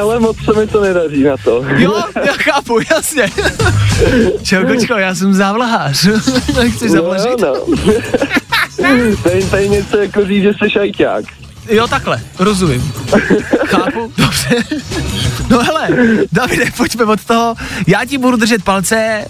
Ale 0.00 0.20
moc 0.20 0.36
se 0.44 0.52
mi 0.60 0.66
to 0.66 0.80
nedaří 0.80 1.22
na 1.22 1.36
to. 1.44 1.64
jo, 1.76 2.02
já 2.26 2.32
chápu, 2.32 2.78
jasně. 2.94 3.30
Čau, 4.42 4.66
kočko, 4.66 4.94
já 4.94 5.14
jsem 5.14 5.34
závlahář. 5.34 6.08
Nechceš 6.56 6.90
No, 6.92 6.96
zavlažit? 6.96 7.40
no. 7.40 7.54
to 9.22 9.28
je 9.30 9.44
tady 9.50 9.68
něco 9.68 9.96
jako 9.98 10.26
říct, 10.26 10.42
že 10.42 10.50
jsi 10.54 10.70
šajťák. 10.70 11.24
Jo, 11.68 11.86
takhle, 11.88 12.20
rozumím. 12.38 12.92
Chápu, 13.66 14.12
dobře. 14.18 14.56
No 15.50 15.58
hele, 15.62 15.88
Davide, 16.32 16.64
pojďme 16.76 17.04
od 17.04 17.24
toho. 17.24 17.54
Já 17.86 18.04
ti 18.04 18.18
budu 18.18 18.36
držet 18.36 18.64
palce 18.64 19.24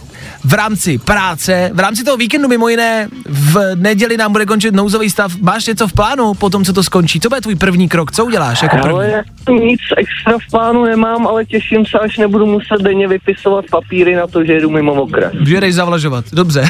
v 0.44 0.54
rámci 0.54 0.98
práce, 0.98 1.70
v 1.74 1.80
rámci 1.80 2.04
toho 2.04 2.16
víkendu 2.16 2.48
mimo 2.48 2.68
jiné, 2.68 3.08
v 3.28 3.74
neděli 3.74 4.16
nám 4.16 4.32
bude 4.32 4.46
končit 4.46 4.74
nouzový 4.74 5.10
stav. 5.10 5.32
Máš 5.40 5.66
něco 5.66 5.88
v 5.88 5.92
plánu 5.92 6.34
po 6.34 6.50
tom, 6.50 6.64
co 6.64 6.72
to 6.72 6.82
skončí? 6.82 7.20
Co 7.20 7.28
bude 7.28 7.40
tvůj 7.40 7.54
první 7.54 7.88
krok? 7.88 8.12
Co 8.12 8.24
uděláš 8.24 8.62
jako 8.62 8.76
Ale 8.76 8.82
první? 8.84 9.12
jak 9.12 9.26
nic 9.62 9.80
extra 9.96 10.38
v 10.48 10.50
plánu 10.50 10.84
nemám, 10.84 11.26
ale 11.26 11.44
těším 11.44 11.86
se, 11.86 11.98
až 11.98 12.18
nebudu 12.18 12.46
muset 12.46 12.82
denně 12.82 13.08
vypisovat 13.08 13.64
papíry 13.70 14.16
na 14.16 14.26
to, 14.26 14.44
že 14.44 14.52
jedu 14.52 14.70
mimo 14.70 14.92
okres. 14.92 15.32
Že 15.46 15.60
jdeš 15.60 15.74
zavlažovat, 15.74 16.24
dobře. 16.32 16.64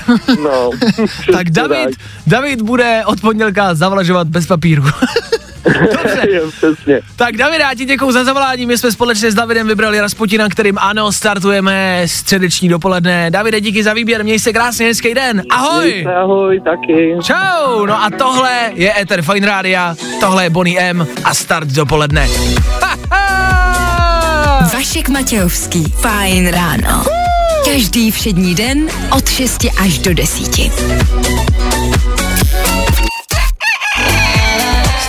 No. 0.45 0.71
tak 1.33 1.51
David, 1.51 1.91
David 2.27 2.63
bude 2.63 3.03
od 3.07 3.21
pondělka 3.21 3.75
zavlažovat 3.75 4.29
bez 4.29 4.47
papíru. 4.47 4.83
Dobře. 5.73 6.27
jo, 6.31 6.51
přesně. 6.57 7.01
Tak 7.17 7.37
David, 7.37 7.61
já 7.61 7.75
ti 7.75 7.85
děkuju 7.85 8.13
za 8.13 8.25
zavolání. 8.25 8.67
My 8.67 8.79
jsme 8.79 8.93
společně 8.93 9.31
s 9.31 9.35
Davidem 9.35 9.67
vybrali 9.67 10.01
Rasputina, 10.01 10.49
kterým 10.49 10.79
ano, 10.79 11.13
startujeme 11.13 12.03
středeční 12.07 12.69
dopoledne. 12.69 13.31
Davide, 13.31 13.61
díky 13.61 13.83
za 13.85 13.93
výběr, 13.93 14.25
měj 14.25 14.39
se 14.39 14.53
krásně, 14.53 14.87
hezký 14.87 15.15
den. 15.15 15.43
Ahoj! 15.51 15.93
Mějte, 15.93 16.15
Ahoj, 16.15 16.61
taky. 16.61 17.17
Čau! 17.23 17.87
No 17.87 18.03
a 18.05 18.11
tohle 18.19 18.73
je 18.75 19.01
Ether 19.01 19.23
Fine 19.23 19.47
Rádia, 19.47 19.95
tohle 20.21 20.45
je 20.45 20.51
Bonnie 20.51 20.81
M 20.81 21.07
a 21.25 21.35
start 21.35 21.69
dopoledne. 21.69 22.29
Ha, 22.83 22.97
ha! 23.11 24.71
Vašek 24.75 25.09
Matějovský. 25.09 25.85
Fajn 25.85 26.49
ráno. 26.49 27.05
Každý 27.65 28.11
všední 28.11 28.55
den 28.55 28.89
od 29.17 29.29
6 29.29 29.67
až 29.81 29.99
do 29.99 30.15
10. 30.15 30.49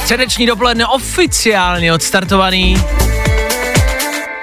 Středeční 0.09 0.45
dopoledne 0.45 0.87
oficiálně 0.87 1.93
odstartovaný. 1.93 2.75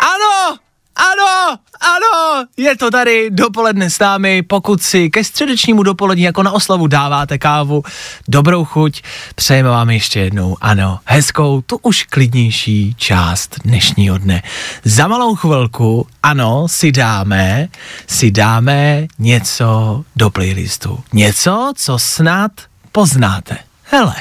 Ano, 0.00 0.58
ano, 0.96 1.58
ano, 1.80 2.44
je 2.56 2.76
to 2.76 2.90
tady 2.90 3.30
dopoledne 3.30 3.90
s 3.90 3.98
námi. 3.98 4.42
Pokud 4.42 4.82
si 4.82 5.10
ke 5.10 5.24
středečnímu 5.24 5.82
dopolední 5.82 6.24
jako 6.24 6.42
na 6.42 6.52
oslavu 6.52 6.86
dáváte 6.86 7.38
kávu, 7.38 7.82
dobrou 8.28 8.64
chuť, 8.64 9.02
přejeme 9.34 9.68
vám 9.68 9.90
ještě 9.90 10.20
jednou, 10.20 10.56
ano, 10.60 10.98
hezkou, 11.04 11.60
tu 11.60 11.78
už 11.82 12.02
klidnější 12.02 12.94
část 12.98 13.56
dnešního 13.64 14.18
dne. 14.18 14.42
Za 14.84 15.08
malou 15.08 15.34
chvilku, 15.34 16.06
ano, 16.22 16.68
si 16.68 16.92
dáme, 16.92 17.68
si 18.06 18.30
dáme 18.30 19.06
něco 19.18 20.04
do 20.16 20.30
playlistu. 20.30 21.00
Něco, 21.12 21.72
co 21.76 21.98
snad 21.98 22.52
poznáte. 22.92 23.58
Hele. 23.82 24.14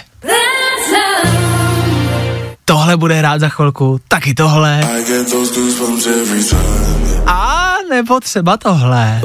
Tohle 2.65 2.97
bude 2.97 3.15
hrát 3.15 3.39
za 3.39 3.49
chvilku, 3.49 3.99
taky 4.07 4.33
tohle. 4.33 4.81
A 7.25 7.73
nebo 7.89 8.19
třeba 8.19 8.57
tohle. 8.57 9.21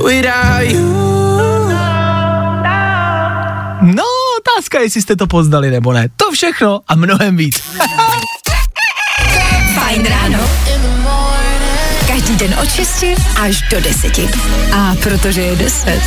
No, 3.81 4.05
otázka, 4.41 4.81
jestli 4.81 5.03
jste 5.03 5.17
to 5.17 5.27
poznali 5.27 5.71
nebo 5.71 5.93
ne. 5.93 6.09
To 6.17 6.31
všechno 6.31 6.81
a 6.89 6.95
mnohem 6.95 7.37
víc. 7.37 7.61
Fajn 9.75 10.07
ráno. 10.07 10.39
Den 12.41 12.55
od 12.63 12.69
6 12.71 13.05
až 13.41 13.63
do 13.71 13.81
10. 13.81 14.19
A 14.75 14.95
protože 15.03 15.41
je 15.41 15.57
10. 15.57 16.01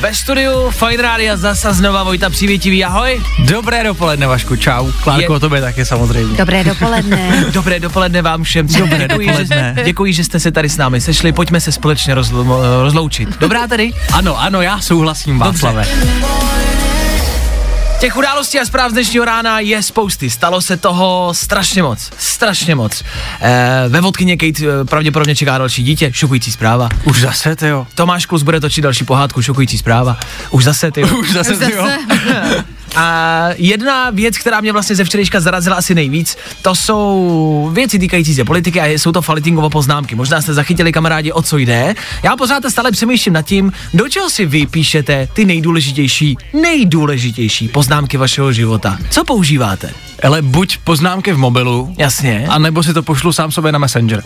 Ve 0.00 0.14
studiu 0.14 0.70
Fine 0.70 1.02
Rádia 1.02 1.36
zase 1.36 1.72
znova 1.74 2.02
Vojta 2.02 2.30
Přivětivý, 2.30 2.84
ahoj. 2.84 3.22
Dobré 3.44 3.84
dopoledne, 3.84 4.26
Vašku, 4.26 4.56
čau. 4.56 4.90
Klárko, 5.02 5.34
Je- 5.34 5.40
tobě 5.40 5.60
taky 5.60 5.84
samozřejmě. 5.84 6.36
Dobré 6.36 6.64
dopoledne. 6.64 7.46
Dobré 7.52 7.80
dopoledne 7.80 8.22
vám 8.22 8.42
všem. 8.42 8.66
Dobré 8.66 8.98
Děkuji, 8.98 9.26
dopoledne. 9.26 9.74
Že, 9.76 9.84
děkuji, 9.84 10.12
že 10.12 10.24
jste 10.24 10.40
se 10.40 10.50
tady 10.50 10.68
s 10.68 10.76
námi 10.76 11.00
sešli. 11.00 11.32
Pojďme 11.32 11.60
se 11.60 11.72
společně 11.72 12.14
rozlo, 12.14 12.60
rozloučit. 12.82 13.38
Dobrá 13.40 13.66
tedy? 13.66 13.92
Ano, 14.12 14.40
ano, 14.40 14.62
já 14.62 14.80
souhlasím, 14.80 15.38
Václave. 15.38 15.86
Těch 18.00 18.16
událostí 18.16 18.60
a 18.60 18.64
zpráv 18.64 18.90
z 18.90 18.92
dnešního 18.94 19.24
rána 19.24 19.60
je 19.60 19.82
spousty. 19.82 20.30
Stalo 20.30 20.60
se 20.60 20.76
toho 20.76 21.34
strašně 21.34 21.82
moc. 21.82 22.10
Strašně 22.18 22.74
moc. 22.74 23.04
E, 23.40 23.84
ve 23.88 24.00
vodkyně 24.00 24.36
Kate 24.36 24.64
eh, 24.64 24.84
pravděpodobně 24.84 25.36
čeká 25.36 25.58
další 25.58 25.82
dítě. 25.82 26.12
Šokující 26.12 26.52
zpráva. 26.52 26.88
Už 27.04 27.20
zase, 27.20 27.56
ty 27.56 27.66
jo. 27.66 27.86
Tomáš 27.94 28.26
Klus 28.26 28.42
bude 28.42 28.60
točit 28.60 28.82
další 28.82 29.04
pohádku. 29.04 29.42
Šokující 29.42 29.78
zpráva. 29.78 30.16
Už 30.50 30.64
zase 30.64 30.90
ty. 30.90 31.04
Už 31.20 31.32
zase, 31.32 31.56
ty 31.56 31.72
jo. 31.72 31.88
A 32.96 33.48
jedna 33.56 34.10
věc, 34.10 34.38
která 34.38 34.60
mě 34.60 34.72
vlastně 34.72 34.96
ze 34.96 35.04
včerejška 35.04 35.40
zarazila 35.40 35.76
asi 35.76 35.94
nejvíc, 35.94 36.36
to 36.62 36.74
jsou 36.74 37.70
věci 37.74 37.98
týkající 37.98 38.34
se 38.34 38.44
politiky 38.44 38.80
a 38.80 38.86
jsou 38.86 39.12
to 39.12 39.22
Falitingovo 39.22 39.70
poznámky. 39.70 40.14
Možná 40.14 40.40
jste 40.42 40.54
zachytili 40.54 40.92
kamarádi, 40.92 41.32
o 41.32 41.42
co 41.42 41.58
jde. 41.58 41.94
Já 42.22 42.36
pořád 42.36 42.62
stále 42.68 42.90
přemýšlím 42.90 43.34
nad 43.34 43.42
tím, 43.42 43.72
do 43.94 44.08
čeho 44.08 44.30
si 44.30 44.46
vy 44.46 44.66
píšete 44.66 45.28
ty 45.32 45.44
nejdůležitější, 45.44 46.36
nejdůležitější 46.62 47.68
poznámky 47.68 48.16
vašeho 48.16 48.52
života. 48.52 48.98
Co 49.10 49.24
používáte? 49.24 49.90
Ale 50.24 50.42
buď 50.42 50.78
poznámky 50.84 51.32
v 51.32 51.38
mobilu, 51.38 51.94
Jasně. 51.98 52.46
a 52.48 52.58
nebo 52.58 52.82
si 52.82 52.94
to 52.94 53.02
pošlu 53.02 53.32
sám 53.32 53.52
sobě 53.52 53.72
na 53.72 53.78
Messenger. 53.78 54.22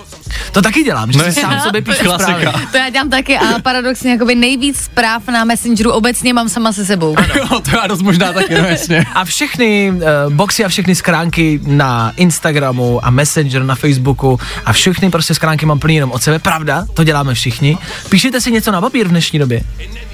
To 0.52 0.62
taky 0.62 0.82
dělám, 0.82 1.12
že 1.12 1.18
No 1.18 1.24
si 1.24 1.32
sám 1.32 1.60
sobě 1.64 1.82
píšu 1.82 2.04
Klasika. 2.04 2.38
zprávy. 2.38 2.66
To 2.72 2.76
já 2.76 2.90
dělám 2.90 3.10
taky 3.10 3.38
a 3.38 3.58
paradoxně 3.62 4.10
jakoby 4.10 4.34
nejvíc 4.34 4.76
zpráv 4.80 5.26
na 5.26 5.44
Messengeru 5.44 5.90
obecně 5.92 6.34
mám 6.34 6.48
sama 6.48 6.72
se 6.72 6.86
sebou. 6.86 7.14
jo, 7.36 7.60
to 7.60 7.70
já 7.76 7.86
dost 7.86 8.02
možná 8.02 8.32
taky, 8.32 8.53
no 8.62 8.68
jasně. 8.68 9.04
A 9.14 9.24
všechny 9.24 9.90
uh, 9.90 10.32
boxy 10.32 10.64
a 10.64 10.68
všechny 10.68 10.94
skránky 10.94 11.60
na 11.66 12.12
Instagramu 12.16 13.06
a 13.06 13.10
Messenger 13.10 13.62
na 13.62 13.74
Facebooku 13.74 14.40
a 14.64 14.72
všechny 14.72 15.10
prostě 15.10 15.34
skránky 15.34 15.66
mám 15.66 15.78
plný 15.78 15.94
jenom 15.94 16.12
od 16.12 16.22
sebe. 16.22 16.38
Pravda, 16.38 16.86
to 16.94 17.04
děláme 17.04 17.34
všichni. 17.34 17.78
Píšete 18.08 18.40
si 18.40 18.52
něco 18.52 18.72
na 18.72 18.80
papír 18.80 19.06
v 19.06 19.10
dnešní 19.10 19.38
době? 19.38 19.60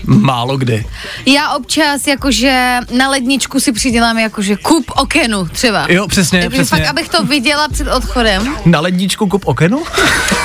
Málo 0.07 0.57
kdy. 0.57 0.84
Já 1.26 1.55
občas 1.55 2.07
jakože 2.07 2.78
na 2.96 3.09
ledničku 3.09 3.61
si 3.61 3.72
přidělám 3.72 4.18
jakože 4.18 4.57
kup 4.57 4.84
okenu 4.96 5.44
třeba. 5.48 5.86
Jo, 5.88 6.09
přesně, 6.09 6.38
Jakože 6.38 6.62
přesně. 6.62 6.78
fakt, 6.78 6.88
abych 6.90 7.09
to 7.09 7.24
viděla 7.24 7.68
před 7.68 7.88
odchodem. 7.88 8.57
Na 8.64 8.80
ledničku 8.80 9.26
kup 9.26 9.42
okenu? 9.46 9.82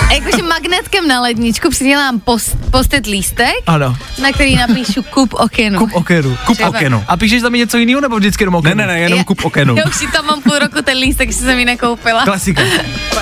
A 0.10 0.14
jakože 0.14 0.44
magnetkem 0.44 1.08
na 1.08 1.22
ledničku 1.22 1.70
přidělám 1.70 2.20
post, 2.20 2.58
postet 2.72 3.06
lístek, 3.08 3.54
Ano. 3.68 3.98
na 4.22 4.32
který 4.32 4.56
napíšu 4.56 5.04
kup 5.04 5.34
okenu. 5.34 5.80
Kup 5.80 5.90
okenu. 5.94 6.38
Kup 6.46 6.56
Třeba. 6.56 6.70
okenu. 6.70 7.04
A 7.08 7.18
píšeš 7.18 7.42
tam 7.42 7.54
něco 7.54 7.78
jiného 7.78 8.02
nebo 8.02 8.16
vždycky 8.18 8.44
jenom 8.44 8.54
Ne, 8.54 8.58
okenu? 8.60 8.76
ne, 8.76 8.88
ne, 8.88 9.00
jenom 9.00 9.18
Já- 9.20 9.24
kup 9.26 9.46
okenu. 9.46 9.76
Já 9.78 9.86
už 9.86 9.96
si 9.96 10.08
tam 10.08 10.26
mám 10.26 10.42
půl 10.42 10.60
roku 10.60 10.82
ten 10.84 10.98
lístek, 10.98 11.30
že 11.32 11.38
jsem 11.38 11.60
ji 11.60 11.66
nekoupila. 11.66 12.24
Klasika. 12.24 12.64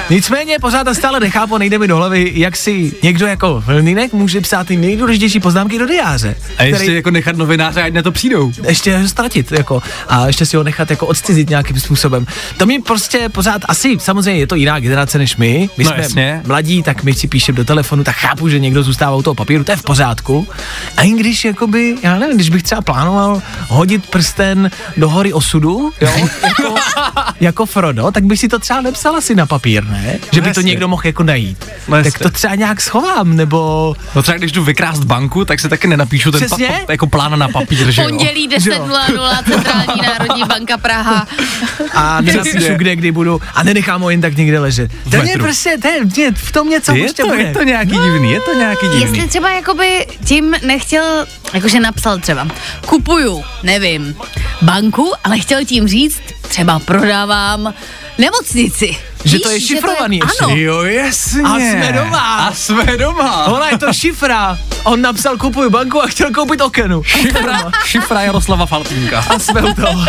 Nicméně 0.10 0.60
pořád 0.62 0.88
a 0.88 0.94
stále 0.94 1.20
nechápu, 1.20 1.58
nejde 1.58 1.80
mi 1.80 1.88
do 1.88 1.96
hlavy, 1.96 2.32
jak 2.36 2.56
si 2.58 2.94
někdo 3.04 3.28
jako 3.28 3.64
Vlnínek 3.66 4.14
může 4.14 4.42
psát 4.42 4.68
ty 4.68 4.78
nejdůležitější 4.78 5.40
poznámky 5.40 5.80
do 5.80 5.86
diáře. 5.88 6.23
A 6.58 6.64
ještě 6.64 6.94
jako 6.94 7.12
nechat 7.12 7.38
novináře, 7.38 7.82
ať 7.84 7.94
na 7.94 8.02
to 8.02 8.12
přijdou. 8.12 8.52
ještě 8.68 8.98
ho 8.98 9.08
ztratit, 9.08 9.52
jako, 9.52 9.82
a 10.08 10.28
ještě 10.28 10.46
si 10.46 10.58
ho 10.58 10.64
nechat 10.64 10.90
jako 10.92 11.08
odcizit 11.08 11.50
nějakým 11.50 11.80
způsobem. 11.80 12.26
To 12.58 12.66
mi 12.66 12.82
prostě 12.82 13.30
pořád, 13.30 13.62
asi 13.68 13.98
samozřejmě 14.00 14.40
je 14.40 14.48
to 14.48 14.56
jiná 14.56 14.80
generace 14.80 15.18
než 15.18 15.38
my, 15.38 15.70
my 15.78 15.84
No 15.84 15.90
jsme 15.92 16.04
jasně. 16.04 16.42
mladí, 16.46 16.84
tak 16.84 17.04
my 17.04 17.14
si 17.14 17.28
píšeme 17.28 17.56
do 17.56 17.66
telefonu, 17.66 18.04
tak 18.04 18.16
chápu, 18.16 18.50
že 18.50 18.60
někdo 18.60 18.84
zůstává 18.84 19.16
u 19.16 19.22
toho 19.22 19.36
papíru, 19.36 19.64
to 19.64 19.72
je 19.72 19.76
v 19.78 19.84
pořádku. 19.84 20.48
A 20.98 21.02
i 21.02 21.10
když 21.12 21.46
jakoby, 21.46 21.96
já 22.04 22.20
nevím, 22.20 22.36
když 22.36 22.50
bych 22.50 22.64
třeba 22.64 22.82
plánoval 22.82 23.42
hodit 23.68 24.10
prsten 24.10 24.72
do 24.98 25.10
hory 25.10 25.34
osudu, 25.34 25.92
jo, 26.02 26.28
jako, 26.44 26.76
jako 27.40 27.66
Frodo, 27.66 28.12
tak 28.12 28.24
bych 28.24 28.40
si 28.40 28.48
to 28.48 28.60
třeba 28.60 28.82
nepsal 28.82 29.16
asi 29.16 29.36
na 29.36 29.46
papír, 29.46 29.84
ne? 29.84 30.20
Že 30.32 30.42
by 30.42 30.54
to 30.54 30.62
někdo 30.62 30.88
mohl 30.88 31.02
jako 31.06 31.24
najít. 31.24 31.66
No 31.88 32.04
tak 32.04 32.20
to 32.20 32.30
třeba 32.30 32.56
nějak 32.56 32.82
schovám, 32.82 33.36
nebo... 33.36 33.96
No 34.16 34.22
třeba 34.22 34.38
když 34.38 34.52
jdu 34.52 34.64
vykrást 34.64 35.04
banku, 35.04 35.46
tak 35.46 35.60
se 35.60 35.70
taky 35.70 35.88
nenapíšu 35.88 36.13
ten 36.22 36.32
Přesně. 36.32 36.68
pa- 36.86 36.92
jako 36.92 37.08
plán 37.08 37.40
na 37.40 37.48
papír, 37.48 37.92
že 37.92 38.02
jo. 38.02 38.08
Pondělí 38.10 38.50
Že 38.58 38.70
jo. 38.70 38.76
10.00 38.88 39.44
Centrální 39.52 40.02
národní 40.08 40.44
banka 40.44 40.78
Praha. 40.78 41.28
a 41.94 42.22
nenapíšu 42.22 42.58
Přesně. 42.58 42.76
kde, 42.78 42.96
kdy 42.96 43.12
budu 43.12 43.42
a 43.54 43.64
nenechám 43.64 44.02
ho 44.02 44.10
jen 44.10 44.22
tak 44.22 44.36
někde 44.38 44.60
ležet. 44.60 44.92
To 45.04 45.10
mě 45.10 45.18
metru. 45.24 45.44
prostě, 45.44 45.78
to 45.82 45.88
je, 46.22 46.32
v 46.36 46.52
tom 46.52 46.70
něco 46.70 46.96
Je 46.96 47.04
prostě 47.04 47.24
to, 47.24 47.28
bude. 47.30 47.42
je 47.42 47.54
to 47.54 47.64
nějaký 47.64 47.92
divný, 47.92 48.32
je 48.32 48.40
to 48.40 48.54
nějaký 48.54 48.86
divný. 48.86 49.02
Jestli 49.02 49.28
třeba 49.28 49.50
jakoby 49.52 50.06
tím 50.26 50.56
nechtěl, 50.66 51.26
jakože 51.54 51.80
napsal 51.80 52.18
třeba, 52.20 52.48
kupuju, 52.86 53.44
nevím, 53.64 54.16
banku, 54.62 55.12
ale 55.24 55.40
chtěl 55.40 55.66
tím 55.66 55.88
říct, 55.88 56.22
třeba 56.48 56.80
prodávám 56.80 57.74
nemocnici. 58.18 58.98
Že 59.26 59.38
Víš, 59.38 59.44
to 59.44 59.50
je 59.50 59.60
to 59.60 59.66
šifrovaný 59.66 60.20
ještě. 60.24 60.46
Ano. 60.46 60.56
Jo, 60.56 60.82
jasně. 60.82 61.42
A 61.42 61.60
jsme 61.60 61.92
doma. 61.94 62.36
A 62.36 62.54
jsme 62.54 62.98
doma. 62.98 63.46
Ona 63.46 63.70
je 63.70 63.78
to 63.78 63.94
šifra. 63.94 64.58
On 64.84 65.02
napsal 65.02 65.38
kupuju 65.38 65.70
banku 65.70 66.04
a 66.04 66.08
chtěl 66.08 66.32
koupit 66.32 66.62
okenu. 66.62 67.04
Šifra, 67.04 67.72
šifra 67.86 68.22
Jaroslava 68.22 68.66
Faltínka. 68.66 69.26
A 69.30 69.40
jsme 69.40 69.62
u 69.62 69.74
toho. 69.74 70.06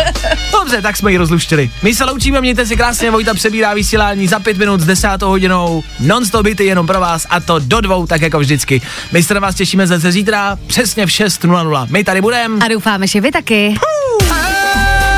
Dobře, 0.51 0.81
tak 0.81 0.97
jsme 0.97 1.11
ji 1.11 1.17
rozluštili. 1.17 1.69
My 1.83 1.95
se 1.95 2.05
loučíme, 2.05 2.41
mějte 2.41 2.65
si 2.65 2.77
krásně, 2.77 3.11
Vojta 3.11 3.33
přebírá 3.33 3.73
vysílání 3.73 4.27
za 4.27 4.39
pět 4.39 4.57
minut 4.57 4.81
s 4.81 4.85
desátou 4.85 5.27
hodinou. 5.27 5.83
Non-stop 5.99 6.43
byty 6.43 6.65
jenom 6.65 6.87
pro 6.87 6.99
vás 6.99 7.27
a 7.29 7.39
to 7.39 7.59
do 7.59 7.81
dvou, 7.81 8.07
tak 8.07 8.21
jako 8.21 8.39
vždycky. 8.39 8.81
My 9.11 9.23
se 9.23 9.33
na 9.33 9.39
vás 9.39 9.55
těšíme 9.55 9.87
zase 9.87 10.11
zítra, 10.11 10.57
přesně 10.67 11.05
v 11.05 11.09
6.00. 11.09 11.87
My 11.89 12.03
tady 12.03 12.21
budeme. 12.21 12.65
A 12.65 12.67
doufáme, 12.67 13.07
že 13.07 13.21
vy 13.21 13.31
taky. 13.31 13.75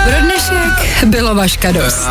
Pro 0.07 0.19
dnešek 0.21 1.03
bylo 1.05 1.35
vaška 1.35 1.71
dost. 1.71 2.07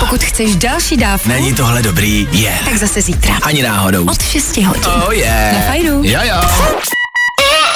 Pokud 0.00 0.22
chceš 0.24 0.56
další 0.56 0.96
dávku, 0.96 1.28
Není 1.28 1.54
tohle 1.54 1.82
dobrý, 1.82 2.28
je. 2.32 2.58
tak 2.64 2.76
zase 2.76 3.02
zítra. 3.02 3.34
Ani 3.42 3.62
náhodou. 3.62 4.04
Od 4.10 4.22
6 4.22 4.56
hodin. 4.56 4.82
Oh 5.06 5.12
yeah. 5.16 5.52
Na 5.54 5.60
fajnu. 5.60 6.00
Jo 6.04 6.20
jo. 6.22 6.40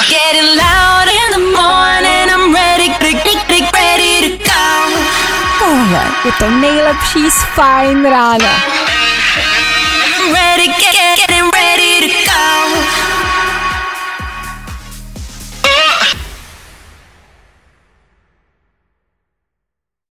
Getting 0.08 0.48
loud 0.62 1.08
in 1.08 1.32
the 1.32 1.60
morning. 1.60 2.30
I'm 2.34 2.54
ready, 2.54 2.88
ready, 3.00 3.18
ready, 3.48 3.66
ready 3.74 4.38
to 4.38 4.44
go. 4.44 5.00
Tohle 5.58 6.04
je 6.24 6.32
to 6.38 6.50
nejlepší 6.50 7.30
z 7.30 7.44
Fajn 7.54 8.04
rána. 8.04 8.52
I'm 10.18 10.34
ready, 10.34 10.68